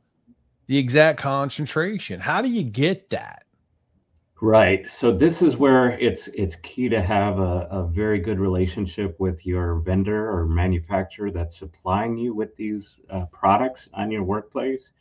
the 0.68 0.78
exact 0.78 1.20
concentration. 1.20 2.20
How 2.20 2.42
do 2.42 2.50
you 2.50 2.64
get 2.64 3.10
that? 3.12 3.44
Right. 4.44 4.90
So 4.90 5.16
this 5.16 5.42
is 5.42 5.56
where 5.56 5.92
it's 6.00 6.28
it's 6.30 6.58
key 6.58 6.90
to 6.90 7.02
have 7.02 7.40
a, 7.40 7.66
a 7.72 7.88
very 7.88 8.20
good 8.20 8.40
relationship 8.40 9.18
with 9.18 9.46
your 9.46 9.76
vendor 9.76 10.30
or 10.30 10.46
manufacturer 10.46 11.32
that's 11.32 11.58
supplying 11.58 12.18
you 12.18 12.34
with 12.34 12.54
these 12.58 13.00
uh, 13.10 13.26
products 13.32 13.88
on 13.94 14.12
your 14.12 14.24
workplace. 14.24 14.92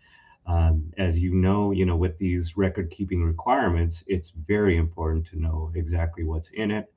Um, 0.47 0.93
as 0.99 1.19
you 1.19 1.35
know, 1.35 1.71
you 1.73 1.85
know 1.87 1.97
with 1.97 2.19
these 2.19 2.57
record 2.57 2.91
keeping 2.91 3.23
requirements, 3.25 4.03
it's 4.07 4.31
very 4.31 4.77
important 4.77 5.27
to 5.27 5.39
know 5.41 5.71
exactly 5.75 6.25
what's 6.25 6.51
in 6.51 6.71
it, 6.71 6.93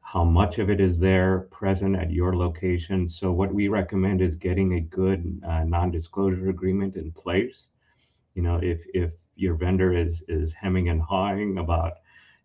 how 0.00 0.24
much 0.24 0.58
of 0.58 0.70
it 0.70 0.80
is 0.80 0.98
there 0.98 1.40
present 1.50 1.96
at 1.96 2.10
your 2.10 2.34
location. 2.36 3.08
So 3.08 3.32
what 3.32 3.54
we 3.54 3.68
recommend 3.68 4.20
is 4.20 4.36
getting 4.36 4.74
a 4.74 4.80
good 4.80 5.40
uh, 5.46 5.64
non-disclosure 5.64 6.48
agreement 6.48 6.96
in 6.96 7.12
place 7.12 7.68
you 8.34 8.42
know 8.42 8.56
if 8.62 8.80
if 8.94 9.12
your 9.36 9.54
vendor 9.54 9.92
is 9.92 10.22
is 10.28 10.52
hemming 10.54 10.88
and 10.88 11.02
hawing 11.02 11.58
about 11.58 11.94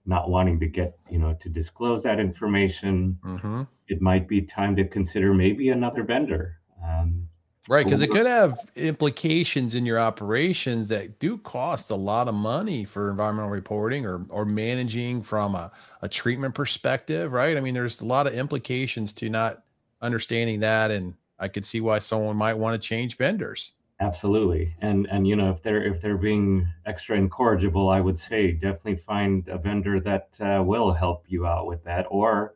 not 0.06 0.30
wanting 0.30 0.60
to 0.60 0.67
get 0.67 0.97
you 1.10 1.19
know 1.19 1.34
to 1.39 1.49
disclose 1.49 2.04
that 2.04 2.19
information 2.19 3.19
Mm-hmm. 3.23 3.63
it 3.88 4.01
might 4.01 4.27
be 4.27 4.41
time 4.41 4.75
to 4.75 4.88
consider 4.88 5.34
maybe 5.34 5.69
another 5.69 6.04
vendor 6.04 6.58
um, 6.84 7.27
Right, 7.69 7.86
because 7.86 8.02
it 8.02 8.10
could 8.10 8.26
have 8.26 8.60
implications 8.76 9.76
in 9.76 9.86
your 9.86 10.00
operations 10.00 10.88
that 10.88 11.19
do 11.19 11.38
cost 11.38 11.91
a 11.91 11.95
lot 11.95 12.28
of 12.28 12.34
money 12.34 12.86
for 12.86 13.12
environmental 13.12 13.52
reporting 13.52 14.04
or 14.04 14.26
or 14.30 14.45
managing 14.45 15.21
from 15.21 15.54
a, 15.54 15.71
a 16.02 16.10
treatment 16.10 16.56
perspective, 16.56 17.32
right? 17.32 17.56
I 17.56 17.60
mean, 17.60 17.76
there's 17.76 18.02
a 18.02 18.06
lot 18.06 18.26
of 18.26 18.34
implications 18.34 19.13
to 19.13 19.30
not 19.30 19.63
understanding 20.02 20.62
that, 20.62 20.89
and 20.89 21.13
I 21.38 21.50
could 21.50 21.63
see 21.63 21.82
why 21.82 22.00
someone 22.00 22.36
might 22.36 22.56
want 22.56 22.82
to 22.82 22.88
change 22.88 23.15
vendors. 23.17 23.74
absolutely 24.00 24.76
and 24.82 25.06
and 25.12 25.28
you 25.28 25.36
know 25.36 25.52
if 25.52 25.62
they're 25.62 25.84
if 25.84 26.02
they're 26.02 26.17
being 26.17 26.67
extra 26.88 27.15
incorrigible 27.15 27.89
i 27.89 28.02
would 28.02 28.17
say 28.17 28.52
definitely 28.52 28.95
find 28.95 29.47
a 29.47 29.60
vendor 29.60 30.00
that 30.00 30.36
uh, 30.41 30.63
will 30.65 30.91
help 30.91 31.24
you 31.28 31.45
out 31.45 31.67
with 31.67 31.84
that 31.84 32.08
or 32.10 32.56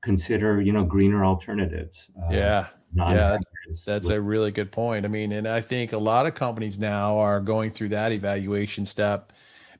consider 0.00 0.60
you 0.60 0.72
know 0.72 0.84
greener 0.84 1.24
alternatives 1.24 2.10
uh, 2.22 2.28
yeah, 2.30 2.66
non-hazardous 2.94 3.84
that's 3.84 4.08
a 4.08 4.20
really 4.20 4.50
good 4.50 4.70
point. 4.70 5.04
I 5.04 5.08
mean, 5.08 5.32
and 5.32 5.48
I 5.48 5.60
think 5.60 5.92
a 5.92 5.98
lot 5.98 6.26
of 6.26 6.34
companies 6.34 6.78
now 6.78 7.18
are 7.18 7.40
going 7.40 7.70
through 7.70 7.90
that 7.90 8.12
evaluation 8.12 8.86
step, 8.86 9.32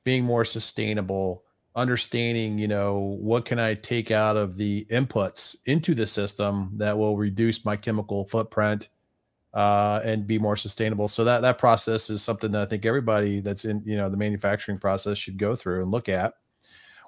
being 0.04 0.24
more 0.24 0.44
sustainable, 0.44 1.44
understanding, 1.76 2.58
you 2.58 2.68
know, 2.68 2.98
what 3.20 3.44
can 3.44 3.58
I 3.58 3.74
take 3.74 4.10
out 4.10 4.36
of 4.36 4.56
the 4.56 4.86
inputs 4.90 5.56
into 5.66 5.94
the 5.94 6.06
system 6.06 6.70
that 6.76 6.96
will 6.96 7.16
reduce 7.16 7.64
my 7.64 7.76
chemical 7.76 8.24
footprint 8.26 8.88
uh, 9.52 10.00
and 10.04 10.26
be 10.26 10.38
more 10.38 10.56
sustainable. 10.56 11.08
So 11.08 11.24
that 11.24 11.42
that 11.42 11.58
process 11.58 12.10
is 12.10 12.22
something 12.22 12.50
that 12.52 12.62
I 12.62 12.66
think 12.66 12.84
everybody 12.84 13.40
that's 13.40 13.64
in, 13.64 13.82
you 13.84 13.96
know, 13.96 14.08
the 14.08 14.16
manufacturing 14.16 14.78
process 14.78 15.18
should 15.18 15.38
go 15.38 15.54
through 15.54 15.82
and 15.82 15.90
look 15.90 16.08
at. 16.08 16.34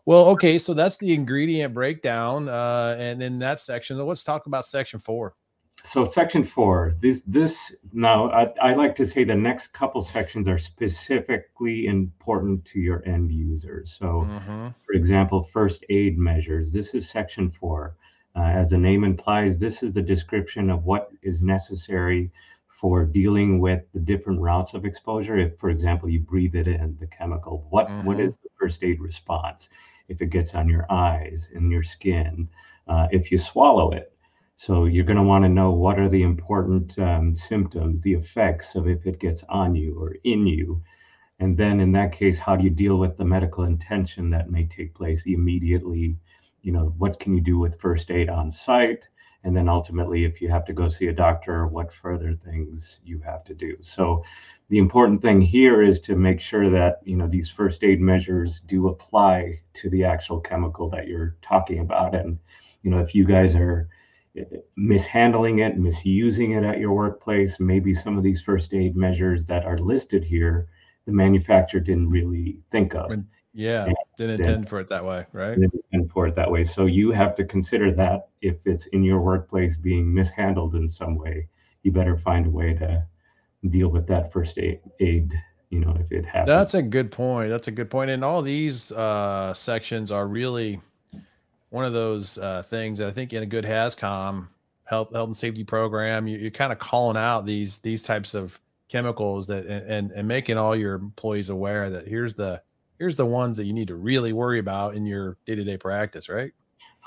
Well, 0.04 0.26
okay, 0.26 0.58
so 0.58 0.72
that's 0.72 0.98
the 0.98 1.12
ingredient 1.12 1.74
breakdown, 1.74 2.48
uh, 2.48 2.96
and 2.96 3.20
in 3.20 3.40
that 3.40 3.58
section, 3.58 3.98
let's 3.98 4.22
talk 4.22 4.46
about 4.46 4.64
section 4.64 5.00
four. 5.00 5.34
So 5.86 6.08
section 6.08 6.44
four, 6.44 6.92
this 7.00 7.22
this 7.26 7.74
now 7.92 8.28
I, 8.30 8.52
I 8.60 8.74
like 8.74 8.96
to 8.96 9.06
say 9.06 9.24
the 9.24 9.36
next 9.36 9.68
couple 9.68 10.02
sections 10.02 10.48
are 10.48 10.58
specifically 10.58 11.86
important 11.86 12.64
to 12.66 12.80
your 12.80 13.02
end 13.06 13.30
users. 13.32 13.92
So 13.92 14.32
Mhm. 14.32 14.74
for 14.84 14.94
example, 14.94 15.44
first 15.44 15.84
aid 15.88 16.18
measures. 16.18 16.72
This 16.72 16.94
is 16.94 17.08
section 17.08 17.50
four. 17.50 17.96
Uh, 18.34 18.40
as 18.60 18.70
the 18.70 18.78
name 18.78 19.04
implies, 19.04 19.56
this 19.58 19.82
is 19.82 19.92
the 19.92 20.02
description 20.02 20.70
of 20.70 20.84
what 20.84 21.10
is 21.22 21.40
necessary 21.40 22.32
for 22.66 23.04
dealing 23.04 23.60
with 23.60 23.82
the 23.92 24.00
different 24.00 24.40
routes 24.40 24.74
of 24.74 24.84
exposure. 24.84 25.38
If, 25.38 25.56
for 25.58 25.70
example, 25.70 26.08
you 26.08 26.20
breathe 26.20 26.56
it 26.56 26.66
in, 26.68 26.96
the 26.98 27.06
chemical, 27.06 27.66
what, 27.70 27.96
what 28.00 28.18
Mhm. 28.18 28.20
is 28.20 28.36
the 28.38 28.50
first 28.58 28.82
aid 28.84 29.00
response? 29.00 29.68
If 30.08 30.20
it 30.20 30.30
gets 30.30 30.54
on 30.54 30.68
your 30.68 30.86
eyes, 30.90 31.48
in 31.54 31.70
your 31.70 31.84
skin, 31.84 32.48
uh, 32.88 33.08
if 33.12 33.30
you 33.30 33.38
swallow 33.38 33.92
it. 33.92 34.15
So 34.56 34.86
you're 34.86 35.04
going 35.04 35.16
to 35.18 35.22
want 35.22 35.44
to 35.44 35.48
know 35.48 35.72
what 35.72 35.98
are 35.98 36.08
the 36.08 36.22
important 36.22 36.98
um, 36.98 37.34
symptoms, 37.34 38.00
the 38.00 38.14
effects 38.14 38.74
of 38.74 38.88
if 38.88 39.06
it 39.06 39.20
gets 39.20 39.44
on 39.48 39.74
you 39.74 39.96
or 39.98 40.16
in 40.24 40.46
you. 40.46 40.82
And 41.38 41.56
then 41.56 41.80
in 41.80 41.92
that 41.92 42.12
case, 42.12 42.38
how 42.38 42.56
do 42.56 42.64
you 42.64 42.70
deal 42.70 42.96
with 42.96 43.16
the 43.16 43.24
medical 43.24 43.64
intention 43.64 44.30
that 44.30 44.50
may 44.50 44.66
take 44.66 44.94
place 44.94 45.24
immediately? 45.26 46.16
You 46.62 46.72
know, 46.72 46.94
what 46.98 47.20
can 47.20 47.34
you 47.34 47.40
do 47.42 47.58
with 47.58 47.80
first 47.80 48.10
aid 48.10 48.28
on 48.30 48.50
site? 48.50 49.04
and 49.46 49.56
then 49.56 49.68
ultimately 49.68 50.24
if 50.24 50.42
you 50.42 50.50
have 50.50 50.64
to 50.64 50.72
go 50.72 50.88
see 50.88 51.06
a 51.06 51.12
doctor 51.12 51.66
what 51.68 51.92
further 51.92 52.34
things 52.34 52.98
you 53.04 53.20
have 53.20 53.44
to 53.44 53.54
do 53.54 53.76
so 53.80 54.22
the 54.68 54.78
important 54.78 55.22
thing 55.22 55.40
here 55.40 55.82
is 55.82 56.00
to 56.00 56.16
make 56.16 56.40
sure 56.40 56.68
that 56.68 57.00
you 57.04 57.16
know 57.16 57.28
these 57.28 57.48
first 57.48 57.84
aid 57.84 58.00
measures 58.00 58.60
do 58.66 58.88
apply 58.88 59.58
to 59.72 59.88
the 59.90 60.04
actual 60.04 60.40
chemical 60.40 60.90
that 60.90 61.06
you're 61.06 61.36
talking 61.42 61.78
about 61.78 62.14
and 62.14 62.38
you 62.82 62.90
know 62.90 62.98
if 62.98 63.14
you 63.14 63.24
guys 63.24 63.54
are 63.54 63.88
mishandling 64.76 65.60
it 65.60 65.78
misusing 65.78 66.52
it 66.52 66.64
at 66.64 66.78
your 66.78 66.92
workplace 66.92 67.58
maybe 67.58 67.94
some 67.94 68.18
of 68.18 68.22
these 68.22 68.40
first 68.40 68.74
aid 68.74 68.94
measures 68.96 69.44
that 69.46 69.64
are 69.64 69.78
listed 69.78 70.22
here 70.22 70.68
the 71.06 71.12
manufacturer 71.12 71.80
didn't 71.80 72.08
really 72.08 72.58
think 72.70 72.94
of 72.94 73.10
yeah, 73.58 73.88
didn't 74.18 74.40
intend 74.40 74.68
for 74.68 74.80
it 74.80 74.88
that 74.88 75.02
way, 75.02 75.24
right? 75.32 75.58
Didn't 75.58 75.82
intend 75.90 76.10
for 76.10 76.26
it 76.26 76.34
that 76.34 76.50
way. 76.50 76.62
So 76.62 76.84
you 76.84 77.10
have 77.12 77.34
to 77.36 77.44
consider 77.46 77.90
that 77.92 78.28
if 78.42 78.56
it's 78.66 78.84
in 78.88 79.02
your 79.02 79.22
workplace 79.22 79.78
being 79.78 80.12
mishandled 80.12 80.74
in 80.74 80.90
some 80.90 81.16
way, 81.16 81.48
you 81.82 81.90
better 81.90 82.18
find 82.18 82.46
a 82.46 82.50
way 82.50 82.74
to 82.74 83.02
deal 83.70 83.88
with 83.88 84.06
that 84.08 84.30
first 84.30 84.58
aid, 84.58 84.80
aid 85.00 85.32
you 85.70 85.80
know, 85.80 85.96
if 85.98 86.12
it 86.12 86.26
happens. 86.26 86.48
That's 86.48 86.74
a 86.74 86.82
good 86.82 87.10
point. 87.10 87.48
That's 87.48 87.66
a 87.66 87.72
good 87.72 87.88
point. 87.88 88.10
And 88.10 88.22
all 88.22 88.42
these 88.42 88.92
uh, 88.92 89.54
sections 89.54 90.10
are 90.12 90.28
really 90.28 90.82
one 91.70 91.84
of 91.84 91.92
those 91.92 92.38
uh, 92.38 92.62
things 92.62 92.98
that 92.98 93.08
I 93.08 93.12
think 93.12 93.32
in 93.32 93.42
a 93.42 93.46
good 93.46 93.64
HazCom 93.64 94.48
health 94.84 95.12
health 95.12 95.28
and 95.28 95.36
safety 95.36 95.64
program, 95.64 96.26
you, 96.26 96.46
are 96.46 96.50
kind 96.50 96.72
of 96.72 96.78
calling 96.78 97.16
out 97.16 97.44
these 97.44 97.78
these 97.78 98.02
types 98.02 98.34
of 98.34 98.60
chemicals 98.88 99.48
that 99.48 99.66
and 99.66 100.10
and 100.12 100.28
making 100.28 100.56
all 100.56 100.76
your 100.76 100.94
employees 100.94 101.50
aware 101.50 101.90
that 101.90 102.06
here's 102.06 102.34
the 102.34 102.62
here's 102.98 103.16
the 103.16 103.26
ones 103.26 103.56
that 103.56 103.64
you 103.64 103.72
need 103.72 103.88
to 103.88 103.96
really 103.96 104.32
worry 104.32 104.58
about 104.58 104.94
in 104.94 105.04
your 105.04 105.36
day-to-day 105.44 105.76
practice 105.76 106.28
right? 106.28 106.52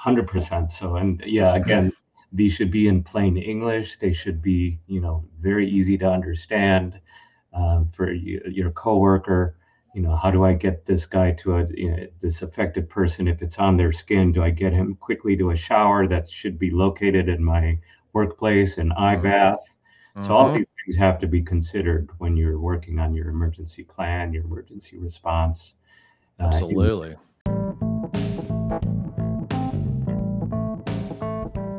100% 0.05 0.72
so 0.72 0.95
and 0.95 1.22
yeah 1.26 1.55
again 1.55 1.91
these 2.32 2.53
should 2.53 2.72
be 2.72 2.88
in 2.88 3.03
plain 3.03 3.38
english. 3.38 3.97
They 3.97 4.14
should 4.14 4.41
be 4.41 4.80
you 4.88 5.01
know 5.01 5.24
very 5.41 5.70
easy 5.70 5.97
to 5.97 6.05
understand 6.05 6.99
um, 7.53 7.89
for 7.93 8.12
you, 8.12 8.41
your 8.45 8.72
coworker 8.72 9.55
you 9.94 10.02
know 10.02 10.16
how 10.16 10.30
do 10.30 10.44
i 10.46 10.54
get 10.54 10.86
this 10.86 11.06
guy 11.06 11.32
to 11.32 11.56
a 11.56 11.66
you 11.74 11.92
know, 11.92 12.08
this 12.22 12.42
affected 12.42 12.90
person 12.90 13.28
if 13.28 13.42
it's 13.42 13.58
on 13.58 13.78
their 13.78 13.92
skin 13.92 14.32
do 14.32 14.44
i 14.44 14.50
get 14.50 14.74
him 14.74 14.96
quickly 14.96 15.36
to 15.36 15.52
a 15.52 15.56
shower 15.56 16.08
that 16.08 16.30
should 16.30 16.60
be 16.60 16.72
located 16.72 17.30
in 17.30 17.44
my 17.44 17.78
workplace 18.14 18.78
an 18.78 18.92
eye 18.94 19.16
mm-hmm. 19.16 19.24
bath 19.24 19.76
so 20.26 20.36
all 20.36 20.48
mm-hmm. 20.48 20.58
these 20.58 20.68
things 20.86 20.98
have 20.98 21.20
to 21.20 21.28
be 21.28 21.42
considered 21.42 22.10
when 22.18 22.36
you're 22.36 22.60
working 22.60 23.00
on 23.00 23.14
your 23.14 23.30
emergency 23.30 23.84
plan 23.84 24.34
your 24.34 24.44
emergency 24.44 24.98
response 24.98 25.74
uh, 26.40 26.46
Absolutely. 26.46 27.16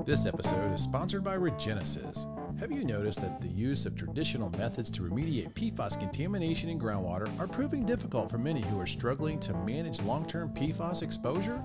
This 0.05 0.27
episode 0.27 0.75
is 0.75 0.83
sponsored 0.83 1.25
by 1.25 1.37
Regenesis. 1.37 2.27
Have 2.61 2.71
you 2.71 2.85
noticed 2.85 3.23
that 3.23 3.41
the 3.41 3.49
use 3.49 3.87
of 3.87 3.97
traditional 3.97 4.51
methods 4.51 4.91
to 4.91 5.01
remediate 5.01 5.55
PFAS 5.55 5.99
contamination 5.99 6.69
in 6.69 6.79
groundwater 6.79 7.27
are 7.41 7.49
proving 7.49 7.87
difficult 7.87 8.31
for 8.31 8.37
many 8.37 8.61
who 8.61 8.79
are 8.79 8.87
struggling 8.87 9.41
to 9.41 9.55
manage 9.55 10.03
long 10.03 10.27
term 10.27 10.51
PFAS 10.51 11.03
exposure? 11.03 11.59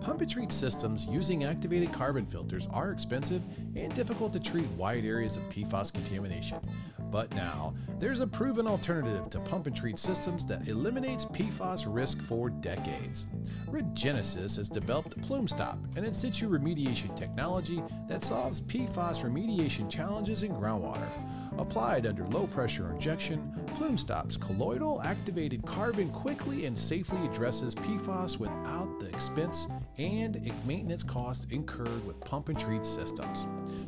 Pump 0.00 0.20
and 0.20 0.30
treat 0.30 0.52
systems 0.52 1.06
using 1.06 1.42
activated 1.42 1.92
carbon 1.92 2.24
filters 2.24 2.68
are 2.68 2.92
expensive 2.92 3.42
and 3.74 3.92
difficult 3.96 4.32
to 4.32 4.38
treat 4.38 4.68
wide 4.76 5.04
areas 5.04 5.36
of 5.36 5.42
PFAS 5.48 5.92
contamination. 5.92 6.60
But 7.10 7.34
now, 7.34 7.74
there's 7.98 8.20
a 8.20 8.26
proven 8.26 8.66
alternative 8.66 9.30
to 9.30 9.40
pump 9.40 9.66
and 9.66 9.74
treat 9.74 9.98
systems 9.98 10.44
that 10.46 10.68
eliminates 10.68 11.24
PFAS 11.24 11.86
risk 11.88 12.20
for 12.22 12.50
decades. 12.50 13.26
Regenesis 13.66 14.56
has 14.56 14.68
developed 14.68 15.20
PlumeStop, 15.20 15.96
an 15.96 16.04
in 16.04 16.12
situ 16.12 16.48
remediation 16.48 17.16
technology 17.16 17.82
that 18.08 18.22
solves 18.22 18.60
PFAS 18.60 19.24
remediation 19.24 19.90
challenges 19.90 20.42
in 20.42 20.52
groundwater. 20.52 21.08
Applied 21.58 22.06
under 22.06 22.24
low 22.26 22.46
pressure 22.46 22.92
injection, 22.92 23.52
PlumeStop's 23.74 24.36
colloidal 24.36 25.02
activated 25.02 25.66
carbon 25.66 26.10
quickly 26.10 26.66
and 26.66 26.78
safely 26.78 27.18
addresses 27.26 27.74
PFAS 27.74 28.38
without 28.38 29.00
the 29.00 29.08
expense 29.08 29.66
and 29.98 30.40
maintenance 30.64 31.02
costs 31.02 31.48
incurred 31.50 32.06
with 32.06 32.20
pump 32.20 32.48
and 32.48 32.56
treat 32.58 32.86
systems. 32.86 33.44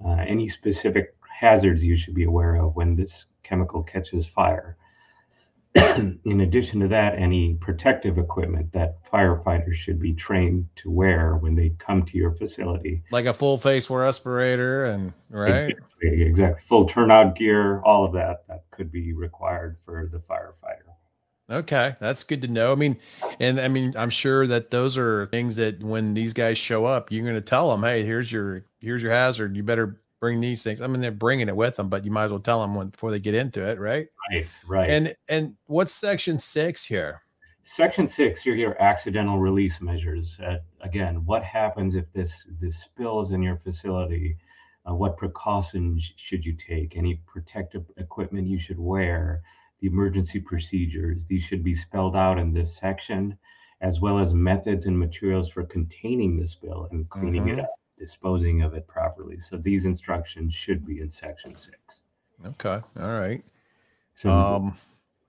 Uh, 0.06 0.18
any 0.20 0.48
specific 0.48 1.16
hazards 1.28 1.84
you 1.84 1.98
should 1.98 2.14
be 2.14 2.26
aware 2.26 2.58
of 2.58 2.76
when 2.76 2.96
this 2.96 3.26
chemical 3.42 3.82
catches 3.82 4.28
fire. 4.28 4.78
in 6.26 6.42
addition 6.42 6.80
to 6.80 6.88
that, 6.88 7.18
any 7.20 7.56
protective 7.56 8.18
equipment 8.18 8.72
that 8.74 8.98
firefighters 9.12 9.74
should 9.74 10.00
be 10.00 10.14
trained 10.14 10.68
to 10.78 10.90
wear 10.90 11.36
when 11.36 11.56
they 11.56 11.74
come 11.80 12.04
to 12.04 12.18
your 12.18 12.32
facility. 12.36 13.04
Like 13.12 13.26
a 13.26 13.34
full 13.34 13.58
face 13.58 13.90
respirator 13.90 14.86
and 14.86 15.14
right? 15.30 15.70
Exactly, 15.70 16.22
exactly. 16.24 16.62
Full 16.68 16.86
turnout 16.86 17.36
gear, 17.36 17.82
all 17.82 18.06
of 18.06 18.14
that 18.14 18.46
that 18.48 18.64
could 18.72 18.92
be 18.92 19.14
required 19.14 19.78
for 19.86 20.10
the 20.12 20.20
firefighter. 20.20 20.86
Okay, 21.48 21.96
that's 22.00 22.24
good 22.24 22.42
to 22.42 22.48
know. 22.48 22.72
I 22.72 22.76
mean, 22.76 22.98
and 23.40 23.60
I 23.60 23.68
mean, 23.68 23.94
I'm 23.96 24.10
sure 24.10 24.48
that 24.48 24.72
those 24.72 24.98
are 24.98 25.28
things 25.28 25.58
that 25.58 25.84
when 25.84 26.16
these 26.16 26.34
guys 26.34 26.58
show 26.58 26.86
up, 26.86 27.12
you're 27.12 27.24
going 27.24 27.36
to 27.36 27.42
tell 27.42 27.70
them, 27.70 27.84
"Hey, 27.84 28.04
here's 28.04 28.32
your 28.32 28.66
here's 28.80 29.04
your 29.04 29.12
hazard. 29.12 29.56
You 29.56 29.62
better 29.62 29.98
bring 30.26 30.40
these 30.40 30.64
things. 30.64 30.82
I 30.82 30.88
mean, 30.88 31.02
they're 31.02 31.12
bringing 31.12 31.50
it 31.50 31.56
with 31.56 31.76
them, 31.76 31.88
but 31.88 32.04
you 32.04 32.10
might 32.10 32.24
as 32.24 32.32
well 32.32 32.40
tell 32.40 32.60
them 32.60 32.74
when, 32.74 32.88
before 32.88 33.12
they 33.12 33.20
get 33.20 33.36
into 33.36 33.64
it, 33.64 33.80
right? 33.80 34.08
Right, 34.32 34.48
right. 34.68 34.90
And 34.90 35.16
and 35.30 35.56
what's 35.68 35.92
section 35.92 36.40
six 36.40 36.84
here? 36.84 37.22
Section 37.62 38.08
six, 38.08 38.44
your 38.44 38.56
your 38.56 38.82
accidental 38.82 39.38
release 39.38 39.82
measures. 39.82 40.36
Uh, 40.44 40.58
again, 40.82 41.24
what 41.26 41.44
happens 41.44 41.94
if 41.94 42.12
this 42.14 42.44
this 42.60 42.80
spills 42.80 43.34
in 43.34 43.44
your 43.44 43.58
facility? 43.58 44.36
Uh, 44.90 44.96
what 44.96 45.16
precautions 45.16 46.14
should 46.16 46.44
you 46.44 46.54
take? 46.54 46.98
Any 46.98 47.22
protective 47.28 47.86
equipment 47.98 48.48
you 48.48 48.60
should 48.60 48.80
wear? 48.80 49.44
The 49.82 49.88
emergency 49.88 50.40
procedures. 50.40 51.26
These 51.26 51.44
should 51.44 51.64
be 51.64 51.76
spelled 51.76 52.16
out 52.16 52.40
in 52.40 52.52
this 52.52 52.76
section, 52.76 53.38
as 53.82 54.02
well 54.02 54.18
as 54.18 54.34
methods 54.34 54.88
and 54.88 54.98
materials 54.98 55.50
for 55.52 55.66
containing 55.66 56.40
the 56.40 56.48
spill 56.48 56.88
and 56.92 57.08
cleaning 57.10 57.44
mm-hmm. 57.44 57.60
it 57.60 57.66
up 57.66 57.76
disposing 57.98 58.62
of 58.62 58.74
it 58.74 58.88
properly. 58.88 59.40
So 59.40 59.58
these 59.58 59.86
instructions 59.86 60.54
should 60.54 60.86
be 60.86 61.00
in 61.00 61.10
section 61.10 61.56
six. 61.56 62.02
Okay. 62.46 62.82
All 63.00 63.20
right. 63.20 63.44
So 64.16 64.30
um, 64.30 64.78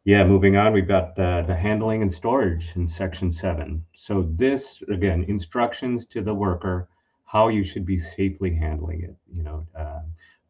yeah, 0.04 0.24
moving 0.24 0.56
on, 0.56 0.72
we've 0.72 0.86
got 0.86 1.16
the, 1.16 1.44
the 1.46 1.54
handling 1.54 2.02
and 2.02 2.12
storage 2.12 2.72
in 2.76 2.86
section 2.86 3.32
seven. 3.32 3.84
So 3.96 4.28
this 4.36 4.82
again, 4.88 5.24
instructions 5.28 6.06
to 6.06 6.22
the 6.22 6.34
worker 6.34 6.88
how 7.24 7.48
you 7.48 7.64
should 7.64 7.84
be 7.84 7.98
safely 7.98 8.54
handling 8.54 9.02
it. 9.02 9.16
You 9.34 9.42
know, 9.42 9.66
uh, 9.76 10.00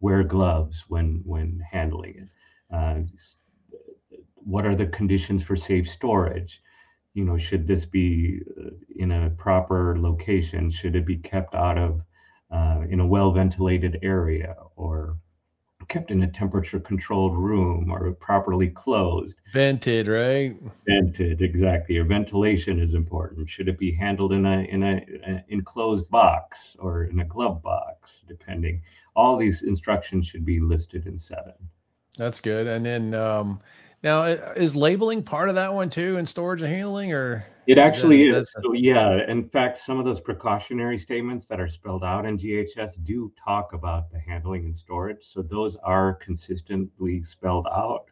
wear 0.01 0.23
gloves 0.23 0.85
when 0.89 1.23
when 1.25 1.63
handling 1.71 2.15
it. 2.17 2.29
Uh, 2.75 3.01
what 4.35 4.67
are 4.67 4.77
the 4.77 4.87
conditions 4.87 5.43
for 5.43 5.57
safe 5.57 5.89
storage? 5.91 6.63
You 7.17 7.25
know, 7.25 7.39
should 7.39 7.67
this 7.67 7.87
be 7.87 8.43
uh, 8.61 8.69
in 8.95 9.11
a 9.11 9.31
proper 9.31 9.99
location? 9.99 10.71
Should 10.71 10.95
it 10.95 11.07
be 11.07 11.17
kept 11.17 11.55
out 11.55 11.79
of 11.79 12.03
uh, 12.51 12.83
in 12.91 13.01
a 13.01 13.07
well 13.07 13.33
ventilated 13.33 13.99
area 14.03 14.55
or 14.77 15.17
kept 15.89 16.11
in 16.11 16.23
a 16.23 16.31
temperature 16.31 16.79
controlled 16.79 17.35
room 17.35 17.91
or 17.91 18.13
properly 18.13 18.69
closed? 18.69 19.41
Vented, 19.55 20.09
right? 20.09 20.57
Vented, 20.87 21.41
exactly. 21.41 21.95
Your 21.95 22.05
ventilation 22.05 22.79
is 22.79 22.93
important. 22.93 23.49
Should 23.49 23.69
it 23.69 23.79
be 23.79 23.93
handled 23.93 24.35
in 24.35 24.45
a 24.45 24.61
in 24.65 24.83
a, 24.83 24.97
a 25.27 25.45
enclosed 25.49 26.11
box 26.11 26.77
or 26.79 27.05
in 27.05 27.21
a 27.21 27.25
glove 27.25 27.63
box, 27.63 28.25
depending? 28.29 28.83
All 29.15 29.39
these 29.39 29.63
instructions 29.63 30.27
should 30.27 30.45
be 30.45 30.61
listed 30.61 31.07
in 31.07 31.17
seven. 31.17 31.55
That's 32.19 32.41
good. 32.41 32.67
And 32.67 32.85
then 32.85 33.15
um, 33.15 33.61
now, 34.03 34.25
is 34.25 34.77
labeling 34.77 35.23
part 35.23 35.49
of 35.49 35.55
that 35.55 35.75
one 35.75 35.91
too 35.91 36.17
in 36.17 36.27
storage 36.27 36.63
and 36.63 36.71
handling, 36.71 37.13
or 37.13 37.47
it 37.67 37.79
actually 37.79 38.29
is? 38.29 38.55
So, 38.63 38.73
yeah, 38.73 39.29
in 39.29 39.49
fact, 39.49 39.79
some 39.79 39.99
of 39.99 40.05
those 40.05 40.21
precautionary 40.21 40.99
statements 40.99 41.47
that 41.49 41.61
are 41.61 41.69
spelled 41.69 42.05
out 42.05 42.25
in 42.27 42.39
GHS 42.39 43.05
do 43.05 43.33
talk 43.43 43.73
about 43.73 44.11
the 44.13 44.21
handling 44.21 44.65
and 44.65 44.77
storage. 44.77 45.25
So 45.25 45.43
those 45.43 45.77
are 45.77 46.15
consistently 46.15 47.25
spelled 47.25 47.67
out. 47.67 48.05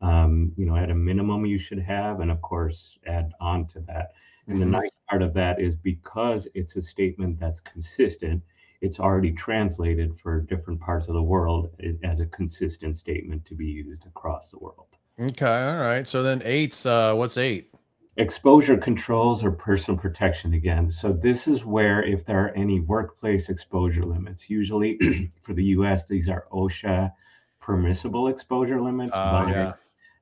Um, 0.00 0.52
you 0.56 0.66
know, 0.66 0.76
at 0.76 0.90
a 0.90 0.94
minimum, 0.94 1.46
you 1.46 1.58
should 1.58 1.78
have, 1.78 2.20
and 2.20 2.30
of 2.30 2.40
course, 2.42 2.98
add 3.06 3.32
on 3.40 3.66
to 3.68 3.80
that. 3.80 4.12
And 4.46 4.58
mm-hmm. 4.58 4.70
the 4.70 4.78
nice 4.78 4.90
part 5.08 5.22
of 5.22 5.32
that 5.34 5.60
is 5.60 5.76
because 5.76 6.46
it's 6.54 6.76
a 6.76 6.82
statement 6.82 7.38
that's 7.38 7.60
consistent, 7.60 8.42
it's 8.80 9.00
already 9.00 9.32
translated 9.32 10.18
for 10.18 10.40
different 10.40 10.80
parts 10.80 11.08
of 11.08 11.14
the 11.14 11.22
world 11.22 11.70
as 12.02 12.20
a 12.20 12.26
consistent 12.26 12.96
statement 12.96 13.44
to 13.46 13.54
be 13.54 13.66
used 13.66 14.06
across 14.06 14.50
the 14.50 14.58
world. 14.58 14.88
Okay, 15.20 15.46
all 15.46 15.76
right. 15.76 16.06
So 16.06 16.22
then 16.22 16.42
eight's 16.44 16.86
uh, 16.86 17.14
what's 17.14 17.36
eight? 17.36 17.68
Exposure 18.16 18.76
controls 18.76 19.42
or 19.42 19.50
personal 19.50 19.98
protection 19.98 20.54
again. 20.54 20.90
So 20.90 21.12
this 21.12 21.48
is 21.48 21.64
where 21.64 22.02
if 22.02 22.24
there 22.24 22.44
are 22.44 22.50
any 22.50 22.80
workplace 22.80 23.48
exposure 23.48 24.04
limits, 24.04 24.50
usually 24.50 24.98
for 25.42 25.54
the 25.54 25.64
U.S. 25.64 26.06
these 26.06 26.28
are 26.28 26.46
OSHA 26.52 27.12
permissible 27.60 28.28
exposure 28.28 28.80
limits. 28.80 29.14
Uh, 29.14 29.46
yeah. 29.48 29.72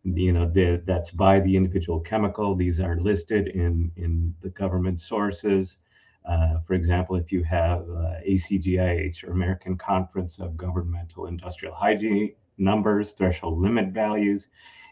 You 0.03 0.33
know 0.33 0.49
the, 0.49 0.83
that's 0.87 1.11
by 1.11 1.41
the 1.41 1.57
individual 1.57 2.01
chemical. 2.01 2.55
These 2.55 2.81
are 2.81 2.97
listed 2.97 3.49
in 3.49 3.91
in 3.97 4.35
the 4.41 4.51
government 4.51 5.01
sources. 5.01 5.77
Uh, 6.25 6.61
for 6.67 6.75
example, 6.75 7.17
if 7.17 7.33
you 7.33 7.43
have 7.43 7.81
uh, 7.81 8.21
ACGIH 8.27 9.25
or 9.25 9.33
American 9.33 9.77
Conference 9.77 10.39
of 10.39 10.57
Governmental 10.57 11.27
Industrial 11.27 11.75
Hygiene 11.75 12.33
numbers, 12.59 13.13
threshold 13.13 13.59
limit 13.59 13.89
values, 13.89 14.49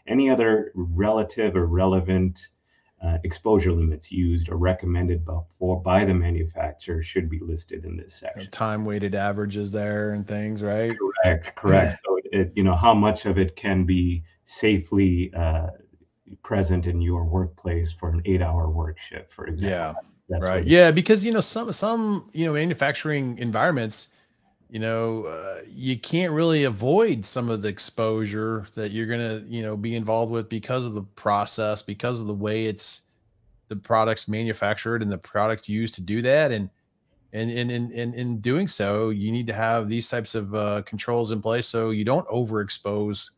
any 0.09 0.29
other 0.29 0.71
relative 0.75 1.55
or 1.55 1.67
relevant 1.67 2.49
uh, 3.01 3.17
exposure 3.23 3.71
limits 3.71 4.11
used 4.11 4.49
or 4.49 4.57
recommended 4.57 5.23
before 5.23 5.81
by 5.81 6.03
the 6.03 6.13
manufacturer 6.13 7.01
should 7.01 7.29
be 7.29 7.39
listed 7.39 7.85
in 7.85 7.95
this 7.95 8.13
section. 8.15 8.51
Time 8.51 8.83
weighted 8.83 9.15
averages 9.15 9.71
there 9.71 10.11
and 10.11 10.27
things, 10.27 10.61
right? 10.61 10.97
Correct, 11.23 11.55
correct. 11.55 11.95
so 12.05 12.19
it, 12.25 12.51
you 12.55 12.63
know 12.63 12.75
how 12.75 12.93
much 12.93 13.25
of 13.25 13.37
it 13.37 13.55
can 13.55 13.85
be 13.85 14.23
safely 14.45 15.31
uh, 15.33 15.67
present 16.43 16.87
in 16.87 17.01
your 17.01 17.23
workplace 17.23 17.93
for 17.93 18.09
an 18.09 18.21
eight-hour 18.25 18.69
work 18.69 18.99
shift, 18.99 19.33
for 19.33 19.47
example. 19.47 19.69
Yeah, 19.69 19.93
That's 20.27 20.43
right. 20.43 20.65
Yeah, 20.65 20.91
because 20.91 21.23
you 21.23 21.31
know 21.31 21.39
some 21.39 21.71
some 21.71 22.29
you 22.33 22.45
know 22.45 22.53
manufacturing 22.53 23.37
environments 23.37 24.09
you 24.69 24.79
know, 24.79 25.23
uh, 25.23 25.61
you 25.67 25.97
can't 25.97 26.31
really 26.31 26.63
avoid 26.63 27.25
some 27.25 27.49
of 27.49 27.63
the 27.63 27.67
exposure 27.67 28.67
that 28.75 28.91
you're 28.91 29.07
going 29.07 29.19
to, 29.19 29.47
you 29.49 29.63
know, 29.63 29.75
be 29.75 29.95
involved 29.95 30.31
with 30.31 30.47
because 30.47 30.85
of 30.85 30.93
the 30.93 31.01
process, 31.01 31.81
because 31.81 32.21
of 32.21 32.27
the 32.27 32.35
way 32.35 32.65
it's 32.65 33.01
the 33.67 33.75
products 33.75 34.27
manufactured 34.27 35.01
and 35.01 35.11
the 35.11 35.17
products 35.17 35.67
used 35.67 35.95
to 35.95 36.01
do 36.01 36.21
that. 36.21 36.51
And, 36.51 36.69
and, 37.33 37.49
and, 37.49 37.71
in, 37.71 37.91
in, 37.91 38.13
in 38.13 38.41
doing 38.41 38.67
so, 38.67 39.09
you 39.09 39.31
need 39.31 39.47
to 39.47 39.53
have 39.53 39.89
these 39.89 40.07
types 40.07 40.35
of 40.35 40.53
uh, 40.53 40.83
controls 40.83 41.31
in 41.31 41.41
place 41.41 41.67
so 41.67 41.89
you 41.89 42.05
don't 42.05 42.27
overexpose, 42.27 43.31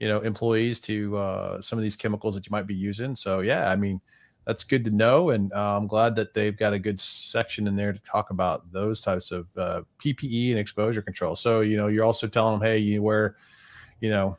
you 0.00 0.08
know, 0.08 0.20
employees 0.20 0.80
to 0.80 1.16
uh, 1.16 1.60
some 1.60 1.78
of 1.78 1.82
these 1.82 1.96
chemicals 1.96 2.34
that 2.34 2.46
you 2.46 2.50
might 2.50 2.66
be 2.66 2.74
using. 2.74 3.16
So, 3.16 3.40
yeah, 3.40 3.70
I 3.70 3.76
mean, 3.76 4.00
that's 4.44 4.64
good 4.64 4.84
to 4.84 4.90
know. 4.90 5.30
And 5.30 5.52
uh, 5.52 5.76
I'm 5.76 5.86
glad 5.86 6.16
that 6.16 6.34
they've 6.34 6.56
got 6.56 6.72
a 6.72 6.78
good 6.78 7.00
section 7.00 7.66
in 7.66 7.76
there 7.76 7.92
to 7.92 8.00
talk 8.00 8.30
about 8.30 8.70
those 8.72 9.00
types 9.00 9.30
of 9.30 9.48
uh, 9.56 9.82
PPE 9.98 10.50
and 10.50 10.58
exposure 10.58 11.02
control. 11.02 11.36
So, 11.36 11.60
you 11.60 11.76
know, 11.76 11.86
you're 11.86 12.04
also 12.04 12.26
telling 12.26 12.58
them, 12.58 12.68
hey, 12.68 12.78
you 12.78 13.02
wear, 13.02 13.36
you 14.00 14.10
know, 14.10 14.36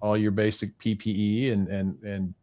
all 0.00 0.16
your 0.16 0.32
basic 0.32 0.76
PPE 0.78 1.52
and, 1.52 1.68
and, 1.68 2.02
and 2.02 2.34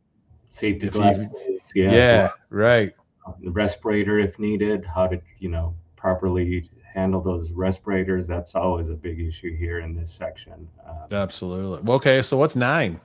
safety 0.49 0.89
glasses. 0.89 1.28
yeah. 1.76 1.91
Yeah. 1.91 2.30
Right. 2.49 2.93
The 3.41 3.51
respirator 3.51 4.20
if 4.20 4.38
needed, 4.39 4.86
how 4.86 5.08
to, 5.08 5.22
you 5.39 5.49
know, 5.49 5.76
properly 5.95 6.70
handle 6.93 7.22
those 7.22 7.51
respirators. 7.51 8.28
That's 8.28 8.56
always 8.56 8.89
a 8.89 8.95
big 8.95 9.20
issue 9.20 9.56
here 9.56 9.80
in 9.80 9.95
this 9.95 10.12
section. 10.12 10.68
Uh, 10.86 11.14
Absolutely. 11.14 11.82
Well, 11.84 11.97
okay. 11.97 12.22
So 12.22 12.38
what's 12.38 12.56
nine? 12.56 12.99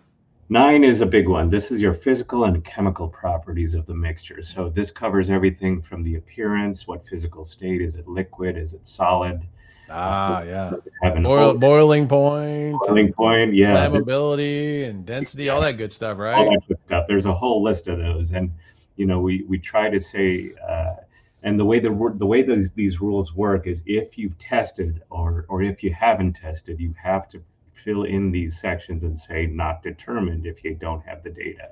Nine 0.50 0.82
is 0.82 1.02
a 1.02 1.06
big 1.06 1.28
one. 1.28 1.50
This 1.50 1.70
is 1.70 1.82
your 1.82 1.92
physical 1.92 2.44
and 2.44 2.64
chemical 2.64 3.06
properties 3.06 3.74
of 3.74 3.84
the 3.84 3.94
mixture. 3.94 4.42
So 4.42 4.70
this 4.70 4.90
covers 4.90 5.28
everything 5.28 5.82
from 5.82 6.02
the 6.02 6.14
appearance, 6.14 6.86
what 6.86 7.06
physical 7.06 7.44
state 7.44 7.82
is 7.82 7.96
it 7.96 8.08
liquid, 8.08 8.56
is 8.56 8.72
it 8.72 8.86
solid? 8.86 9.46
Ah, 9.90 10.40
uh, 10.40 10.44
yeah. 10.44 11.10
Boil, 11.20 11.54
boiling 11.54 12.08
point, 12.08 12.76
boiling 12.86 13.12
point, 13.12 13.54
yeah. 13.54 13.88
Flammability 13.88 14.88
and 14.88 15.04
density, 15.04 15.44
yeah. 15.44 15.52
all 15.52 15.60
that 15.60 15.72
good 15.72 15.92
stuff, 15.92 16.18
right? 16.18 16.34
All 16.34 16.50
that 16.50 16.66
good 16.66 16.80
stuff. 16.80 17.06
There's 17.06 17.26
a 17.26 17.34
whole 17.34 17.62
list 17.62 17.88
of 17.88 17.98
those, 17.98 18.32
and 18.32 18.50
you 18.96 19.06
know, 19.06 19.20
we 19.20 19.44
we 19.44 19.58
try 19.58 19.88
to 19.88 19.98
say, 19.98 20.52
uh, 20.66 20.96
and 21.42 21.58
the 21.58 21.64
way 21.64 21.78
the 21.78 22.14
the 22.16 22.26
way 22.26 22.42
those 22.42 22.70
these 22.72 23.00
rules 23.00 23.34
work 23.34 23.66
is 23.66 23.82
if 23.86 24.18
you've 24.18 24.38
tested 24.38 25.02
or 25.08 25.46
or 25.48 25.62
if 25.62 25.82
you 25.82 25.92
haven't 25.92 26.34
tested, 26.34 26.78
you 26.78 26.94
have 27.02 27.28
to 27.30 27.40
fill 27.88 28.02
in 28.02 28.30
these 28.30 28.60
sections 28.60 29.02
and 29.02 29.18
say 29.18 29.46
not 29.46 29.82
determined 29.82 30.44
if 30.44 30.62
you 30.62 30.74
don't 30.74 31.02
have 31.06 31.22
the 31.22 31.30
data 31.30 31.70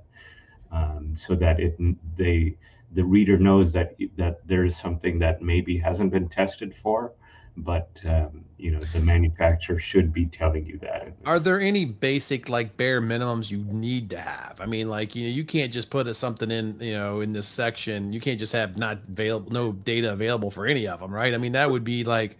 um, 0.73 1.15
so 1.15 1.35
that 1.35 1.61
it 1.61 1.77
they 2.17 2.57
the 2.95 3.05
reader 3.05 3.37
knows 3.37 3.71
that 3.71 3.95
that 4.17 4.39
there 4.47 4.65
is 4.65 4.75
something 4.79 5.19
that 5.19 5.43
maybe 5.43 5.77
hasn't 5.77 6.11
been 6.11 6.27
tested 6.27 6.75
for 6.75 7.13
but 7.59 7.91
um, 8.07 8.43
you 8.57 8.71
know 8.71 8.81
the 8.95 9.01
manufacturer 9.01 9.79
should 9.79 10.11
be 10.11 10.25
telling 10.25 10.65
you 10.65 10.79
that 10.79 11.13
are 11.27 11.39
there 11.39 11.61
any 11.61 11.85
basic 11.85 12.49
like 12.49 12.75
bare 12.79 13.03
minimums 13.03 13.51
you 13.51 13.59
need 13.65 14.09
to 14.09 14.19
have 14.19 14.59
i 14.59 14.65
mean 14.65 14.89
like 14.89 15.15
you 15.15 15.25
know 15.25 15.35
you 15.35 15.45
can't 15.45 15.71
just 15.71 15.91
put 15.91 16.07
a, 16.07 16.15
something 16.15 16.51
in 16.51 16.81
you 16.81 16.95
know 16.95 17.21
in 17.21 17.35
this 17.35 17.47
section 17.47 18.11
you 18.11 18.21
can't 18.23 18.39
just 18.39 18.55
have 18.55 18.79
not 18.79 19.01
available 19.07 19.53
no 19.53 19.73
data 19.73 20.11
available 20.11 20.51
for 20.51 20.67
any 20.67 20.89
of 20.89 20.99
them 20.99 21.13
right 21.13 21.35
i 21.35 21.37
mean 21.37 21.53
that 21.53 21.71
would 21.71 21.85
be 21.85 22.05
like 22.05 22.39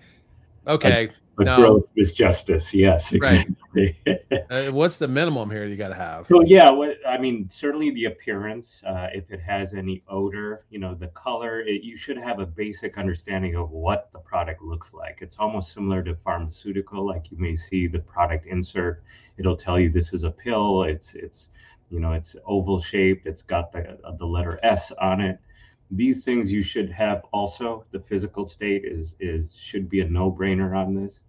okay 0.67 1.11
but 1.37 1.45
no. 1.45 1.57
growth 1.57 1.91
is 1.97 2.15
justice. 2.15 2.73
Yes, 2.73 3.13
exactly. 3.13 3.55
Uh, 4.49 4.67
what's 4.67 4.97
the 4.97 5.09
minimum 5.09 5.51
here 5.51 5.65
you 5.65 5.77
got 5.77 5.89
to 5.89 5.95
have? 5.95 6.27
So 6.29 6.41
yeah, 6.43 6.71
what 6.71 6.99
I 7.07 7.19
mean, 7.19 7.49
certainly 7.49 7.91
the 7.91 8.05
appearance. 8.05 8.83
Uh, 8.87 9.09
if 9.13 9.31
it 9.31 9.41
has 9.41 9.75
any 9.75 10.05
odor, 10.09 10.65
you 10.71 10.79
know, 10.79 10.95
the 10.95 11.09
color. 11.09 11.61
It, 11.61 11.83
you 11.83 11.97
should 11.97 12.17
have 12.17 12.39
a 12.39 12.47
basic 12.47 12.97
understanding 12.97 13.57
of 13.57 13.71
what 13.71 14.09
the 14.13 14.21
product 14.21 14.63
looks 14.63 14.95
like. 14.95 15.19
It's 15.21 15.37
almost 15.39 15.75
similar 15.75 16.03
to 16.05 16.15
pharmaceutical. 16.15 17.05
Like 17.05 17.31
you 17.33 17.39
may 17.39 17.57
see 17.57 17.89
the 17.89 17.99
product 17.99 18.47
insert. 18.47 19.03
It'll 19.37 19.57
tell 19.57 19.81
you 19.81 19.91
this 19.91 20.13
is 20.13 20.23
a 20.23 20.31
pill. 20.31 20.85
It's 20.85 21.15
it's 21.15 21.49
you 21.91 21.99
know 21.99 22.13
it's 22.13 22.37
oval 22.47 22.79
shaped. 22.79 23.27
It's 23.27 23.43
got 23.43 23.73
the 23.73 23.99
the 24.19 24.27
letter 24.27 24.61
S 24.63 24.93
on 24.93 25.21
it 25.21 25.41
these 25.91 26.25
things 26.25 26.51
you 26.51 26.63
should 26.63 26.91
have 26.91 27.23
also 27.33 27.85
the 27.93 28.01
physical 28.01 28.45
state 28.45 28.85
is 28.85 29.15
is 29.21 29.55
should 29.57 29.89
be 29.89 30.01
a 30.01 30.09
no-brainer 30.09 30.77
on 30.77 30.95
this 30.95 31.21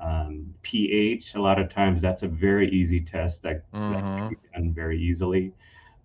um, 0.00 0.54
pH, 0.62 1.34
a 1.34 1.40
lot 1.40 1.58
of 1.58 1.68
times 1.68 2.02
that's 2.02 2.22
a 2.22 2.28
very 2.28 2.70
easy 2.70 3.00
test 3.00 3.42
that, 3.42 3.70
mm-hmm. 3.72 3.92
that 3.92 4.00
can 4.00 4.28
be 4.28 4.36
done 4.54 4.72
very 4.74 5.00
easily. 5.00 5.52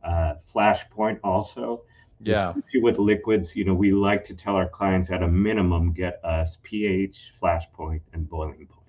Uh, 0.03 0.35
flash 0.45 0.89
point 0.89 1.19
also. 1.23 1.83
Yeah. 2.21 2.53
with 2.81 2.99
liquids, 2.99 3.55
you 3.55 3.63
know, 3.63 3.73
we 3.73 3.93
like 3.93 4.25
to 4.25 4.33
tell 4.33 4.55
our 4.55 4.67
clients 4.67 5.09
at 5.09 5.23
a 5.23 5.27
minimum 5.27 5.93
get 5.93 6.19
us 6.25 6.57
pH, 6.63 7.31
flash 7.39 7.63
point, 7.71 8.01
and 8.11 8.29
boiling 8.29 8.67
point. 8.67 8.79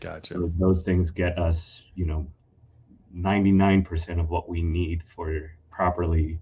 Gotcha. 0.00 0.34
So 0.34 0.52
those 0.58 0.82
things 0.82 1.10
get 1.10 1.38
us, 1.38 1.82
you 1.94 2.06
know, 2.06 2.26
99% 3.16 4.20
of 4.20 4.30
what 4.30 4.48
we 4.48 4.62
need 4.62 5.02
for 5.14 5.50
properly 5.70 6.40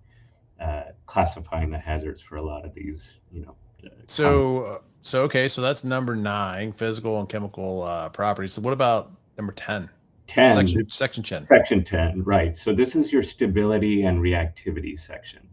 uh, 0.61 0.85
classifying 1.07 1.71
the 1.71 1.79
hazards 1.79 2.23
for 2.23 2.37
a 2.37 2.43
lot 2.43 2.65
of 2.65 2.75
these, 2.75 3.19
you 3.33 3.43
know. 3.43 3.55
Uh, 3.87 3.91
so, 4.07 4.83
so 5.03 5.23
okay, 5.23 5.49
so 5.49 5.61
that's 5.63 5.85
number 5.85 6.17
nine, 6.17 6.73
physical 6.73 7.19
and 7.21 7.29
chemical 7.29 7.83
uh, 7.83 8.09
properties. 8.09 8.53
So 8.53 8.63
what 8.63 8.73
about 8.73 9.13
number 9.37 9.53
ten? 9.53 9.89
Ten. 10.27 10.53
Section, 10.53 10.91
section 10.91 11.23
ten. 11.23 11.47
Section 11.47 11.85
ten, 11.85 12.23
right. 12.25 12.57
So 12.57 12.75
this 12.75 12.97
is 12.97 13.13
your 13.13 13.23
stability 13.23 14.03
and 14.03 14.19
reactivity 14.19 14.99
section. 14.99 15.49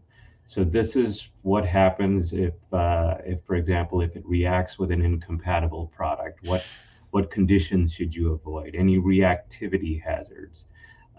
So 0.48 0.64
this 0.64 0.96
is 0.96 1.30
what 1.42 1.66
happens 1.66 2.34
if, 2.34 2.54
uh, 2.72 3.16
if 3.26 3.44
for 3.46 3.56
example, 3.56 4.02
if 4.02 4.16
it 4.16 4.26
reacts 4.26 4.78
with 4.78 4.92
an 4.92 5.02
incompatible 5.02 5.88
product. 5.96 6.44
What 6.44 6.64
what 7.12 7.30
conditions 7.30 7.94
should 7.94 8.16
you 8.16 8.34
avoid? 8.34 8.74
Any 8.76 8.98
reactivity 8.98 10.02
hazards? 10.02 10.66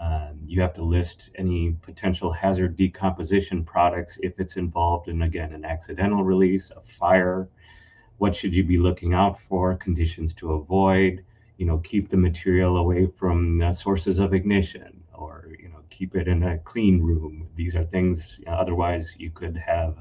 Um, 0.00 0.40
you 0.46 0.60
have 0.60 0.74
to 0.74 0.82
list 0.82 1.30
any 1.36 1.76
potential 1.82 2.32
hazard 2.32 2.76
decomposition 2.76 3.64
products 3.64 4.18
if 4.22 4.40
it's 4.40 4.56
involved 4.56 5.08
in 5.08 5.22
again 5.22 5.52
an 5.52 5.64
accidental 5.64 6.24
release, 6.24 6.70
a 6.70 6.80
fire, 6.80 7.48
what 8.18 8.34
should 8.34 8.54
you 8.54 8.64
be 8.64 8.78
looking 8.78 9.14
out 9.14 9.40
for 9.40 9.76
conditions 9.76 10.34
to 10.34 10.52
avoid? 10.52 11.24
You 11.58 11.66
know 11.66 11.78
keep 11.78 12.08
the 12.08 12.16
material 12.16 12.78
away 12.78 13.06
from 13.16 13.62
uh, 13.62 13.72
sources 13.72 14.18
of 14.18 14.34
ignition 14.34 15.02
or 15.12 15.50
you 15.60 15.68
know 15.68 15.80
keep 15.90 16.16
it 16.16 16.26
in 16.26 16.42
a 16.42 16.58
clean 16.58 17.00
room. 17.00 17.48
These 17.54 17.76
are 17.76 17.84
things 17.84 18.36
you 18.40 18.46
know, 18.46 18.52
otherwise 18.52 19.14
you 19.18 19.30
could 19.30 19.56
have 19.56 19.96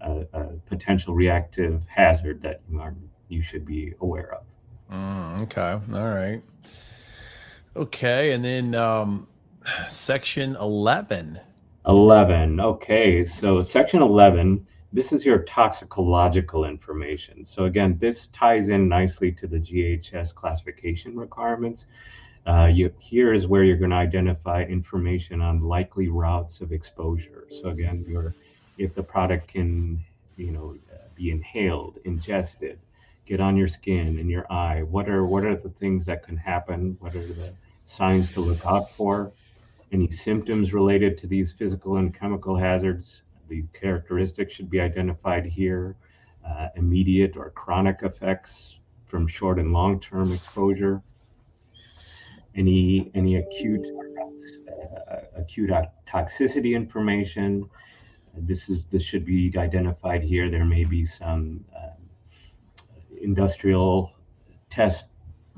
a, 0.00 0.26
a, 0.32 0.44
potential 0.66 1.14
reactive 1.14 1.82
hazard 1.88 2.42
that 2.42 2.60
you, 2.70 2.80
are, 2.80 2.94
you 3.28 3.42
should 3.42 3.64
be 3.64 3.94
aware 4.00 4.34
of. 4.34 4.44
Mm, 4.92 5.42
okay. 5.42 5.80
All 5.94 6.14
right. 6.14 6.42
Okay 7.74 8.32
and 8.32 8.44
then 8.44 8.74
um, 8.74 9.26
section 9.88 10.56
11 10.56 11.40
11 11.86 12.60
okay 12.60 13.24
so 13.24 13.62
section 13.62 14.02
11 14.02 14.66
this 14.92 15.12
is 15.12 15.24
your 15.24 15.38
toxicological 15.38 16.66
information. 16.66 17.44
So 17.46 17.64
again, 17.64 17.96
this 17.98 18.26
ties 18.28 18.68
in 18.68 18.88
nicely 18.88 19.32
to 19.32 19.46
the 19.46 19.58
GHS 19.58 20.34
classification 20.34 21.16
requirements. 21.16 21.86
Uh, 22.46 22.66
you, 22.66 22.92
here 22.98 23.32
is 23.32 23.46
where 23.46 23.64
you're 23.64 23.78
going 23.78 23.90
to 23.90 23.96
identify 23.96 24.64
information 24.64 25.40
on 25.40 25.62
likely 25.62 26.08
routes 26.08 26.60
of 26.60 26.72
exposure. 26.72 27.46
So 27.50 27.70
again, 27.70 28.04
your 28.06 28.34
if 28.78 28.94
the 28.94 29.02
product 29.02 29.48
can, 29.48 30.04
you 30.36 30.50
know, 30.50 30.76
be 31.14 31.30
inhaled, 31.30 31.98
ingested, 32.04 32.78
get 33.24 33.40
on 33.40 33.56
your 33.56 33.68
skin 33.68 34.18
and 34.18 34.28
your 34.28 34.50
eye? 34.52 34.82
What 34.82 35.08
are 35.08 35.24
what 35.24 35.44
are 35.44 35.56
the 35.56 35.70
things 35.70 36.04
that 36.06 36.22
can 36.22 36.36
happen? 36.36 36.96
What 37.00 37.14
are 37.14 37.26
the 37.26 37.52
signs 37.86 38.32
to 38.34 38.40
look 38.40 38.66
out 38.66 38.90
for? 38.90 39.32
Any 39.92 40.10
symptoms 40.10 40.72
related 40.72 41.18
to 41.18 41.26
these 41.26 41.52
physical 41.52 41.96
and 41.96 42.18
chemical 42.18 42.56
hazards? 42.56 43.22
The 43.48 43.62
characteristics 43.74 44.54
should 44.54 44.70
be 44.70 44.80
identified 44.80 45.44
here. 45.44 45.96
Uh, 46.48 46.68
immediate 46.76 47.36
or 47.36 47.50
chronic 47.50 47.98
effects 48.02 48.78
from 49.06 49.28
short 49.28 49.58
and 49.58 49.72
long-term 49.72 50.32
exposure. 50.32 51.02
Any 52.56 53.10
any 53.14 53.36
acute 53.36 53.86
uh, 55.08 55.16
acute 55.36 55.70
toxicity 56.06 56.74
information. 56.74 57.68
This 58.36 58.68
is 58.68 58.86
this 58.86 59.02
should 59.02 59.24
be 59.24 59.52
identified 59.56 60.22
here. 60.22 60.50
There 60.50 60.64
may 60.64 60.84
be 60.84 61.04
some 61.04 61.64
uh, 61.76 61.94
industrial 63.20 64.12
test 64.70 65.10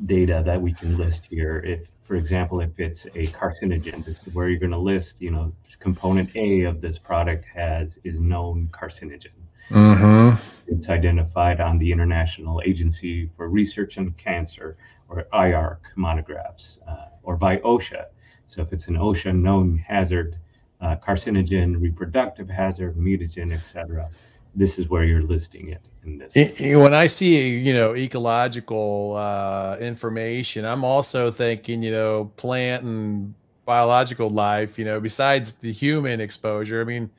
data 0.07 0.43
that 0.45 0.61
we 0.61 0.73
can 0.73 0.99
list 0.99 1.27
here. 1.31 1.61
If, 1.65 1.81
for 2.05 2.17
example, 2.17 2.61
if 2.61 2.79
it's 2.79 3.07
a 3.07 3.29
carcinogen, 3.29 4.05
this 4.05 4.27
is 4.27 4.35
where 4.35 4.49
you're 4.49 4.61
going 4.61 4.73
to 4.73 4.79
list, 4.79 5.15
you 5.21 5.31
know, 5.31 5.53
component 5.81 6.35
A 6.37 6.63
of 6.63 6.81
this 6.81 6.99
product 6.99 7.47
has 7.47 7.99
is 8.05 8.21
known 8.21 8.69
carcinogen. 8.73 9.33
Mm-hmm. 9.71 10.37
It's 10.67 10.91
identified 10.91 11.61
on 11.61 11.79
the 11.79 11.91
International 11.91 12.61
Agency 12.65 13.31
for 13.37 13.49
Research 13.49 13.97
on 13.97 14.11
Cancer, 14.13 14.77
or 15.09 15.27
IARC 15.33 15.79
monographs, 15.97 16.79
uh, 16.87 17.07
or 17.23 17.37
by 17.37 17.59
OSHA. 17.59 18.07
So 18.47 18.61
if 18.63 18.73
it's 18.73 18.89
an 18.89 18.97
OSHA 18.97 19.35
known 19.35 19.79
hazard, 19.79 20.37
uh, 20.81 20.97
carcinogen, 20.97 21.81
reproductive 21.81 22.49
hazard, 22.51 22.97
mutagen, 22.97 23.53
etc., 23.53 24.11
this 24.57 24.79
is 24.79 24.89
where 24.89 25.05
you're 25.05 25.23
listing 25.23 25.69
it 25.69 25.81
in 26.05 26.19
this. 26.19 26.35
When 26.61 26.95
I 26.95 27.07
see 27.07 27.59
you 27.59 27.75
know 27.75 27.95
ecological 27.97 29.15
uh, 29.17 29.77
information, 29.81 30.65
I'm 30.65 30.85
also 30.85 31.31
thinking 31.31 31.83
you 31.83 31.93
know 31.93 32.33
plant 32.37 32.85
and 32.85 33.35
biological 33.65 34.31
life. 34.31 34.79
You 34.79 34.85
know, 34.85 35.01
besides 35.01 35.57
the 35.57 35.73
human 35.73 36.21
exposure. 36.21 36.81
I 36.81 36.85
mean 36.85 37.11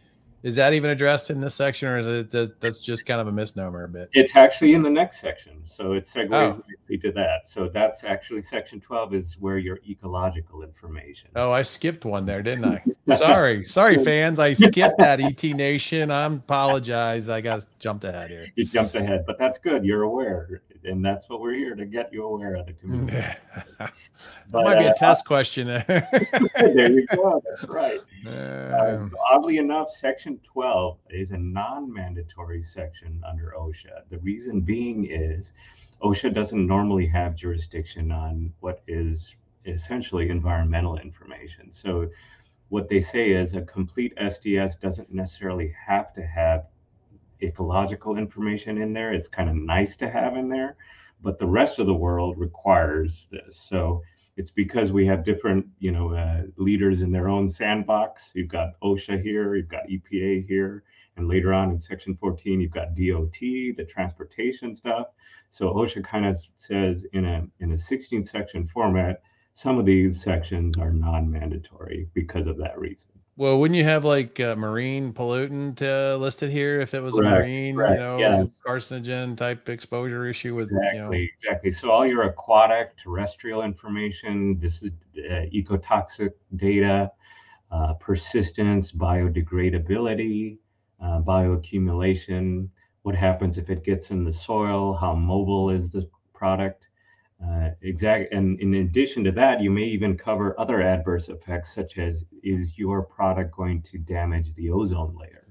is 0.46 0.58
that 0.58 0.74
even 0.74 0.92
addressed 0.92 1.32
in 1.32 1.42
this 1.42 1.56
section, 1.56 1.88
or 1.88 1.98
is 1.98 2.06
it 2.06 2.30
that, 2.30 2.62
that's 2.62 2.78
just 2.78 3.08
kind 3.08 3.20
of 3.20 3.26
a 3.26 3.32
misnomer 3.32 3.84
a 3.84 3.88
bit? 3.88 4.10
It's 4.14 4.36
actually 4.36 4.76
in 4.76 4.84
the 4.84 4.92
next 4.92 5.20
section, 5.20 5.54
so 5.66 5.94
it 5.94 6.06
segues 6.06 6.30
oh. 6.34 6.62
nicely 6.70 7.00
to 7.00 7.12
that. 7.14 7.48
So 7.48 7.68
that's 7.68 8.04
actually 8.04 8.44
section 8.44 8.80
twelve 8.80 9.16
is 9.16 9.38
where 9.40 9.58
your 9.58 9.80
ecological 9.90 10.62
information. 10.62 11.32
Oh, 11.36 11.52
I 11.52 11.64
skipped 11.64 12.06
one 12.06 12.28
there, 12.28 12.44
didn't 12.44 12.66
I? 12.66 12.84
sorry, 13.16 13.66
sorry, 13.66 13.98
fans, 14.06 14.38
I 14.38 14.54
skipped 14.54 15.00
that 15.00 15.20
ET 15.20 15.44
Nation. 15.44 16.12
I 16.12 16.26
apologize. 16.26 17.28
I 17.28 17.42
got 17.42 17.66
jumped 17.80 18.04
ahead 18.04 18.30
here. 18.30 18.46
You 18.56 18.66
jumped 18.66 18.94
ahead, 18.94 19.24
but 19.26 19.40
that's 19.40 19.58
good. 19.58 19.84
You're 19.84 20.04
aware, 20.04 20.62
and 20.86 21.04
that's 21.04 21.30
what 21.30 21.42
we're 21.42 21.54
here 21.54 21.76
to 21.76 21.86
get 21.86 22.12
you 22.14 22.26
aware 22.26 22.56
of 22.56 22.66
the 22.66 22.74
community. 22.74 23.18
That 24.50 24.64
might 24.64 24.80
be 24.80 24.86
a 24.86 24.92
uh, 24.92 24.96
test 24.96 25.26
question. 25.26 25.66
there 25.66 25.84
you 26.92 27.06
go. 27.08 27.42
That's 27.48 27.64
right. 27.66 28.00
Uh, 28.26 28.94
so 28.94 29.18
oddly 29.30 29.58
enough, 29.58 29.90
Section 29.90 30.40
12 30.44 30.98
is 31.10 31.32
a 31.32 31.38
non-mandatory 31.38 32.64
section 32.64 33.22
under 33.28 33.54
OSHA. 33.58 34.04
The 34.10 34.20
reason 34.20 34.62
being 34.62 35.06
is 35.10 35.52
OSHA 36.02 36.34
doesn't 36.34 36.66
normally 36.66 37.08
have 37.08 37.36
jurisdiction 37.36 38.12
on 38.12 38.54
what 38.60 38.82
is 38.88 39.36
essentially 39.66 40.30
environmental 40.30 40.98
information. 40.98 41.72
So 41.72 42.10
what 42.70 42.88
they 42.88 43.02
say 43.02 43.32
is 43.32 43.54
a 43.54 43.62
complete 43.62 44.16
SDS 44.18 44.80
doesn't 44.80 45.14
necessarily 45.14 45.74
have 45.86 46.14
to 46.14 46.22
have 46.22 46.66
ecological 47.42 48.18
information 48.18 48.82
in 48.82 48.94
there. 48.94 49.14
It's 49.14 49.28
kind 49.28 49.50
of 49.50 49.56
nice 49.56 49.98
to 49.98 50.10
have 50.10 50.36
in 50.36 50.50
there, 50.50 50.78
but 51.22 51.40
the 51.40 51.48
rest 51.48 51.80
of 51.80 51.88
the 51.88 51.94
world 51.94 52.38
requires 52.38 53.28
this. 53.32 53.58
So 53.58 54.02
it's 54.38 54.52
because 54.52 54.92
we 54.92 55.06
have 55.06 55.24
different, 55.24 55.66
you 55.80 55.92
know, 55.92 56.14
uh, 56.14 56.44
leaders 56.58 57.02
in 57.02 57.12
their 57.12 57.30
own 57.30 57.48
sandbox. 57.50 58.32
You've 58.34 58.50
got 58.50 58.80
OSHA 58.82 59.22
here, 59.22 59.56
you've 59.56 59.70
got 59.70 59.88
EPA 59.88 60.46
here, 60.46 60.84
and 61.16 61.28
later 61.28 61.54
on 61.54 61.72
in 61.72 61.80
Section 61.80 62.16
14, 62.18 62.60
you've 62.60 62.72
got 62.72 62.96
DOT, 62.96 63.40
the 63.40 63.86
transportation 63.88 64.76
stuff. 64.76 65.08
So 65.52 65.74
OSHA 65.74 66.04
kind 66.04 66.26
of 66.26 66.38
says 66.58 67.06
in 67.14 67.26
a 67.26 67.48
in 67.60 67.72
a 67.72 67.78
16 67.78 68.24
section 68.24 68.68
format, 68.68 69.22
some 69.54 69.78
of 69.78 69.86
these 69.86 70.22
sections 70.22 70.78
are 70.78 70.92
non-mandatory 70.92 72.10
because 72.14 72.48
of 72.48 72.58
that 72.58 72.78
reason. 72.78 73.10
Well, 73.38 73.60
wouldn't 73.60 73.78
you 73.78 73.84
have 73.84 74.06
like 74.06 74.40
a 74.40 74.56
marine 74.56 75.12
pollutant 75.12 75.82
uh, 75.82 76.16
listed 76.16 76.52
here 76.52 76.80
if 76.80 76.94
it 76.94 77.02
was 77.02 77.16
correct, 77.16 77.36
a 77.36 77.40
marine, 77.42 77.76
correct, 77.76 77.94
you 77.94 78.00
know, 78.00 78.18
yeah. 78.18 78.44
carcinogen 78.66 79.36
type 79.36 79.68
exposure 79.68 80.26
issue 80.26 80.56
with 80.56 80.68
exactly, 80.68 80.98
you 80.98 81.04
know... 81.04 81.12
exactly. 81.12 81.72
So 81.72 81.92
all 81.92 82.06
your 82.06 82.24
aquatic, 82.24 82.96
terrestrial 82.96 83.64
information, 83.64 84.58
this 84.58 84.84
is 84.84 84.92
uh, 85.18 85.48
ecotoxic 85.54 86.32
data, 86.56 87.12
uh, 87.72 87.96
persistence, 87.96 88.94
biodegradability, 88.94 90.58
uh, 91.02 91.20
bioaccumulation. 91.20 92.70
What 93.02 93.16
happens 93.16 93.58
if 93.58 93.70
it 93.70 93.84
gets 93.84 94.12
in 94.12 94.24
the 94.24 94.32
soil? 94.32 94.94
How 94.94 95.14
mobile 95.14 95.72
is 95.72 95.92
the 95.92 96.10
product? 96.34 96.88
Uh, 97.48 97.70
exact, 97.82 98.34
and 98.34 98.60
in 98.60 98.74
addition 98.76 99.24
to 99.24 99.32
that, 99.32 99.62
you 99.62 99.70
may 99.70 99.84
even 99.84 100.18
cover 100.18 100.60
other 100.60 100.82
adverse 100.82 101.30
effects, 101.30 101.76
such 101.76 101.98
as 101.98 102.26
is 102.44 102.78
your 102.78 103.04
product 103.04 103.56
going 103.56 103.82
to 103.84 103.98
damage 104.00 104.54
the 104.56 104.70
ozone 104.72 105.16
layer? 105.16 105.45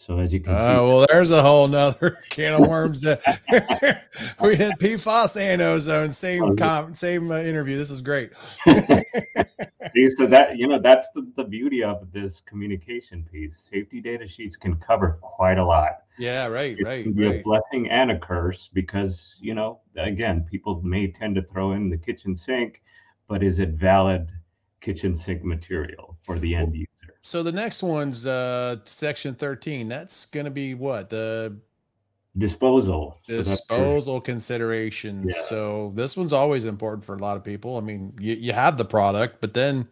So 0.00 0.20
as 0.20 0.32
you 0.32 0.38
can 0.38 0.54
uh, 0.54 0.56
see, 0.56 0.80
well, 0.80 1.06
there's 1.08 1.32
a 1.32 1.42
whole 1.42 1.66
nother 1.66 2.18
can 2.30 2.54
of 2.54 2.68
worms. 2.68 3.00
That 3.02 3.20
we 4.40 4.54
had 4.54 4.78
PFAS 4.78 5.36
and 5.38 5.60
ozone, 5.60 6.12
same 6.12 6.42
oh, 6.44 6.54
com- 6.54 6.94
same 6.94 7.32
uh, 7.32 7.38
interview. 7.38 7.76
This 7.76 7.90
is 7.90 8.00
great. 8.00 8.30
so 8.64 10.26
that 10.28 10.52
you 10.56 10.68
know 10.68 10.80
that's 10.80 11.08
the, 11.16 11.28
the 11.34 11.42
beauty 11.42 11.82
of 11.82 12.12
this 12.12 12.40
communication 12.42 13.26
piece. 13.30 13.68
Safety 13.70 14.00
data 14.00 14.28
sheets 14.28 14.56
can 14.56 14.76
cover 14.76 15.18
quite 15.20 15.58
a 15.58 15.64
lot. 15.64 16.04
Yeah, 16.16 16.46
right, 16.46 16.78
it 16.78 16.84
right. 16.84 17.02
Can 17.02 17.14
be 17.14 17.26
right. 17.26 17.40
a 17.40 17.42
blessing 17.42 17.90
and 17.90 18.12
a 18.12 18.18
curse 18.20 18.70
because 18.72 19.36
you 19.40 19.54
know 19.54 19.80
again 19.96 20.46
people 20.48 20.80
may 20.80 21.08
tend 21.10 21.34
to 21.34 21.42
throw 21.42 21.72
in 21.72 21.90
the 21.90 21.98
kitchen 21.98 22.36
sink, 22.36 22.82
but 23.26 23.42
is 23.42 23.58
it 23.58 23.70
valid 23.70 24.30
kitchen 24.80 25.16
sink 25.16 25.42
material 25.42 26.16
for 26.24 26.38
the 26.38 26.54
end 26.54 26.76
user? 26.76 26.88
So 27.28 27.42
the 27.42 27.52
next 27.52 27.82
one's 27.82 28.26
uh 28.26 28.76
section 28.86 29.34
13. 29.34 29.86
That's 29.86 30.24
going 30.24 30.46
to 30.46 30.50
be 30.50 30.72
what? 30.72 31.10
The 31.10 31.54
disposal. 32.38 33.18
Disposal 33.26 34.16
so 34.16 34.20
considerations. 34.20 35.34
Yeah. 35.36 35.42
so 35.42 35.92
this 35.94 36.16
one's 36.16 36.32
always 36.32 36.64
important 36.64 37.04
for 37.04 37.14
a 37.14 37.18
lot 37.18 37.36
of 37.36 37.44
people. 37.44 37.76
I 37.76 37.80
mean 37.80 38.14
you, 38.18 38.34
you 38.34 38.52
have 38.54 38.78
the 38.78 38.86
product 38.86 39.42
but 39.42 39.52
then 39.52 39.88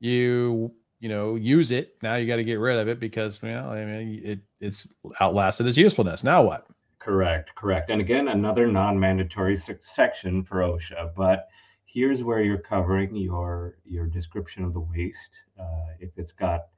you 0.00 0.72
you 0.98 1.08
know 1.08 1.36
use 1.36 1.70
it. 1.70 1.98
Now 2.02 2.16
you 2.16 2.26
got 2.26 2.36
to 2.36 2.44
get 2.44 2.58
rid 2.58 2.76
of 2.78 2.88
it 2.88 2.98
because 2.98 3.40
well 3.40 3.70
i 3.70 3.84
mean 3.84 4.20
it 4.24 4.40
it's 4.58 4.88
outlasted 5.20 5.68
its 5.68 5.78
usefulness. 5.78 6.24
Now 6.24 6.42
what? 6.42 6.66
Correct 6.98 7.54
correct. 7.54 7.90
And 7.90 8.00
again 8.00 8.26
another 8.26 8.66
non-mandatory 8.66 9.56
section 9.82 10.42
for 10.42 10.56
osha 10.56 11.14
but 11.14 11.46
here's 11.92 12.24
where 12.24 12.42
you're 12.42 12.56
covering 12.56 13.14
your 13.14 13.76
your 13.84 14.06
description 14.06 14.64
of 14.64 14.72
the 14.72 14.80
waste 14.80 15.42
uh, 15.60 15.88
if 16.00 16.10
it's 16.16 16.32
got 16.32 16.68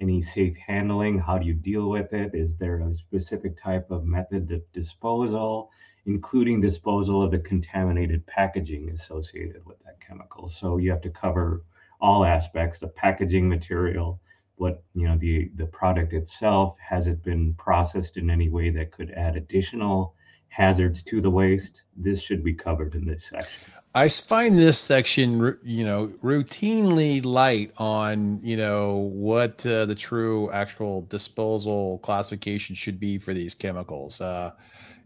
any 0.00 0.22
safe 0.22 0.56
handling? 0.56 1.18
How 1.18 1.38
do 1.38 1.46
you 1.46 1.54
deal 1.54 1.90
with 1.90 2.12
it? 2.12 2.34
Is 2.34 2.56
there 2.56 2.80
a 2.80 2.94
specific 2.94 3.56
type 3.62 3.90
of 3.90 4.04
method 4.04 4.50
of 4.50 4.62
disposal, 4.72 5.70
including 6.06 6.60
disposal 6.60 7.22
of 7.22 7.30
the 7.30 7.38
contaminated 7.38 8.26
packaging 8.26 8.90
associated 8.90 9.64
with 9.66 9.78
that 9.84 10.00
chemical? 10.00 10.48
So 10.48 10.78
you 10.78 10.90
have 10.90 11.02
to 11.02 11.10
cover 11.10 11.64
all 12.00 12.24
aspects, 12.24 12.80
the 12.80 12.88
packaging 12.88 13.48
material, 13.48 14.20
what 14.56 14.82
you 14.94 15.06
know, 15.06 15.18
the 15.18 15.50
the 15.56 15.66
product 15.66 16.14
itself, 16.14 16.76
has 16.78 17.08
it 17.08 17.22
been 17.22 17.54
processed 17.54 18.16
in 18.16 18.30
any 18.30 18.48
way 18.48 18.70
that 18.70 18.90
could 18.90 19.10
add 19.10 19.36
additional 19.36 20.14
hazards 20.48 21.02
to 21.02 21.20
the 21.20 21.30
waste? 21.30 21.82
This 21.96 22.22
should 22.22 22.42
be 22.42 22.54
covered 22.54 22.94
in 22.94 23.04
this 23.04 23.26
section. 23.26 23.81
I 23.94 24.08
find 24.08 24.56
this 24.56 24.78
section, 24.78 25.58
you 25.62 25.84
know, 25.84 26.06
routinely 26.22 27.22
light 27.24 27.72
on, 27.76 28.40
you 28.42 28.56
know, 28.56 29.10
what 29.12 29.64
uh, 29.66 29.84
the 29.84 29.94
true 29.94 30.50
actual 30.50 31.02
disposal 31.02 31.98
classification 31.98 32.74
should 32.74 32.98
be 32.98 33.18
for 33.18 33.34
these 33.34 33.54
chemicals. 33.54 34.22
Uh, 34.22 34.52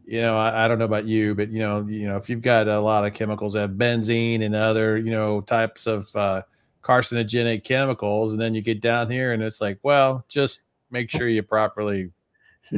you 0.05 0.21
know, 0.21 0.39
I, 0.39 0.65
I, 0.65 0.69
don't 0.69 0.79
know 0.79 0.85
about 0.85 1.05
you, 1.05 1.35
but 1.35 1.49
you 1.49 1.59
know, 1.59 1.85
you 1.89 2.07
know, 2.07 2.17
if 2.17 2.31
you've 2.31 2.43
got 2.43 2.69
a 2.69 2.79
lot 2.79 3.05
of 3.05 3.13
chemicals 3.13 3.55
that 3.55 3.61
have 3.61 3.71
benzene 3.73 4.43
and 4.43 4.55
other, 4.55 4.97
you 4.97 5.11
know, 5.11 5.41
types 5.41 5.89
of 5.89 6.15
uh, 6.15 6.43
carcinogenic 6.83 7.65
chemicals, 7.65 8.31
and 8.31 8.41
then 8.41 8.55
you 8.55 8.63
get 8.63 8.81
down 8.81 9.11
here 9.11 9.33
and 9.33 9.43
it's 9.43 9.61
like, 9.61 9.81
well, 9.83 10.25
just 10.29 10.63
make 10.93 11.11
sure 11.11 11.27
you 11.27 11.43
properly 11.43 12.13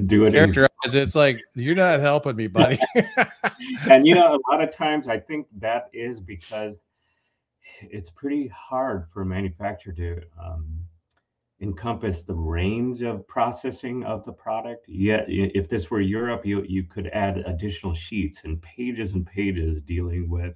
do 0.06 0.26
it 0.26 0.32
characterize 0.32 0.68
in- 0.94 1.02
it's 1.02 1.14
like 1.14 1.40
you're 1.54 1.74
not 1.74 2.00
helping 2.00 2.36
me 2.36 2.46
buddy 2.46 2.78
and 3.90 4.06
you 4.06 4.14
know 4.14 4.34
a 4.34 4.52
lot 4.52 4.62
of 4.62 4.74
times 4.74 5.08
i 5.08 5.18
think 5.18 5.46
that 5.56 5.88
is 5.92 6.20
because 6.20 6.76
it's 7.82 8.10
pretty 8.10 8.48
hard 8.48 9.06
for 9.12 9.22
a 9.22 9.26
manufacturer 9.26 9.92
to 9.92 10.20
um, 10.42 10.78
encompass 11.60 12.22
the 12.22 12.34
range 12.34 13.02
of 13.02 13.26
processing 13.26 14.04
of 14.04 14.24
the 14.24 14.32
product. 14.32 14.88
Yet, 14.88 15.24
if 15.28 15.68
this 15.68 15.90
were 15.90 16.00
Europe, 16.00 16.46
you 16.46 16.64
you 16.68 16.84
could 16.84 17.08
add 17.08 17.38
additional 17.38 17.94
sheets 17.94 18.44
and 18.44 18.60
pages 18.62 19.12
and 19.12 19.26
pages 19.26 19.80
dealing 19.82 20.28
with 20.28 20.54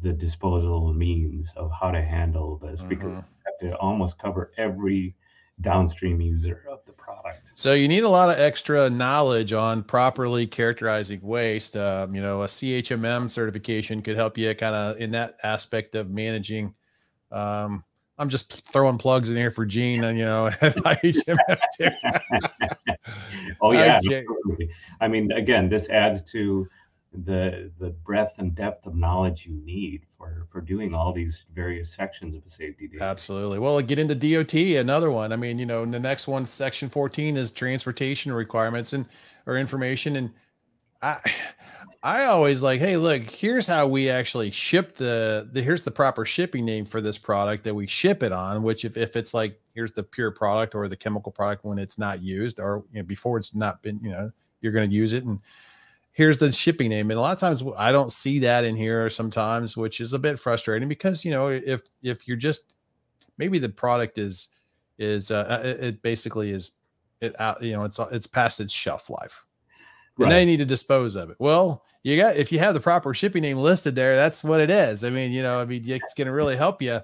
the 0.00 0.12
disposal 0.12 0.92
means 0.92 1.52
of 1.56 1.70
how 1.70 1.90
to 1.90 2.02
handle 2.02 2.58
this 2.58 2.80
mm-hmm. 2.80 2.88
because 2.88 3.10
you 3.10 3.24
have 3.44 3.70
to 3.70 3.76
almost 3.76 4.18
cover 4.18 4.52
every 4.56 5.14
downstream 5.60 6.20
user 6.20 6.64
of 6.70 6.80
the 6.86 6.92
product. 6.92 7.40
So 7.54 7.72
you 7.72 7.88
need 7.88 8.04
a 8.04 8.08
lot 8.08 8.28
of 8.28 8.38
extra 8.38 8.90
knowledge 8.90 9.52
on 9.52 9.82
properly 9.82 10.46
characterizing 10.46 11.20
waste. 11.22 11.76
Um, 11.76 12.14
you 12.14 12.22
know, 12.22 12.42
a 12.42 12.46
CHMM 12.46 13.30
certification 13.30 14.02
could 14.02 14.16
help 14.16 14.36
you 14.36 14.54
kind 14.54 14.74
of 14.74 14.98
in 14.98 15.12
that 15.12 15.36
aspect 15.42 15.94
of 15.94 16.10
managing. 16.10 16.74
Um, 17.32 17.84
I'm 18.18 18.28
just 18.28 18.66
throwing 18.72 18.96
plugs 18.98 19.30
in 19.30 19.36
here 19.36 19.50
for 19.50 19.66
Gene, 19.66 20.04
and 20.04 20.18
you 20.18 20.24
know, 20.24 20.50
oh 23.60 23.72
yeah, 23.72 24.00
okay. 24.06 24.24
I 25.00 25.08
mean, 25.08 25.32
again, 25.32 25.68
this 25.68 25.88
adds 25.90 26.22
to 26.32 26.66
the 27.24 27.70
the 27.78 27.90
breadth 27.90 28.34
and 28.38 28.54
depth 28.54 28.86
of 28.86 28.94
knowledge 28.94 29.46
you 29.46 29.54
need 29.64 30.05
for 30.16 30.46
for 30.50 30.60
doing 30.60 30.94
all 30.94 31.12
these 31.12 31.44
various 31.54 31.92
sections 31.92 32.34
of 32.34 32.44
a 32.44 32.48
safety 32.48 32.88
data. 32.88 33.02
Absolutely. 33.02 33.58
Well, 33.58 33.80
get 33.82 33.98
into 33.98 34.14
DOT, 34.14 34.54
another 34.54 35.10
one. 35.10 35.32
I 35.32 35.36
mean, 35.36 35.58
you 35.58 35.66
know, 35.66 35.84
the 35.84 36.00
next 36.00 36.26
one, 36.26 36.46
section 36.46 36.88
14 36.88 37.36
is 37.36 37.52
transportation 37.52 38.32
requirements 38.32 38.92
and 38.92 39.06
or 39.46 39.56
information. 39.56 40.16
And 40.16 40.30
I 41.02 41.18
I 42.02 42.26
always 42.26 42.62
like, 42.62 42.78
hey, 42.78 42.96
look, 42.96 43.28
here's 43.28 43.66
how 43.66 43.88
we 43.88 44.10
actually 44.10 44.52
ship 44.52 44.94
the, 44.94 45.48
the 45.50 45.60
here's 45.60 45.82
the 45.82 45.90
proper 45.90 46.24
shipping 46.24 46.64
name 46.64 46.84
for 46.84 47.00
this 47.00 47.18
product 47.18 47.64
that 47.64 47.74
we 47.74 47.88
ship 47.88 48.22
it 48.22 48.30
on, 48.30 48.62
which 48.62 48.84
if, 48.84 48.96
if 48.96 49.16
it's 49.16 49.34
like 49.34 49.60
here's 49.74 49.90
the 49.90 50.04
pure 50.04 50.30
product 50.30 50.76
or 50.76 50.86
the 50.86 50.96
chemical 50.96 51.32
product 51.32 51.64
when 51.64 51.78
it's 51.78 51.98
not 51.98 52.22
used 52.22 52.60
or 52.60 52.84
you 52.92 53.00
know, 53.00 53.04
before 53.04 53.38
it's 53.38 53.54
not 53.54 53.82
been, 53.82 53.98
you 54.02 54.10
know, 54.10 54.30
you're 54.60 54.72
going 54.72 54.88
to 54.88 54.94
use 54.94 55.12
it 55.12 55.24
and 55.24 55.40
here's 56.16 56.38
the 56.38 56.50
shipping 56.50 56.88
name. 56.88 57.10
And 57.10 57.18
a 57.18 57.20
lot 57.20 57.34
of 57.34 57.38
times 57.38 57.62
i 57.76 57.92
don't 57.92 58.10
see 58.10 58.40
that 58.40 58.64
in 58.64 58.74
here 58.74 59.08
sometimes 59.10 59.76
which 59.76 60.00
is 60.00 60.14
a 60.14 60.18
bit 60.18 60.40
frustrating 60.40 60.88
because 60.88 61.24
you 61.24 61.30
know 61.30 61.48
if 61.48 61.82
if 62.02 62.26
you're 62.26 62.38
just 62.38 62.74
maybe 63.38 63.58
the 63.58 63.68
product 63.68 64.18
is 64.18 64.48
is 64.98 65.30
uh, 65.30 65.60
uh 65.62 65.74
it 65.78 66.02
basically 66.02 66.50
is 66.50 66.72
it 67.20 67.38
out 67.38 67.62
you 67.62 67.72
know 67.72 67.84
it's 67.84 68.00
it's 68.10 68.26
past 68.26 68.60
its 68.60 68.72
shelf 68.72 69.10
life. 69.10 69.44
And 70.18 70.32
they 70.32 70.46
need 70.46 70.56
to 70.56 70.64
dispose 70.64 71.14
of 71.14 71.28
it. 71.28 71.36
Well 71.38 71.84
you 72.02 72.16
got 72.16 72.36
if 72.36 72.50
you 72.50 72.58
have 72.58 72.72
the 72.72 72.80
proper 72.80 73.12
shipping 73.12 73.42
name 73.42 73.58
listed 73.58 73.94
there 73.94 74.16
that's 74.16 74.42
what 74.42 74.60
it 74.60 74.70
is. 74.70 75.04
I 75.04 75.10
mean 75.10 75.30
you 75.30 75.42
know 75.42 75.60
i 75.60 75.66
mean 75.66 75.82
it's 75.86 76.14
going 76.14 76.26
to 76.26 76.32
really 76.32 76.56
help 76.56 76.80
you 76.80 77.00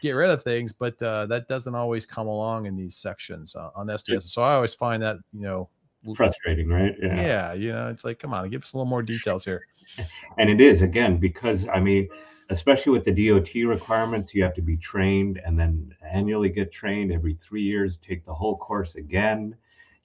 get 0.00 0.12
rid 0.12 0.30
of 0.30 0.42
things 0.42 0.72
but 0.72 1.00
uh, 1.02 1.26
that 1.26 1.48
doesn't 1.48 1.74
always 1.74 2.04
come 2.04 2.26
along 2.26 2.66
in 2.66 2.76
these 2.76 2.94
sections 2.94 3.56
uh, 3.56 3.70
on 3.74 3.86
sds 3.86 4.24
so 4.24 4.42
i 4.42 4.52
always 4.52 4.74
find 4.74 5.02
that 5.02 5.16
you 5.32 5.40
know 5.40 5.70
frustrating, 6.16 6.68
right? 6.68 6.94
Yeah. 7.00 7.14
yeah, 7.14 7.52
you 7.52 7.72
know, 7.72 7.88
it's 7.88 8.04
like, 8.04 8.18
come 8.18 8.34
on, 8.34 8.48
give 8.50 8.62
us 8.62 8.72
a 8.72 8.76
little 8.76 8.88
more 8.88 9.02
details 9.02 9.44
here. 9.44 9.66
And 10.38 10.48
it 10.48 10.60
is 10.60 10.82
again 10.82 11.18
because 11.18 11.68
I 11.68 11.78
mean, 11.78 12.08
especially 12.50 12.92
with 12.92 13.04
the 13.04 13.12
DOT 13.12 13.54
requirements, 13.66 14.34
you 14.34 14.42
have 14.42 14.54
to 14.54 14.62
be 14.62 14.76
trained 14.76 15.40
and 15.44 15.58
then 15.58 15.94
annually 16.10 16.48
get 16.48 16.72
trained 16.72 17.12
every 17.12 17.34
three 17.34 17.62
years, 17.62 17.98
take 17.98 18.24
the 18.24 18.34
whole 18.34 18.56
course 18.56 18.94
again. 18.96 19.54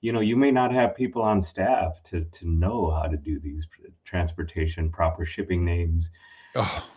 You 0.01 0.13
know, 0.13 0.19
you 0.19 0.35
may 0.35 0.51
not 0.51 0.71
have 0.71 0.95
people 0.95 1.21
on 1.21 1.41
staff 1.41 2.03
to 2.05 2.23
to 2.23 2.49
know 2.49 2.91
how 2.91 3.07
to 3.07 3.17
do 3.17 3.39
these 3.39 3.67
transportation 4.05 4.89
proper 4.89 5.25
shipping 5.25 5.65
names. 5.65 6.09
Oh. 6.55 6.89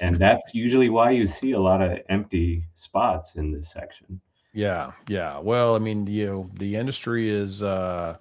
and 0.00 0.16
that's 0.16 0.54
usually 0.54 0.90
why 0.90 1.10
you 1.12 1.26
see 1.26 1.52
a 1.52 1.60
lot 1.60 1.80
of 1.80 1.98
empty 2.08 2.64
spots 2.74 3.36
in 3.36 3.52
this 3.52 3.70
section. 3.70 4.20
Yeah, 4.52 4.92
yeah. 5.08 5.38
Well, 5.38 5.76
I 5.76 5.78
mean, 5.78 6.06
you 6.06 6.26
know, 6.26 6.50
the 6.54 6.76
industry 6.76 7.28
is 7.28 7.62
uh 7.62 8.16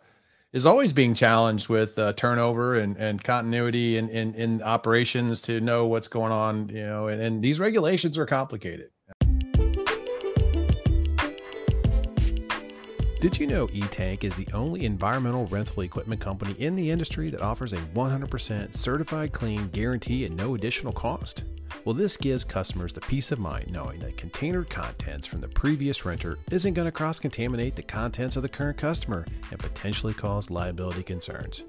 is 0.57 0.65
always 0.65 0.91
being 0.91 1.13
challenged 1.13 1.69
with 1.69 1.99
uh, 1.99 2.13
turnover 2.13 2.75
and, 2.75 2.97
and 2.97 3.23
continuity 3.23 3.95
in, 3.95 4.09
in, 4.09 4.33
in 4.33 4.61
operations 4.63 5.39
to 5.41 5.61
know 5.61 5.85
what's 5.85 6.07
going 6.07 6.31
on, 6.31 6.67
you 6.69 6.83
know, 6.83 7.07
and, 7.07 7.21
and 7.21 7.43
these 7.43 7.59
regulations 7.59 8.17
are 8.17 8.25
complicated. 8.25 8.89
Did 13.19 13.39
you 13.39 13.47
know 13.47 13.67
E-Tank 13.73 14.23
is 14.23 14.35
the 14.35 14.47
only 14.53 14.85
environmental 14.85 15.47
rental 15.47 15.81
equipment 15.81 16.21
company 16.21 16.53
in 16.59 16.75
the 16.75 16.91
industry 16.91 17.31
that 17.31 17.41
offers 17.41 17.73
a 17.73 17.77
100% 17.77 18.75
certified 18.75 19.33
clean 19.33 19.69
guarantee 19.69 20.25
at 20.25 20.31
no 20.31 20.53
additional 20.53 20.93
cost? 20.93 21.43
Well, 21.83 21.95
this 21.95 22.15
gives 22.15 22.45
customers 22.45 22.93
the 22.93 23.01
peace 23.01 23.31
of 23.31 23.39
mind 23.39 23.71
knowing 23.71 23.99
that 24.01 24.17
container 24.17 24.63
contents 24.63 25.25
from 25.25 25.41
the 25.41 25.47
previous 25.47 26.05
renter 26.05 26.37
isn't 26.51 26.75
going 26.75 26.85
to 26.85 26.91
cross 26.91 27.19
contaminate 27.19 27.75
the 27.75 27.81
contents 27.81 28.35
of 28.35 28.43
the 28.43 28.49
current 28.49 28.77
customer 28.77 29.25
and 29.49 29.59
potentially 29.59 30.13
cause 30.13 30.51
liability 30.51 31.01
concerns. 31.01 31.63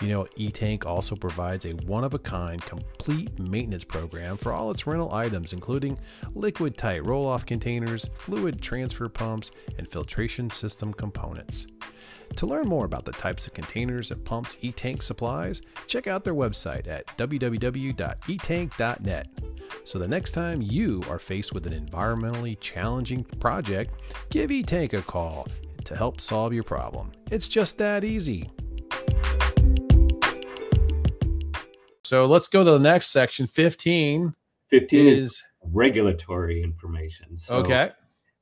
You 0.00 0.08
know, 0.08 0.26
E-Tank 0.36 0.84
also 0.84 1.14
provides 1.16 1.64
a 1.64 1.72
one 1.72 2.04
of 2.04 2.14
a 2.14 2.18
kind 2.18 2.60
complete 2.60 3.38
maintenance 3.38 3.84
program 3.84 4.36
for 4.36 4.52
all 4.52 4.70
its 4.70 4.86
rental 4.86 5.12
items, 5.12 5.52
including 5.52 5.98
liquid 6.34 6.76
tight 6.76 7.06
roll 7.06 7.26
off 7.26 7.46
containers, 7.46 8.10
fluid 8.14 8.60
transfer 8.60 9.08
pumps, 9.08 9.50
and 9.78 9.90
filtration 9.90 10.50
system 10.82 10.94
components. 10.94 11.68
To 12.36 12.46
learn 12.46 12.66
more 12.66 12.86
about 12.86 13.04
the 13.04 13.12
types 13.12 13.46
of 13.46 13.54
containers 13.54 14.10
and 14.10 14.24
pumps 14.24 14.56
E-Tank 14.62 15.02
supplies, 15.02 15.62
check 15.86 16.08
out 16.08 16.24
their 16.24 16.34
website 16.34 16.88
at 16.88 17.06
www.etank.net. 17.18 19.28
So 19.84 19.98
the 19.98 20.08
next 20.08 20.32
time 20.32 20.60
you 20.60 21.02
are 21.08 21.18
faced 21.18 21.52
with 21.52 21.66
an 21.66 21.86
environmentally 21.86 22.58
challenging 22.58 23.24
project, 23.38 23.94
give 24.30 24.50
E-Tank 24.50 24.94
a 24.94 25.02
call 25.02 25.46
to 25.84 25.96
help 25.96 26.20
solve 26.20 26.52
your 26.52 26.64
problem. 26.64 27.12
It's 27.30 27.48
just 27.48 27.78
that 27.78 28.02
easy. 28.02 28.50
So 32.04 32.26
let's 32.26 32.48
go 32.48 32.64
to 32.64 32.70
the 32.72 32.78
next 32.78 33.10
section. 33.10 33.46
15. 33.46 34.34
15 34.70 35.06
is, 35.06 35.18
is 35.18 35.44
regulatory 35.70 36.62
information. 36.62 37.38
So 37.38 37.54
okay. 37.56 37.90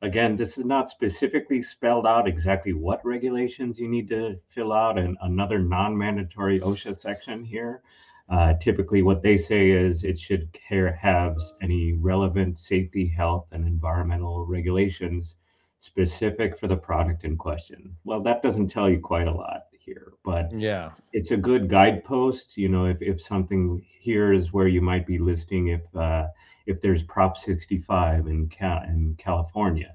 Again, 0.02 0.36
this 0.36 0.56
is 0.56 0.64
not 0.64 0.88
specifically 0.88 1.60
spelled 1.60 2.06
out 2.06 2.26
exactly 2.26 2.72
what 2.72 3.04
regulations 3.04 3.78
you 3.78 3.88
need 3.88 4.08
to 4.08 4.38
fill 4.48 4.72
out 4.72 4.98
in 4.98 5.16
another 5.20 5.58
non-mandatory 5.58 6.60
OSHA 6.60 6.98
section 6.98 7.44
here. 7.44 7.82
Uh, 8.30 8.54
typically, 8.54 9.02
what 9.02 9.22
they 9.22 9.36
say 9.36 9.70
is 9.70 10.04
it 10.04 10.18
should 10.18 10.50
care, 10.52 10.92
have 10.92 11.36
any 11.60 11.94
relevant 11.94 12.58
safety, 12.58 13.06
health, 13.06 13.46
and 13.50 13.66
environmental 13.66 14.46
regulations 14.46 15.34
specific 15.78 16.58
for 16.58 16.68
the 16.68 16.76
product 16.76 17.24
in 17.24 17.36
question. 17.36 17.94
Well, 18.04 18.22
that 18.22 18.42
doesn't 18.42 18.68
tell 18.68 18.88
you 18.88 19.00
quite 19.00 19.26
a 19.26 19.32
lot 19.32 19.64
here, 19.72 20.12
but 20.24 20.52
yeah, 20.52 20.92
it's 21.12 21.32
a 21.32 21.36
good 21.36 21.68
guidepost. 21.68 22.56
You 22.56 22.68
know, 22.68 22.84
if, 22.86 23.02
if 23.02 23.20
something 23.20 23.84
here 23.98 24.32
is 24.32 24.52
where 24.52 24.68
you 24.68 24.80
might 24.80 25.06
be 25.06 25.18
listing 25.18 25.68
if 25.68 25.82
uh, 25.96 26.28
if 26.70 26.80
there's 26.80 27.02
Prop 27.02 27.36
65 27.36 28.26
in 28.26 28.48
Cal- 28.48 28.84
in 28.84 29.14
California, 29.18 29.94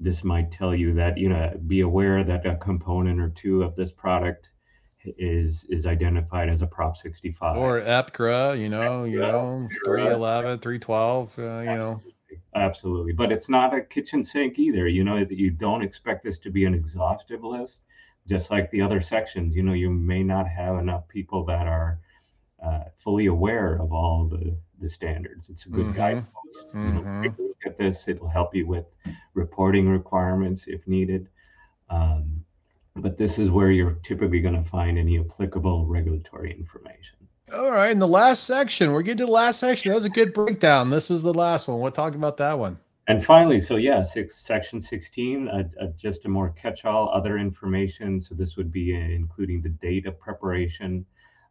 this 0.00 0.24
might 0.24 0.50
tell 0.50 0.74
you 0.74 0.94
that 0.94 1.18
you 1.18 1.28
know 1.28 1.60
be 1.66 1.80
aware 1.80 2.24
that 2.24 2.46
a 2.46 2.56
component 2.56 3.20
or 3.20 3.30
two 3.30 3.62
of 3.62 3.76
this 3.76 3.92
product 3.92 4.50
is 5.04 5.64
is 5.68 5.86
identified 5.86 6.48
as 6.48 6.62
a 6.62 6.66
prop 6.66 6.96
65 6.96 7.58
or 7.58 7.80
EPCRA, 7.80 8.58
you 8.58 8.68
know, 8.68 9.04
you 9.04 9.18
know, 9.18 9.68
311, 9.84 10.60
312, 10.60 11.38
uh, 11.38 11.42
you 11.42 11.64
know. 11.66 12.00
Absolutely. 12.54 13.12
But 13.12 13.32
it's 13.32 13.48
not 13.48 13.74
a 13.74 13.80
kitchen 13.80 14.22
sink 14.22 14.58
either. 14.58 14.86
You 14.86 15.04
know, 15.04 15.16
you 15.16 15.50
don't 15.50 15.82
expect 15.82 16.24
this 16.24 16.38
to 16.40 16.50
be 16.50 16.64
an 16.64 16.74
exhaustive 16.74 17.42
list, 17.42 17.80
just 18.28 18.50
like 18.50 18.70
the 18.70 18.82
other 18.82 19.00
sections. 19.00 19.54
You 19.54 19.62
know, 19.62 19.72
you 19.72 19.90
may 19.90 20.22
not 20.22 20.46
have 20.48 20.78
enough 20.78 21.08
people 21.08 21.44
that 21.46 21.66
are 21.66 21.98
uh, 22.64 22.84
fully 23.02 23.26
aware 23.26 23.74
of 23.74 23.92
all 23.92 24.28
the, 24.28 24.56
the 24.82 24.88
standards. 24.88 25.48
It's 25.48 25.66
a 25.66 25.70
good 25.70 25.86
mm-hmm. 25.86 25.96
guidepost. 25.96 26.68
Mm-hmm. 26.68 26.96
You 26.96 27.02
know, 27.02 27.22
take 27.22 27.38
a 27.38 27.42
look 27.42 27.56
at 27.64 27.78
this. 27.78 28.08
It'll 28.08 28.28
help 28.28 28.54
you 28.54 28.66
with 28.66 28.84
reporting 29.34 29.88
requirements 29.88 30.64
if 30.66 30.86
needed. 30.86 31.28
Um, 31.88 32.44
but 32.96 33.16
this 33.16 33.38
is 33.38 33.50
where 33.50 33.70
you're 33.70 33.98
typically 34.02 34.40
going 34.40 34.62
to 34.62 34.68
find 34.68 34.98
any 34.98 35.18
applicable 35.18 35.86
regulatory 35.86 36.52
information. 36.52 37.16
All 37.54 37.72
right. 37.72 37.90
In 37.90 37.98
the 37.98 38.08
last 38.08 38.44
section, 38.44 38.92
we're 38.92 39.02
getting 39.02 39.18
to 39.18 39.26
the 39.26 39.32
last 39.32 39.60
section. 39.60 39.90
That 39.90 39.96
was 39.96 40.04
a 40.04 40.10
good 40.10 40.32
breakdown. 40.32 40.90
This 40.90 41.10
is 41.10 41.22
the 41.22 41.34
last 41.34 41.68
one. 41.68 41.80
We'll 41.80 41.90
talk 41.90 42.14
about 42.14 42.36
that 42.38 42.58
one. 42.58 42.78
And 43.08 43.24
finally, 43.24 43.60
so 43.60 43.76
yeah, 43.76 44.02
six, 44.02 44.36
section 44.36 44.80
16, 44.80 45.48
uh, 45.48 45.64
uh, 45.80 45.86
just 45.96 46.24
a 46.24 46.28
more 46.28 46.50
catch 46.50 46.84
all 46.84 47.10
other 47.12 47.36
information. 47.36 48.20
So 48.20 48.34
this 48.34 48.56
would 48.56 48.70
be 48.70 48.94
uh, 48.94 48.98
including 48.98 49.60
the 49.60 49.70
date 49.70 50.06
of 50.06 50.18
preparation, 50.20 51.04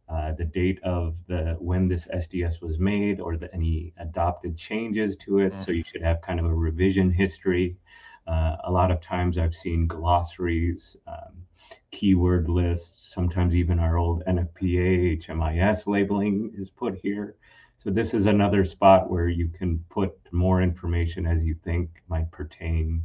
uh, 0.08 0.32
the 0.32 0.44
date 0.44 0.80
of 0.82 1.16
the 1.26 1.56
when 1.58 1.88
this 1.88 2.06
SDS 2.14 2.60
was 2.60 2.78
made, 2.78 3.20
or 3.20 3.36
the, 3.36 3.52
any 3.54 3.92
adopted 3.98 4.56
changes 4.56 5.16
to 5.16 5.38
it. 5.38 5.54
So 5.54 5.72
you 5.72 5.84
should 5.84 6.02
have 6.02 6.20
kind 6.20 6.38
of 6.38 6.46
a 6.46 6.54
revision 6.54 7.10
history. 7.10 7.76
Uh, 8.26 8.56
a 8.64 8.70
lot 8.70 8.90
of 8.90 9.00
times 9.00 9.38
I've 9.38 9.54
seen 9.54 9.86
glossaries, 9.86 10.96
um, 11.06 11.44
keyword 11.90 12.48
lists, 12.48 13.12
sometimes 13.12 13.54
even 13.54 13.78
our 13.78 13.96
old 13.96 14.24
NFPA 14.26 15.20
HMIS 15.20 15.86
labeling 15.86 16.52
is 16.56 16.70
put 16.70 16.96
here. 16.96 17.36
So 17.78 17.90
this 17.90 18.14
is 18.14 18.26
another 18.26 18.64
spot 18.64 19.10
where 19.10 19.28
you 19.28 19.48
can 19.48 19.84
put 19.90 20.16
more 20.30 20.62
information 20.62 21.26
as 21.26 21.42
you 21.42 21.56
think 21.64 21.90
might 22.08 22.30
pertain 22.30 23.04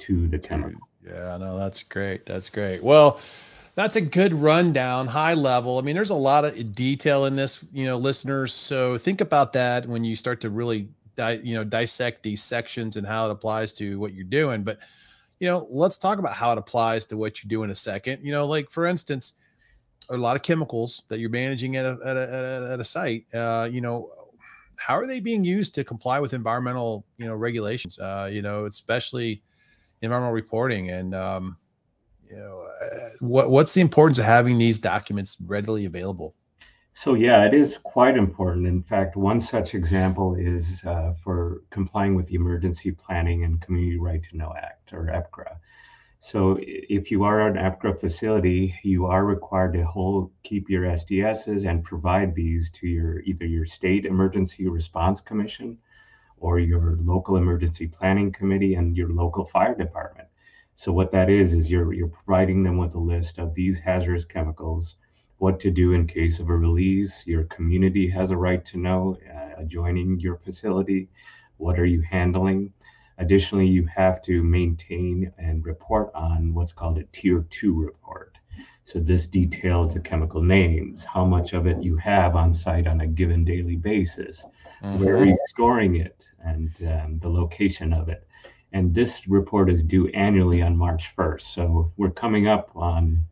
to 0.00 0.28
the 0.28 0.38
chemical. 0.38 0.80
Yeah, 1.04 1.38
no, 1.38 1.58
that's 1.58 1.82
great. 1.82 2.26
That's 2.26 2.50
great. 2.50 2.82
Well, 2.82 3.20
that's 3.78 3.94
a 3.94 4.00
good 4.00 4.34
rundown, 4.34 5.06
high 5.06 5.34
level. 5.34 5.78
I 5.78 5.82
mean, 5.82 5.94
there's 5.94 6.10
a 6.10 6.14
lot 6.14 6.44
of 6.44 6.74
detail 6.74 7.26
in 7.26 7.36
this, 7.36 7.64
you 7.72 7.84
know, 7.84 7.96
listeners. 7.96 8.52
So 8.52 8.98
think 8.98 9.20
about 9.20 9.52
that 9.52 9.86
when 9.86 10.02
you 10.02 10.16
start 10.16 10.40
to 10.40 10.50
really, 10.50 10.88
di- 11.14 11.38
you 11.44 11.54
know, 11.54 11.62
dissect 11.62 12.24
these 12.24 12.42
sections 12.42 12.96
and 12.96 13.06
how 13.06 13.28
it 13.28 13.30
applies 13.30 13.72
to 13.74 14.00
what 14.00 14.14
you're 14.14 14.24
doing. 14.24 14.64
But, 14.64 14.80
you 15.38 15.46
know, 15.46 15.68
let's 15.70 15.96
talk 15.96 16.18
about 16.18 16.34
how 16.34 16.50
it 16.50 16.58
applies 16.58 17.06
to 17.06 17.16
what 17.16 17.40
you 17.40 17.48
do 17.48 17.62
in 17.62 17.70
a 17.70 17.74
second. 17.76 18.18
You 18.24 18.32
know, 18.32 18.48
like 18.48 18.68
for 18.68 18.84
instance, 18.84 19.34
a 20.10 20.16
lot 20.16 20.34
of 20.34 20.42
chemicals 20.42 21.04
that 21.06 21.20
you're 21.20 21.30
managing 21.30 21.76
at 21.76 21.84
a, 21.84 21.98
at 22.04 22.16
a, 22.16 22.70
at 22.72 22.80
a 22.80 22.84
site. 22.84 23.32
Uh, 23.32 23.68
you 23.70 23.80
know, 23.80 24.10
how 24.74 24.94
are 24.94 25.06
they 25.06 25.20
being 25.20 25.44
used 25.44 25.76
to 25.76 25.84
comply 25.84 26.18
with 26.18 26.32
environmental, 26.32 27.04
you 27.16 27.26
know, 27.26 27.36
regulations? 27.36 27.96
Uh, 28.00 28.28
you 28.28 28.42
know, 28.42 28.64
especially 28.64 29.40
environmental 30.02 30.34
reporting 30.34 30.90
and 30.90 31.14
um, 31.14 31.56
you 32.30 32.36
know 32.36 32.66
uh, 32.82 33.10
what 33.20 33.50
what's 33.50 33.74
the 33.74 33.80
importance 33.80 34.18
of 34.18 34.24
having 34.24 34.58
these 34.58 34.78
documents 34.78 35.36
readily 35.44 35.84
available? 35.84 36.34
So 36.94 37.14
yeah 37.14 37.44
it 37.44 37.54
is 37.54 37.78
quite 37.78 38.16
important. 38.16 38.66
In 38.66 38.82
fact 38.82 39.16
one 39.16 39.40
such 39.40 39.74
example 39.74 40.34
is 40.34 40.82
uh, 40.84 41.14
for 41.22 41.62
complying 41.70 42.14
with 42.14 42.26
the 42.26 42.34
emergency 42.34 42.92
planning 42.92 43.44
and 43.44 43.60
community 43.60 43.98
right 43.98 44.22
to 44.24 44.36
know 44.36 44.54
act 44.56 44.92
or 44.92 45.06
epcra 45.06 45.56
so 46.20 46.58
if 46.60 47.12
you 47.12 47.22
are 47.22 47.46
an 47.46 47.54
epcra 47.54 47.98
facility 48.00 48.74
you 48.82 49.06
are 49.06 49.24
required 49.24 49.72
to 49.72 49.84
hold 49.84 50.32
keep 50.42 50.68
your 50.68 50.82
sds's 50.82 51.64
and 51.64 51.84
provide 51.84 52.34
these 52.34 52.72
to 52.72 52.88
your 52.88 53.20
either 53.20 53.46
your 53.46 53.64
state 53.64 54.04
emergency 54.04 54.66
response 54.66 55.20
commission 55.20 55.78
or 56.40 56.58
your 56.58 56.98
local 57.02 57.36
emergency 57.36 57.86
planning 57.86 58.32
committee 58.32 58.74
and 58.74 58.96
your 58.96 59.08
local 59.12 59.46
fire 59.46 59.74
department. 59.74 60.27
So 60.78 60.92
what 60.92 61.10
that 61.10 61.28
is 61.28 61.54
is 61.54 61.68
you're 61.68 61.92
you're 61.92 62.06
providing 62.06 62.62
them 62.62 62.76
with 62.78 62.94
a 62.94 63.00
list 63.00 63.38
of 63.38 63.52
these 63.52 63.80
hazardous 63.80 64.24
chemicals, 64.24 64.94
what 65.38 65.58
to 65.58 65.72
do 65.72 65.92
in 65.92 66.06
case 66.06 66.38
of 66.38 66.50
a 66.50 66.56
release. 66.56 67.26
Your 67.26 67.44
community 67.56 68.08
has 68.10 68.30
a 68.30 68.36
right 68.36 68.64
to 68.66 68.78
know 68.78 69.18
uh, 69.28 69.60
adjoining 69.60 70.20
your 70.20 70.36
facility. 70.36 71.08
What 71.56 71.80
are 71.80 71.84
you 71.84 72.00
handling? 72.02 72.72
Additionally, 73.18 73.66
you 73.66 73.86
have 73.86 74.22
to 74.22 74.44
maintain 74.44 75.32
and 75.36 75.66
report 75.66 76.12
on 76.14 76.54
what's 76.54 76.70
called 76.70 76.98
a 76.98 77.04
tier 77.10 77.44
two 77.50 77.74
report. 77.74 78.38
So 78.84 79.00
this 79.00 79.26
details 79.26 79.94
the 79.94 80.00
chemical 80.00 80.42
names, 80.42 81.02
how 81.02 81.24
much 81.24 81.54
of 81.54 81.66
it 81.66 81.82
you 81.82 81.96
have 81.96 82.36
on 82.36 82.54
site 82.54 82.86
on 82.86 83.00
a 83.00 83.06
given 83.08 83.44
daily 83.44 83.74
basis, 83.74 84.46
mm-hmm. 84.80 85.04
where 85.04 85.16
are 85.16 85.24
you 85.24 85.38
storing 85.48 85.96
it, 85.96 86.30
and 86.44 86.70
um, 86.86 87.18
the 87.18 87.28
location 87.28 87.92
of 87.92 88.08
it. 88.08 88.27
And 88.72 88.94
this 88.94 89.26
report 89.28 89.70
is 89.70 89.82
due 89.82 90.08
annually 90.08 90.62
on 90.62 90.76
March 90.76 91.14
1st. 91.16 91.42
So 91.42 91.92
we're 91.96 92.10
coming 92.10 92.48
up 92.48 92.70
on 92.74 93.24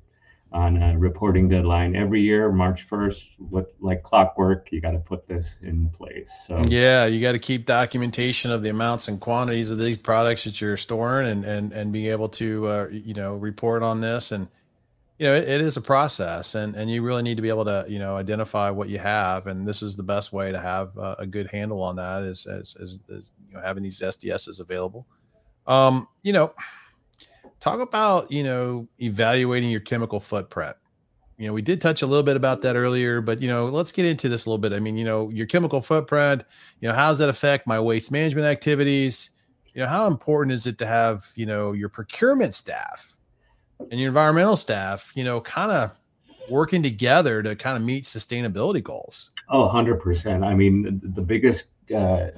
on 0.53 0.80
a 0.80 0.97
reporting 0.97 1.49
deadline 1.49 1.95
every 1.95 2.22
year, 2.22 2.51
March 2.51 2.89
1st. 2.89 3.41
What 3.51 3.74
like 3.80 4.03
clockwork, 4.03 4.68
you 4.70 4.80
got 4.80 4.93
to 4.93 4.99
put 4.99 5.28
this 5.28 5.57
in 5.61 5.91
place. 5.91 6.30
So 6.47 6.62
yeah, 6.68 7.05
you 7.07 7.20
got 7.20 7.32
to 7.32 7.39
keep 7.39 7.66
documentation 7.66 8.51
of 8.51 8.62
the 8.62 8.70
amounts 8.70 9.09
and 9.09 9.20
quantities 9.20 9.68
of 9.68 9.78
these 9.78 9.99
products 9.99 10.45
that 10.45 10.61
you're 10.61 10.76
storing, 10.76 11.28
and 11.28 11.45
and 11.45 11.72
and 11.72 11.93
be 11.93 12.09
able 12.09 12.28
to 12.30 12.66
uh, 12.68 12.89
you 12.91 13.14
know 13.14 13.34
report 13.34 13.82
on 13.82 14.01
this 14.01 14.32
and 14.32 14.49
you 15.18 15.26
know 15.26 15.34
it, 15.34 15.49
it 15.49 15.61
is 15.61 15.76
a 15.76 15.80
process 15.80 16.55
and 16.55 16.74
and 16.74 16.91
you 16.91 17.03
really 17.03 17.22
need 17.22 17.37
to 17.37 17.43
be 17.43 17.49
able 17.49 17.64
to 17.64 17.84
you 17.89 17.99
know 17.99 18.16
identify 18.16 18.70
what 18.70 18.89
you 18.89 18.99
have 18.99 19.47
and 19.47 19.66
this 19.66 19.82
is 19.82 19.97
the 19.97 20.03
best 20.03 20.32
way 20.32 20.53
to 20.53 20.61
have 20.61 20.97
uh, 20.99 21.16
a 21.18 21.26
good 21.26 21.51
handle 21.51 21.82
on 21.82 21.97
that 21.97 22.22
is 22.22 22.47
is, 22.47 22.76
is, 22.78 22.99
is 23.09 23.32
you 23.49 23.55
know 23.55 23.61
having 23.61 23.82
these 23.82 24.01
sds's 24.01 24.61
available 24.61 25.07
um 25.66 26.06
you 26.22 26.32
know 26.32 26.52
talk 27.60 27.80
about 27.80 28.30
you 28.30 28.42
know 28.42 28.86
evaluating 29.00 29.70
your 29.70 29.80
chemical 29.80 30.20
footprint 30.20 30.76
you 31.38 31.46
know 31.46 31.52
we 31.52 31.62
did 31.62 31.80
touch 31.80 32.02
a 32.02 32.06
little 32.06 32.22
bit 32.22 32.36
about 32.36 32.62
that 32.62 32.76
earlier 32.76 33.20
but 33.20 33.40
you 33.40 33.48
know 33.48 33.66
let's 33.66 33.92
get 33.92 34.06
into 34.06 34.28
this 34.28 34.46
a 34.46 34.48
little 34.48 34.58
bit 34.58 34.72
i 34.72 34.78
mean 34.78 34.96
you 34.96 35.04
know 35.04 35.28
your 35.30 35.46
chemical 35.46 35.80
footprint 35.80 36.44
you 36.80 36.88
know 36.88 36.94
how 36.94 37.08
does 37.08 37.18
that 37.18 37.28
affect 37.28 37.66
my 37.66 37.80
waste 37.80 38.10
management 38.10 38.46
activities 38.46 39.30
you 39.74 39.80
know 39.80 39.88
how 39.88 40.06
important 40.06 40.52
is 40.52 40.66
it 40.66 40.78
to 40.78 40.86
have 40.86 41.30
you 41.34 41.46
know 41.46 41.72
your 41.72 41.88
procurement 41.88 42.54
staff 42.54 43.16
and 43.90 44.00
your 44.00 44.08
environmental 44.08 44.56
staff, 44.56 45.12
you 45.14 45.24
know, 45.24 45.40
kind 45.40 45.70
of 45.70 45.94
working 46.50 46.82
together 46.82 47.42
to 47.42 47.56
kind 47.56 47.76
of 47.76 47.82
meet 47.82 48.04
sustainability 48.04 48.82
goals? 48.82 49.30
Oh, 49.48 49.68
100%. 49.68 50.44
I 50.44 50.54
mean, 50.54 51.00
the 51.02 51.22
biggest 51.22 51.66
uh, 51.94 52.28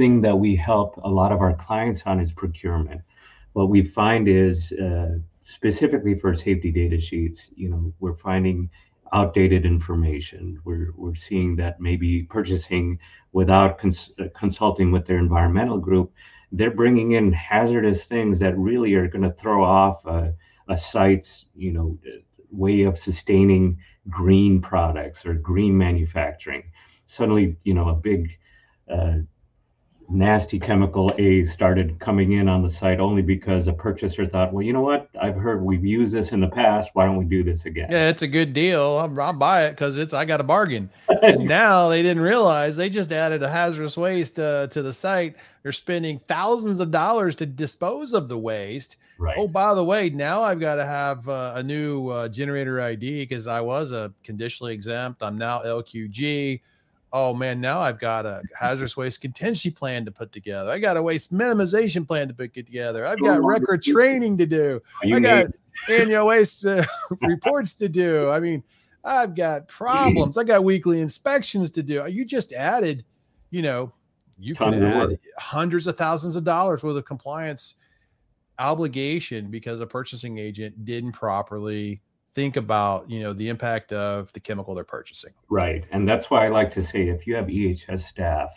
thing 0.00 0.22
that 0.22 0.38
we 0.38 0.56
help 0.56 0.96
a 1.04 1.10
lot 1.20 1.30
of 1.30 1.42
our 1.42 1.52
clients 1.52 2.02
on 2.06 2.20
is 2.20 2.32
procurement. 2.32 3.02
What 3.52 3.68
we 3.68 3.82
find 3.82 4.28
is 4.28 4.72
uh, 4.72 5.18
specifically 5.42 6.14
for 6.18 6.34
safety 6.34 6.70
data 6.72 6.98
sheets, 6.98 7.48
you 7.54 7.68
know, 7.68 7.92
we're 8.00 8.16
finding 8.16 8.70
outdated 9.12 9.66
information. 9.66 10.58
We're, 10.64 10.94
we're 10.96 11.14
seeing 11.14 11.54
that 11.56 11.80
maybe 11.80 12.22
purchasing 12.22 12.98
without 13.32 13.76
cons- 13.76 14.12
uh, 14.18 14.28
consulting 14.34 14.90
with 14.90 15.04
their 15.04 15.18
environmental 15.18 15.76
group, 15.76 16.14
they're 16.50 16.78
bringing 16.82 17.12
in 17.12 17.30
hazardous 17.32 18.06
things 18.06 18.38
that 18.38 18.56
really 18.56 18.94
are 18.94 19.06
going 19.06 19.28
to 19.28 19.36
throw 19.42 19.62
off 19.62 20.06
a 20.06 20.78
site's 20.78 21.46
you 21.54 21.72
know 21.72 21.98
way 22.50 22.82
of 22.82 22.98
sustaining 22.98 23.76
green 24.08 24.62
products 24.62 25.26
or 25.26 25.34
green 25.34 25.76
manufacturing 25.76 26.62
suddenly 27.06 27.56
you 27.64 27.74
know 27.74 27.88
a 27.88 27.94
big 27.94 28.30
uh, 28.88 29.18
nasty 30.10 30.58
chemical 30.58 31.14
A 31.18 31.44
started 31.44 31.98
coming 32.00 32.32
in 32.32 32.48
on 32.48 32.62
the 32.62 32.70
site 32.70 33.00
only 33.00 33.22
because 33.22 33.68
a 33.68 33.72
purchaser 33.72 34.26
thought, 34.26 34.52
well, 34.52 34.62
you 34.62 34.72
know 34.72 34.80
what? 34.80 35.08
I've 35.20 35.36
heard 35.36 35.62
we've 35.62 35.84
used 35.84 36.12
this 36.12 36.32
in 36.32 36.40
the 36.40 36.48
past. 36.48 36.90
Why 36.94 37.06
don't 37.06 37.16
we 37.16 37.24
do 37.24 37.44
this 37.44 37.64
again? 37.64 37.88
Yeah, 37.90 38.08
it's 38.08 38.22
a 38.22 38.28
good 38.28 38.52
deal. 38.52 38.80
I'll, 38.98 39.20
I'll 39.20 39.32
buy 39.32 39.66
it 39.66 39.70
because 39.70 39.96
it's 39.96 40.12
I 40.12 40.24
got 40.24 40.40
a 40.40 40.44
bargain. 40.44 40.90
and 41.22 41.48
now 41.48 41.88
they 41.88 42.02
didn't 42.02 42.22
realize 42.22 42.76
they 42.76 42.90
just 42.90 43.12
added 43.12 43.42
a 43.42 43.48
hazardous 43.48 43.96
waste 43.96 44.38
uh, 44.38 44.66
to 44.68 44.82
the 44.82 44.92
site. 44.92 45.36
They're 45.62 45.72
spending 45.72 46.18
thousands 46.18 46.80
of 46.80 46.90
dollars 46.90 47.36
to 47.36 47.46
dispose 47.46 48.12
of 48.12 48.28
the 48.28 48.38
waste. 48.38 48.96
Right. 49.18 49.36
Oh, 49.38 49.46
by 49.46 49.74
the 49.74 49.84
way, 49.84 50.10
now 50.10 50.42
I've 50.42 50.60
got 50.60 50.76
to 50.76 50.86
have 50.86 51.28
uh, 51.28 51.52
a 51.56 51.62
new 51.62 52.08
uh, 52.08 52.28
generator 52.28 52.80
ID 52.80 53.22
because 53.22 53.46
I 53.46 53.60
was 53.60 53.92
a 53.92 54.12
conditionally 54.24 54.72
exempt. 54.72 55.22
I'm 55.22 55.36
now 55.36 55.60
LQG 55.60 56.60
oh 57.12 57.34
man, 57.34 57.60
now 57.60 57.80
I've 57.80 57.98
got 57.98 58.26
a 58.26 58.42
hazardous 58.58 58.96
waste 58.96 59.20
contingency 59.20 59.70
plan 59.70 60.04
to 60.04 60.12
put 60.12 60.32
together. 60.32 60.70
I 60.70 60.78
got 60.78 60.96
a 60.96 61.02
waste 61.02 61.32
minimization 61.32 62.06
plan 62.06 62.28
to 62.28 62.34
put 62.34 62.54
together. 62.54 63.06
I've 63.06 63.20
got 63.20 63.42
record 63.42 63.82
training 63.82 64.38
to 64.38 64.46
do. 64.46 64.80
I 65.02 65.20
got 65.20 65.46
annual 65.88 66.26
waste 66.26 66.64
uh, 66.64 66.84
reports 67.22 67.74
to 67.74 67.88
do. 67.88 68.30
I 68.30 68.40
mean, 68.40 68.62
I've 69.04 69.34
got 69.34 69.68
problems. 69.68 70.36
I 70.36 70.44
got 70.44 70.64
weekly 70.64 71.00
inspections 71.00 71.70
to 71.72 71.82
do. 71.82 72.06
You 72.08 72.24
just 72.24 72.52
added, 72.52 73.04
you 73.50 73.62
know, 73.62 73.92
you 74.38 74.54
can 74.54 74.82
add 74.82 75.18
hundreds 75.38 75.86
of 75.86 75.96
thousands 75.96 76.36
of 76.36 76.44
dollars 76.44 76.82
worth 76.82 76.96
of 76.96 77.04
compliance 77.04 77.74
obligation 78.58 79.50
because 79.50 79.80
a 79.80 79.86
purchasing 79.86 80.38
agent 80.38 80.84
didn't 80.84 81.12
properly 81.12 82.02
think 82.32 82.56
about 82.56 83.10
you 83.10 83.20
know 83.20 83.32
the 83.32 83.48
impact 83.48 83.92
of 83.92 84.32
the 84.32 84.40
chemical 84.40 84.74
they're 84.74 84.84
purchasing. 84.84 85.32
Right 85.48 85.84
and 85.90 86.08
that's 86.08 86.30
why 86.30 86.46
i 86.46 86.48
like 86.48 86.70
to 86.72 86.82
say 86.82 87.08
if 87.08 87.26
you 87.26 87.34
have 87.34 87.46
ehs 87.46 88.02
staff 88.02 88.50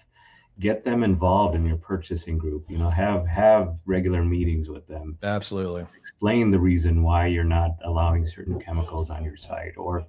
get 0.59 0.85
them 0.85 1.03
involved 1.03 1.55
in 1.55 1.65
your 1.65 1.77
purchasing 1.77 2.37
group 2.37 2.65
you 2.69 2.77
know 2.77 2.89
have 2.89 3.25
have 3.25 3.75
regular 3.85 4.23
meetings 4.23 4.69
with 4.69 4.87
them. 4.87 5.17
Absolutely. 5.23 5.85
Explain 5.99 6.51
the 6.51 6.59
reason 6.59 7.03
why 7.03 7.27
you're 7.27 7.43
not 7.43 7.71
allowing 7.85 8.27
certain 8.27 8.59
chemicals 8.59 9.09
on 9.09 9.23
your 9.23 9.37
site 9.37 9.75
or 9.77 10.05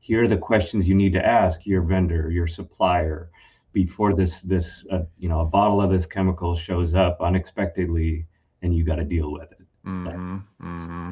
here 0.00 0.22
are 0.22 0.28
the 0.28 0.36
questions 0.36 0.88
you 0.88 0.94
need 0.94 1.12
to 1.12 1.24
ask 1.24 1.66
your 1.66 1.82
vendor 1.82 2.30
your 2.30 2.46
supplier 2.46 3.30
before 3.72 4.14
this 4.14 4.40
this 4.42 4.84
uh, 4.92 5.02
you 5.18 5.28
know 5.28 5.40
a 5.40 5.46
bottle 5.46 5.80
of 5.80 5.90
this 5.90 6.06
chemical 6.06 6.54
shows 6.54 6.94
up 6.94 7.18
unexpectedly 7.20 8.26
and 8.62 8.74
you 8.76 8.84
got 8.84 8.96
to 8.96 9.04
deal 9.04 9.32
with 9.32 9.50
it. 9.50 9.66
Mm-hmm, 9.84 10.36
mm-hmm. 10.62 11.10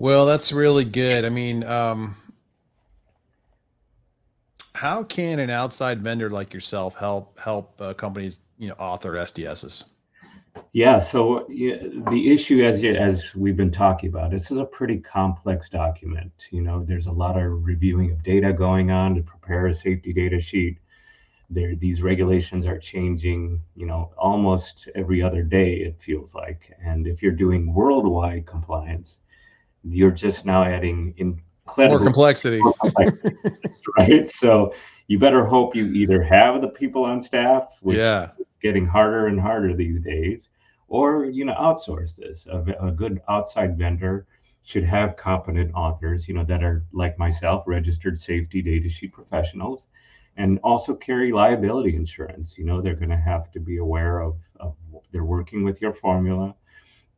Well, 0.00 0.24
that's 0.24 0.50
really 0.50 0.86
good. 0.86 1.26
I 1.26 1.28
mean, 1.28 1.62
um, 1.62 2.16
how 4.74 5.02
can 5.02 5.38
an 5.38 5.50
outside 5.50 6.00
vendor 6.00 6.30
like 6.30 6.54
yourself 6.54 6.94
help 6.94 7.38
help 7.38 7.78
uh, 7.82 7.92
companies, 7.92 8.38
you 8.58 8.68
know, 8.68 8.76
author 8.78 9.12
SDSs? 9.12 9.84
Yeah. 10.72 11.00
So 11.00 11.46
yeah, 11.50 11.76
the 12.08 12.32
issue, 12.32 12.64
as 12.64 12.82
as 12.82 13.34
we've 13.34 13.58
been 13.58 13.70
talking 13.70 14.08
about, 14.08 14.30
this 14.30 14.50
is 14.50 14.56
a 14.56 14.64
pretty 14.64 14.96
complex 14.96 15.68
document. 15.68 16.32
You 16.50 16.62
know, 16.62 16.82
there's 16.82 17.04
a 17.04 17.12
lot 17.12 17.36
of 17.36 17.62
reviewing 17.62 18.10
of 18.10 18.22
data 18.22 18.54
going 18.54 18.90
on 18.90 19.14
to 19.16 19.22
prepare 19.22 19.66
a 19.66 19.74
safety 19.74 20.14
data 20.14 20.40
sheet. 20.40 20.78
There, 21.50 21.74
these 21.74 22.00
regulations 22.00 22.64
are 22.64 22.78
changing. 22.78 23.60
You 23.76 23.84
know, 23.84 24.14
almost 24.16 24.88
every 24.94 25.22
other 25.22 25.42
day. 25.42 25.74
It 25.74 26.00
feels 26.00 26.34
like, 26.34 26.74
and 26.82 27.06
if 27.06 27.22
you're 27.22 27.32
doing 27.32 27.74
worldwide 27.74 28.46
compliance 28.46 29.18
you're 29.84 30.10
just 30.10 30.44
now 30.44 30.62
adding 30.62 31.14
incredible 31.16 31.98
more 31.98 32.04
complexity. 32.04 32.58
More 32.58 32.74
complexity 32.74 33.36
right? 33.98 34.30
So 34.30 34.74
you 35.08 35.18
better 35.18 35.44
hope 35.44 35.74
you 35.74 35.86
either 35.92 36.22
have 36.22 36.60
the 36.60 36.68
people 36.68 37.04
on 37.04 37.20
staff, 37.20 37.68
which 37.80 37.98
yeah. 37.98 38.30
is 38.38 38.56
getting 38.62 38.86
harder 38.86 39.26
and 39.26 39.40
harder 39.40 39.74
these 39.74 40.00
days, 40.00 40.48
or 40.88 41.24
you 41.24 41.44
know 41.44 41.54
outsource 41.54 42.16
this. 42.16 42.46
A, 42.46 42.62
a 42.80 42.90
good 42.90 43.20
outside 43.28 43.76
vendor 43.76 44.26
should 44.62 44.84
have 44.84 45.16
competent 45.16 45.72
authors, 45.74 46.28
you 46.28 46.34
know, 46.34 46.44
that 46.44 46.62
are 46.62 46.84
like 46.92 47.18
myself, 47.18 47.64
registered 47.66 48.20
safety 48.20 48.62
data 48.62 48.88
sheet 48.88 49.12
professionals, 49.12 49.86
and 50.36 50.58
also 50.62 50.94
carry 50.94 51.32
liability 51.32 51.96
insurance. 51.96 52.56
You 52.56 52.64
know, 52.64 52.80
they're 52.80 52.94
going 52.94 53.10
to 53.10 53.16
have 53.16 53.50
to 53.52 53.60
be 53.60 53.78
aware 53.78 54.20
of, 54.20 54.36
of 54.60 54.76
they're 55.12 55.24
working 55.24 55.64
with 55.64 55.80
your 55.80 55.92
formula. 55.92 56.54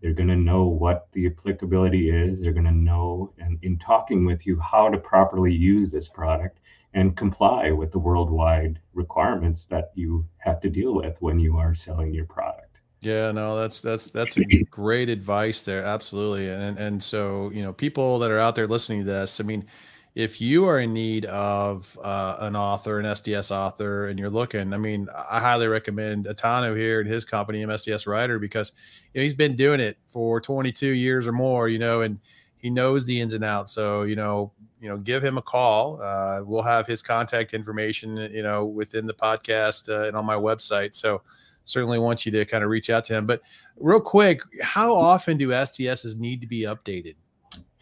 They're 0.02 0.12
going 0.12 0.28
to 0.28 0.36
know 0.36 0.64
what 0.64 1.06
the 1.12 1.26
applicability 1.28 2.10
is. 2.10 2.40
They're 2.40 2.52
going 2.52 2.66
to 2.66 2.72
know, 2.72 3.32
and 3.38 3.58
in 3.62 3.78
talking 3.78 4.26
with 4.26 4.46
you, 4.46 4.58
how 4.58 4.88
to 4.88 4.98
properly 4.98 5.52
use 5.52 5.92
this 5.92 6.08
product 6.08 6.58
and 6.94 7.16
comply 7.16 7.70
with 7.70 7.92
the 7.92 8.00
worldwide 8.00 8.80
requirements 8.92 9.64
that 9.66 9.92
you 9.94 10.26
have 10.38 10.60
to 10.60 10.68
deal 10.68 10.94
with 10.94 11.16
when 11.22 11.38
you 11.38 11.56
are 11.56 11.74
selling 11.74 12.12
your 12.12 12.26
product. 12.26 12.80
Yeah, 13.00 13.32
no, 13.32 13.58
that's 13.58 13.80
that's 13.80 14.08
that's 14.08 14.36
a 14.36 14.44
great 14.70 15.08
advice 15.08 15.62
there. 15.62 15.82
Absolutely. 15.82 16.48
And 16.48 16.78
and 16.78 17.02
so, 17.02 17.50
you 17.50 17.62
know, 17.62 17.72
people 17.72 18.20
that 18.20 18.30
are 18.30 18.38
out 18.38 18.54
there 18.54 18.68
listening 18.68 19.00
to 19.00 19.04
this, 19.04 19.40
I 19.40 19.44
mean, 19.44 19.66
if 20.14 20.40
you 20.40 20.66
are 20.66 20.80
in 20.80 20.92
need 20.92 21.24
of 21.26 21.98
uh, 22.02 22.36
an 22.40 22.54
author, 22.54 22.98
an 23.00 23.06
SDS 23.06 23.50
author, 23.50 24.08
and 24.08 24.18
you're 24.18 24.30
looking, 24.30 24.74
I 24.74 24.76
mean, 24.76 25.08
I 25.30 25.40
highly 25.40 25.68
recommend 25.68 26.26
Atanu 26.26 26.76
here 26.76 27.00
and 27.00 27.08
his 27.08 27.24
company, 27.24 27.64
MSDS 27.64 28.06
Writer, 28.06 28.38
because 28.38 28.72
you 29.12 29.20
know, 29.20 29.22
he's 29.24 29.34
been 29.34 29.56
doing 29.56 29.80
it 29.80 29.96
for 30.06 30.40
22 30.40 30.88
years 30.88 31.26
or 31.26 31.32
more, 31.32 31.68
you 31.68 31.78
know, 31.78 32.02
and 32.02 32.18
he 32.58 32.68
knows 32.68 33.06
the 33.06 33.20
ins 33.20 33.32
and 33.32 33.42
outs. 33.42 33.72
So, 33.72 34.02
you 34.02 34.14
know, 34.14 34.52
you 34.80 34.88
know, 34.88 34.98
give 34.98 35.24
him 35.24 35.38
a 35.38 35.42
call. 35.42 36.00
Uh, 36.02 36.42
we'll 36.44 36.62
have 36.62 36.86
his 36.86 37.00
contact 37.00 37.54
information, 37.54 38.16
you 38.32 38.42
know, 38.42 38.66
within 38.66 39.06
the 39.06 39.14
podcast 39.14 39.88
uh, 39.88 40.08
and 40.08 40.16
on 40.16 40.26
my 40.26 40.36
website. 40.36 40.94
So, 40.94 41.22
certainly 41.64 41.98
want 41.98 42.26
you 42.26 42.32
to 42.32 42.44
kind 42.44 42.64
of 42.64 42.70
reach 42.70 42.90
out 42.90 43.04
to 43.04 43.14
him. 43.14 43.24
But 43.24 43.40
real 43.76 44.00
quick, 44.00 44.42
how 44.60 44.94
often 44.94 45.36
do 45.36 45.48
SDSs 45.48 46.18
need 46.18 46.40
to 46.40 46.46
be 46.46 46.62
updated? 46.62 47.14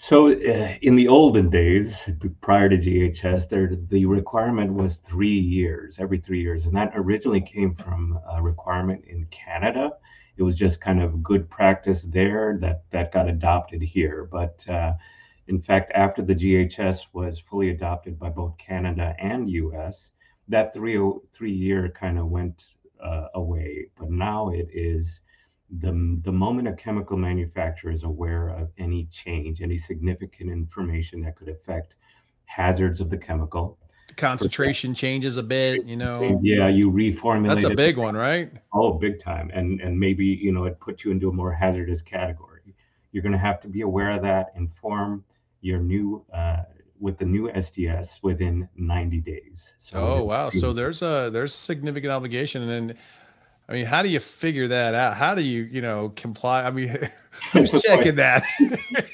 So 0.02 0.28
uh, 0.28 0.76
in 0.80 0.96
the 0.96 1.08
olden 1.08 1.50
days, 1.50 2.08
prior 2.40 2.70
to 2.70 2.78
GHS, 2.78 3.50
there 3.50 3.76
the 3.76 4.06
requirement 4.06 4.72
was 4.72 4.96
three 4.96 5.38
years, 5.38 5.98
every 5.98 6.16
three 6.16 6.40
years, 6.40 6.64
and 6.64 6.74
that 6.74 6.92
originally 6.94 7.42
came 7.42 7.74
from 7.74 8.18
a 8.26 8.40
requirement 8.40 9.04
in 9.04 9.26
Canada. 9.26 9.92
It 10.38 10.42
was 10.42 10.54
just 10.54 10.80
kind 10.80 11.02
of 11.02 11.22
good 11.22 11.50
practice 11.50 12.00
there 12.00 12.56
that 12.62 12.84
that 12.92 13.12
got 13.12 13.28
adopted 13.28 13.82
here. 13.82 14.26
But 14.32 14.66
uh, 14.70 14.94
in 15.48 15.60
fact, 15.60 15.92
after 15.94 16.22
the 16.22 16.34
GHS 16.34 17.08
was 17.12 17.38
fully 17.38 17.68
adopted 17.68 18.18
by 18.18 18.30
both 18.30 18.56
Canada 18.56 19.14
and 19.18 19.50
US, 19.50 20.12
that 20.48 20.72
three 20.72 20.98
three 21.30 21.52
year 21.52 21.90
kind 21.90 22.18
of 22.18 22.28
went 22.28 22.64
uh, 23.04 23.26
away. 23.34 23.90
But 23.98 24.10
now 24.10 24.48
it 24.48 24.68
is 24.72 25.20
the, 25.78 26.18
the 26.24 26.32
moment 26.32 26.68
a 26.68 26.72
chemical 26.72 27.16
manufacturer 27.16 27.92
is 27.92 28.02
aware 28.02 28.48
of 28.48 28.70
any 28.78 29.04
change, 29.06 29.62
any 29.62 29.78
significant 29.78 30.50
information 30.50 31.22
that 31.22 31.36
could 31.36 31.48
affect 31.48 31.94
hazards 32.46 33.00
of 33.00 33.10
the 33.10 33.16
chemical. 33.16 33.78
The 34.08 34.14
concentration 34.14 34.92
changes 34.92 35.36
a 35.36 35.42
bit, 35.42 35.86
you 35.86 35.96
know. 35.96 36.40
Yeah, 36.42 36.68
you 36.68 36.90
reformulate. 36.90 37.48
That's 37.48 37.64
a 37.64 37.74
big 37.74 37.96
one, 37.96 38.16
right? 38.16 38.50
Oh, 38.72 38.94
big 38.94 39.20
time. 39.20 39.50
And 39.54 39.80
and 39.80 39.98
maybe 39.98 40.24
you 40.24 40.50
know 40.50 40.64
it 40.64 40.80
puts 40.80 41.04
you 41.04 41.12
into 41.12 41.28
a 41.28 41.32
more 41.32 41.52
hazardous 41.52 42.02
category. 42.02 42.74
You're 43.12 43.22
going 43.22 43.32
to 43.32 43.38
have 43.38 43.60
to 43.60 43.68
be 43.68 43.82
aware 43.82 44.10
of 44.10 44.22
that. 44.22 44.52
Inform 44.56 45.24
your 45.60 45.78
new 45.78 46.24
uh, 46.34 46.62
with 46.98 47.18
the 47.18 47.24
new 47.24 47.48
SDS 47.50 48.22
within 48.22 48.68
90 48.76 49.20
days. 49.20 49.72
So 49.78 50.00
oh 50.00 50.24
wow! 50.24 50.50
So 50.50 50.72
there's 50.72 51.02
a 51.02 51.30
there's 51.32 51.54
significant 51.54 52.12
obligation, 52.12 52.68
and 52.68 52.94
I 53.70 53.74
mean, 53.74 53.86
how 53.86 54.02
do 54.02 54.08
you 54.08 54.18
figure 54.18 54.66
that 54.66 54.94
out? 54.94 55.16
How 55.16 55.34
do 55.34 55.42
you 55.42 55.62
you 55.62 55.80
know 55.80 56.10
comply? 56.16 56.64
I 56.64 56.70
mean, 56.70 57.08
who's 57.52 57.70
checking 57.82 58.16
that? 58.16 58.42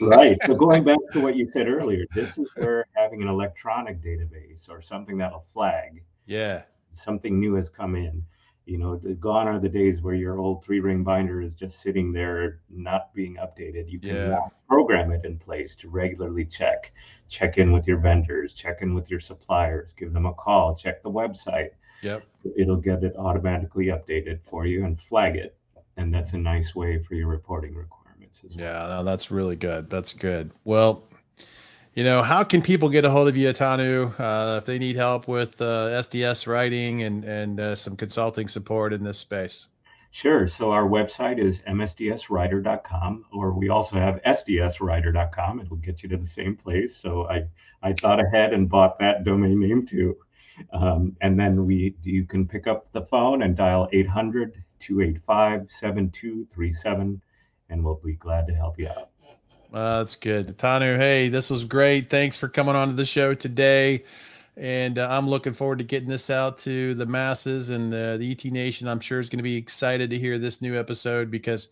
right. 0.00 0.38
So 0.46 0.54
going 0.56 0.82
back 0.82 0.98
to 1.12 1.20
what 1.20 1.36
you 1.36 1.50
said 1.52 1.68
earlier, 1.68 2.06
this 2.14 2.38
is 2.38 2.48
where 2.56 2.86
having 2.94 3.22
an 3.22 3.28
electronic 3.28 4.02
database 4.02 4.68
or 4.68 4.80
something 4.80 5.18
that'll 5.18 5.44
flag. 5.52 6.02
Yeah. 6.24 6.62
Something 6.92 7.38
new 7.38 7.54
has 7.54 7.68
come 7.68 7.94
in 7.94 8.24
you 8.66 8.78
know 8.78 8.96
the, 8.96 9.14
gone 9.14 9.46
are 9.46 9.60
the 9.60 9.68
days 9.68 10.02
where 10.02 10.14
your 10.14 10.38
old 10.38 10.62
three 10.62 10.80
ring 10.80 11.04
binder 11.04 11.40
is 11.40 11.54
just 11.54 11.80
sitting 11.80 12.12
there 12.12 12.60
not 12.68 13.14
being 13.14 13.36
updated 13.36 13.88
you 13.88 14.00
can 14.00 14.16
yeah. 14.16 14.40
program 14.68 15.12
it 15.12 15.24
in 15.24 15.38
place 15.38 15.76
to 15.76 15.88
regularly 15.88 16.44
check 16.44 16.92
check 17.28 17.58
in 17.58 17.72
with 17.72 17.86
your 17.86 17.98
vendors 17.98 18.52
check 18.52 18.82
in 18.82 18.92
with 18.92 19.08
your 19.08 19.20
suppliers 19.20 19.94
give 19.96 20.12
them 20.12 20.26
a 20.26 20.34
call 20.34 20.74
check 20.74 21.00
the 21.02 21.10
website 21.10 21.70
yep 22.02 22.24
it'll 22.56 22.76
get 22.76 23.02
it 23.02 23.14
automatically 23.16 23.86
updated 23.86 24.38
for 24.48 24.66
you 24.66 24.84
and 24.84 25.00
flag 25.00 25.36
it 25.36 25.56
and 25.96 26.12
that's 26.12 26.32
a 26.32 26.38
nice 26.38 26.74
way 26.74 27.02
for 27.02 27.14
your 27.14 27.28
reporting 27.28 27.74
requirements 27.74 28.42
well. 28.42 28.52
yeah 28.56 28.86
no, 28.88 29.04
that's 29.04 29.30
really 29.30 29.56
good 29.56 29.88
that's 29.90 30.12
good 30.12 30.50
well 30.64 31.04
you 31.96 32.04
know, 32.04 32.22
how 32.22 32.44
can 32.44 32.60
people 32.60 32.90
get 32.90 33.06
a 33.06 33.10
hold 33.10 33.26
of 33.26 33.38
you, 33.38 33.50
Atanu, 33.50 34.12
uh, 34.20 34.58
if 34.58 34.66
they 34.66 34.78
need 34.78 34.96
help 34.96 35.26
with 35.26 35.58
uh, 35.62 35.88
SDS 36.02 36.46
writing 36.46 37.02
and 37.02 37.24
and 37.24 37.58
uh, 37.58 37.74
some 37.74 37.96
consulting 37.96 38.48
support 38.48 38.92
in 38.92 39.02
this 39.02 39.16
space? 39.16 39.68
Sure. 40.10 40.46
So 40.46 40.72
our 40.72 40.86
website 40.86 41.38
is 41.38 41.60
msdswriter.com, 41.60 43.24
or 43.32 43.52
we 43.52 43.70
also 43.70 43.96
have 43.96 44.20
sdswriter.com. 44.26 45.60
It 45.60 45.70
will 45.70 45.78
get 45.78 46.02
you 46.02 46.10
to 46.10 46.18
the 46.18 46.26
same 46.26 46.54
place. 46.54 46.94
So 46.94 47.30
I 47.30 47.44
I 47.82 47.94
thought 47.94 48.20
ahead 48.20 48.52
and 48.52 48.68
bought 48.68 48.98
that 48.98 49.24
domain 49.24 49.58
name 49.58 49.86
too. 49.86 50.18
Um, 50.72 51.16
and 51.20 51.38
then 51.38 51.66
we 51.66 51.94
you 52.02 52.24
can 52.24 52.46
pick 52.46 52.66
up 52.66 52.90
the 52.92 53.02
phone 53.02 53.42
and 53.42 53.56
dial 53.56 53.88
800 53.92 54.62
285 54.78 55.70
7237, 55.70 57.20
and 57.70 57.84
we'll 57.84 58.00
be 58.04 58.14
glad 58.14 58.46
to 58.46 58.54
help 58.54 58.78
you 58.78 58.88
out. 58.88 59.10
Uh, 59.72 59.98
that's 59.98 60.16
good. 60.16 60.56
Tanu, 60.56 60.96
hey, 60.96 61.28
this 61.28 61.50
was 61.50 61.64
great. 61.64 62.08
Thanks 62.08 62.36
for 62.36 62.48
coming 62.48 62.76
on 62.76 62.88
to 62.88 62.94
the 62.94 63.04
show 63.04 63.34
today. 63.34 64.04
And 64.56 64.98
uh, 64.98 65.08
I'm 65.10 65.28
looking 65.28 65.52
forward 65.52 65.78
to 65.78 65.84
getting 65.84 66.08
this 66.08 66.30
out 66.30 66.58
to 66.60 66.94
the 66.94 67.04
masses 67.04 67.68
and 67.68 67.92
the, 67.92 68.16
the 68.18 68.30
ET 68.30 68.44
Nation. 68.50 68.88
I'm 68.88 69.00
sure 69.00 69.20
is 69.20 69.28
going 69.28 69.38
to 69.38 69.42
be 69.42 69.56
excited 69.56 70.08
to 70.10 70.18
hear 70.18 70.38
this 70.38 70.62
new 70.62 70.78
episode 70.78 71.30
because 71.30 71.68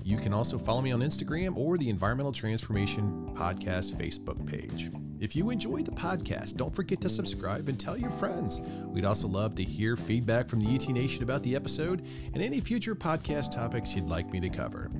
You 0.09 0.17
can 0.17 0.33
also 0.33 0.57
follow 0.57 0.81
me 0.81 0.91
on 0.91 1.01
Instagram 1.01 1.55
or 1.55 1.77
the 1.77 1.91
Environmental 1.91 2.33
Transformation 2.33 3.31
Podcast 3.35 3.95
Facebook 3.95 4.47
page. 4.47 4.91
If 5.21 5.37
you 5.37 5.51
enjoy 5.51 5.83
the 5.83 5.91
podcast, 5.91 6.57
don't 6.57 6.75
forget 6.75 7.03
to 7.03 7.11
subscribe 7.11 7.69
and 7.69 7.79
tell 7.79 7.95
your 7.95 8.09
friends. 8.09 8.59
We'd 8.87 9.05
also 9.05 9.29
love 9.29 9.55
to 9.57 9.63
hear 9.63 9.97
feedback 9.97 10.49
from 10.49 10.63
the 10.63 10.75
ET 10.75 10.89
Nation 10.89 11.25
about 11.25 11.43
the 11.43 11.55
episode 11.55 12.07
and 12.33 12.43
any 12.43 12.59
future 12.59 12.95
podcast 12.95 13.51
topics 13.51 13.95
you'd 13.95 14.09
like 14.09 14.33
me 14.33 14.41
to 14.41 14.49
cover. 14.49 14.91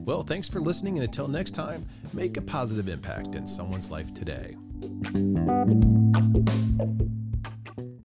Well, 0.00 0.22
thanks 0.22 0.50
for 0.50 0.60
listening, 0.60 0.98
and 0.98 1.04
until 1.04 1.28
next 1.28 1.52
time, 1.52 1.86
make 2.12 2.36
a 2.36 2.42
positive 2.42 2.90
impact 2.90 3.36
in 3.36 3.46
someone's 3.46 3.90
life 3.90 4.12
today. 4.12 4.54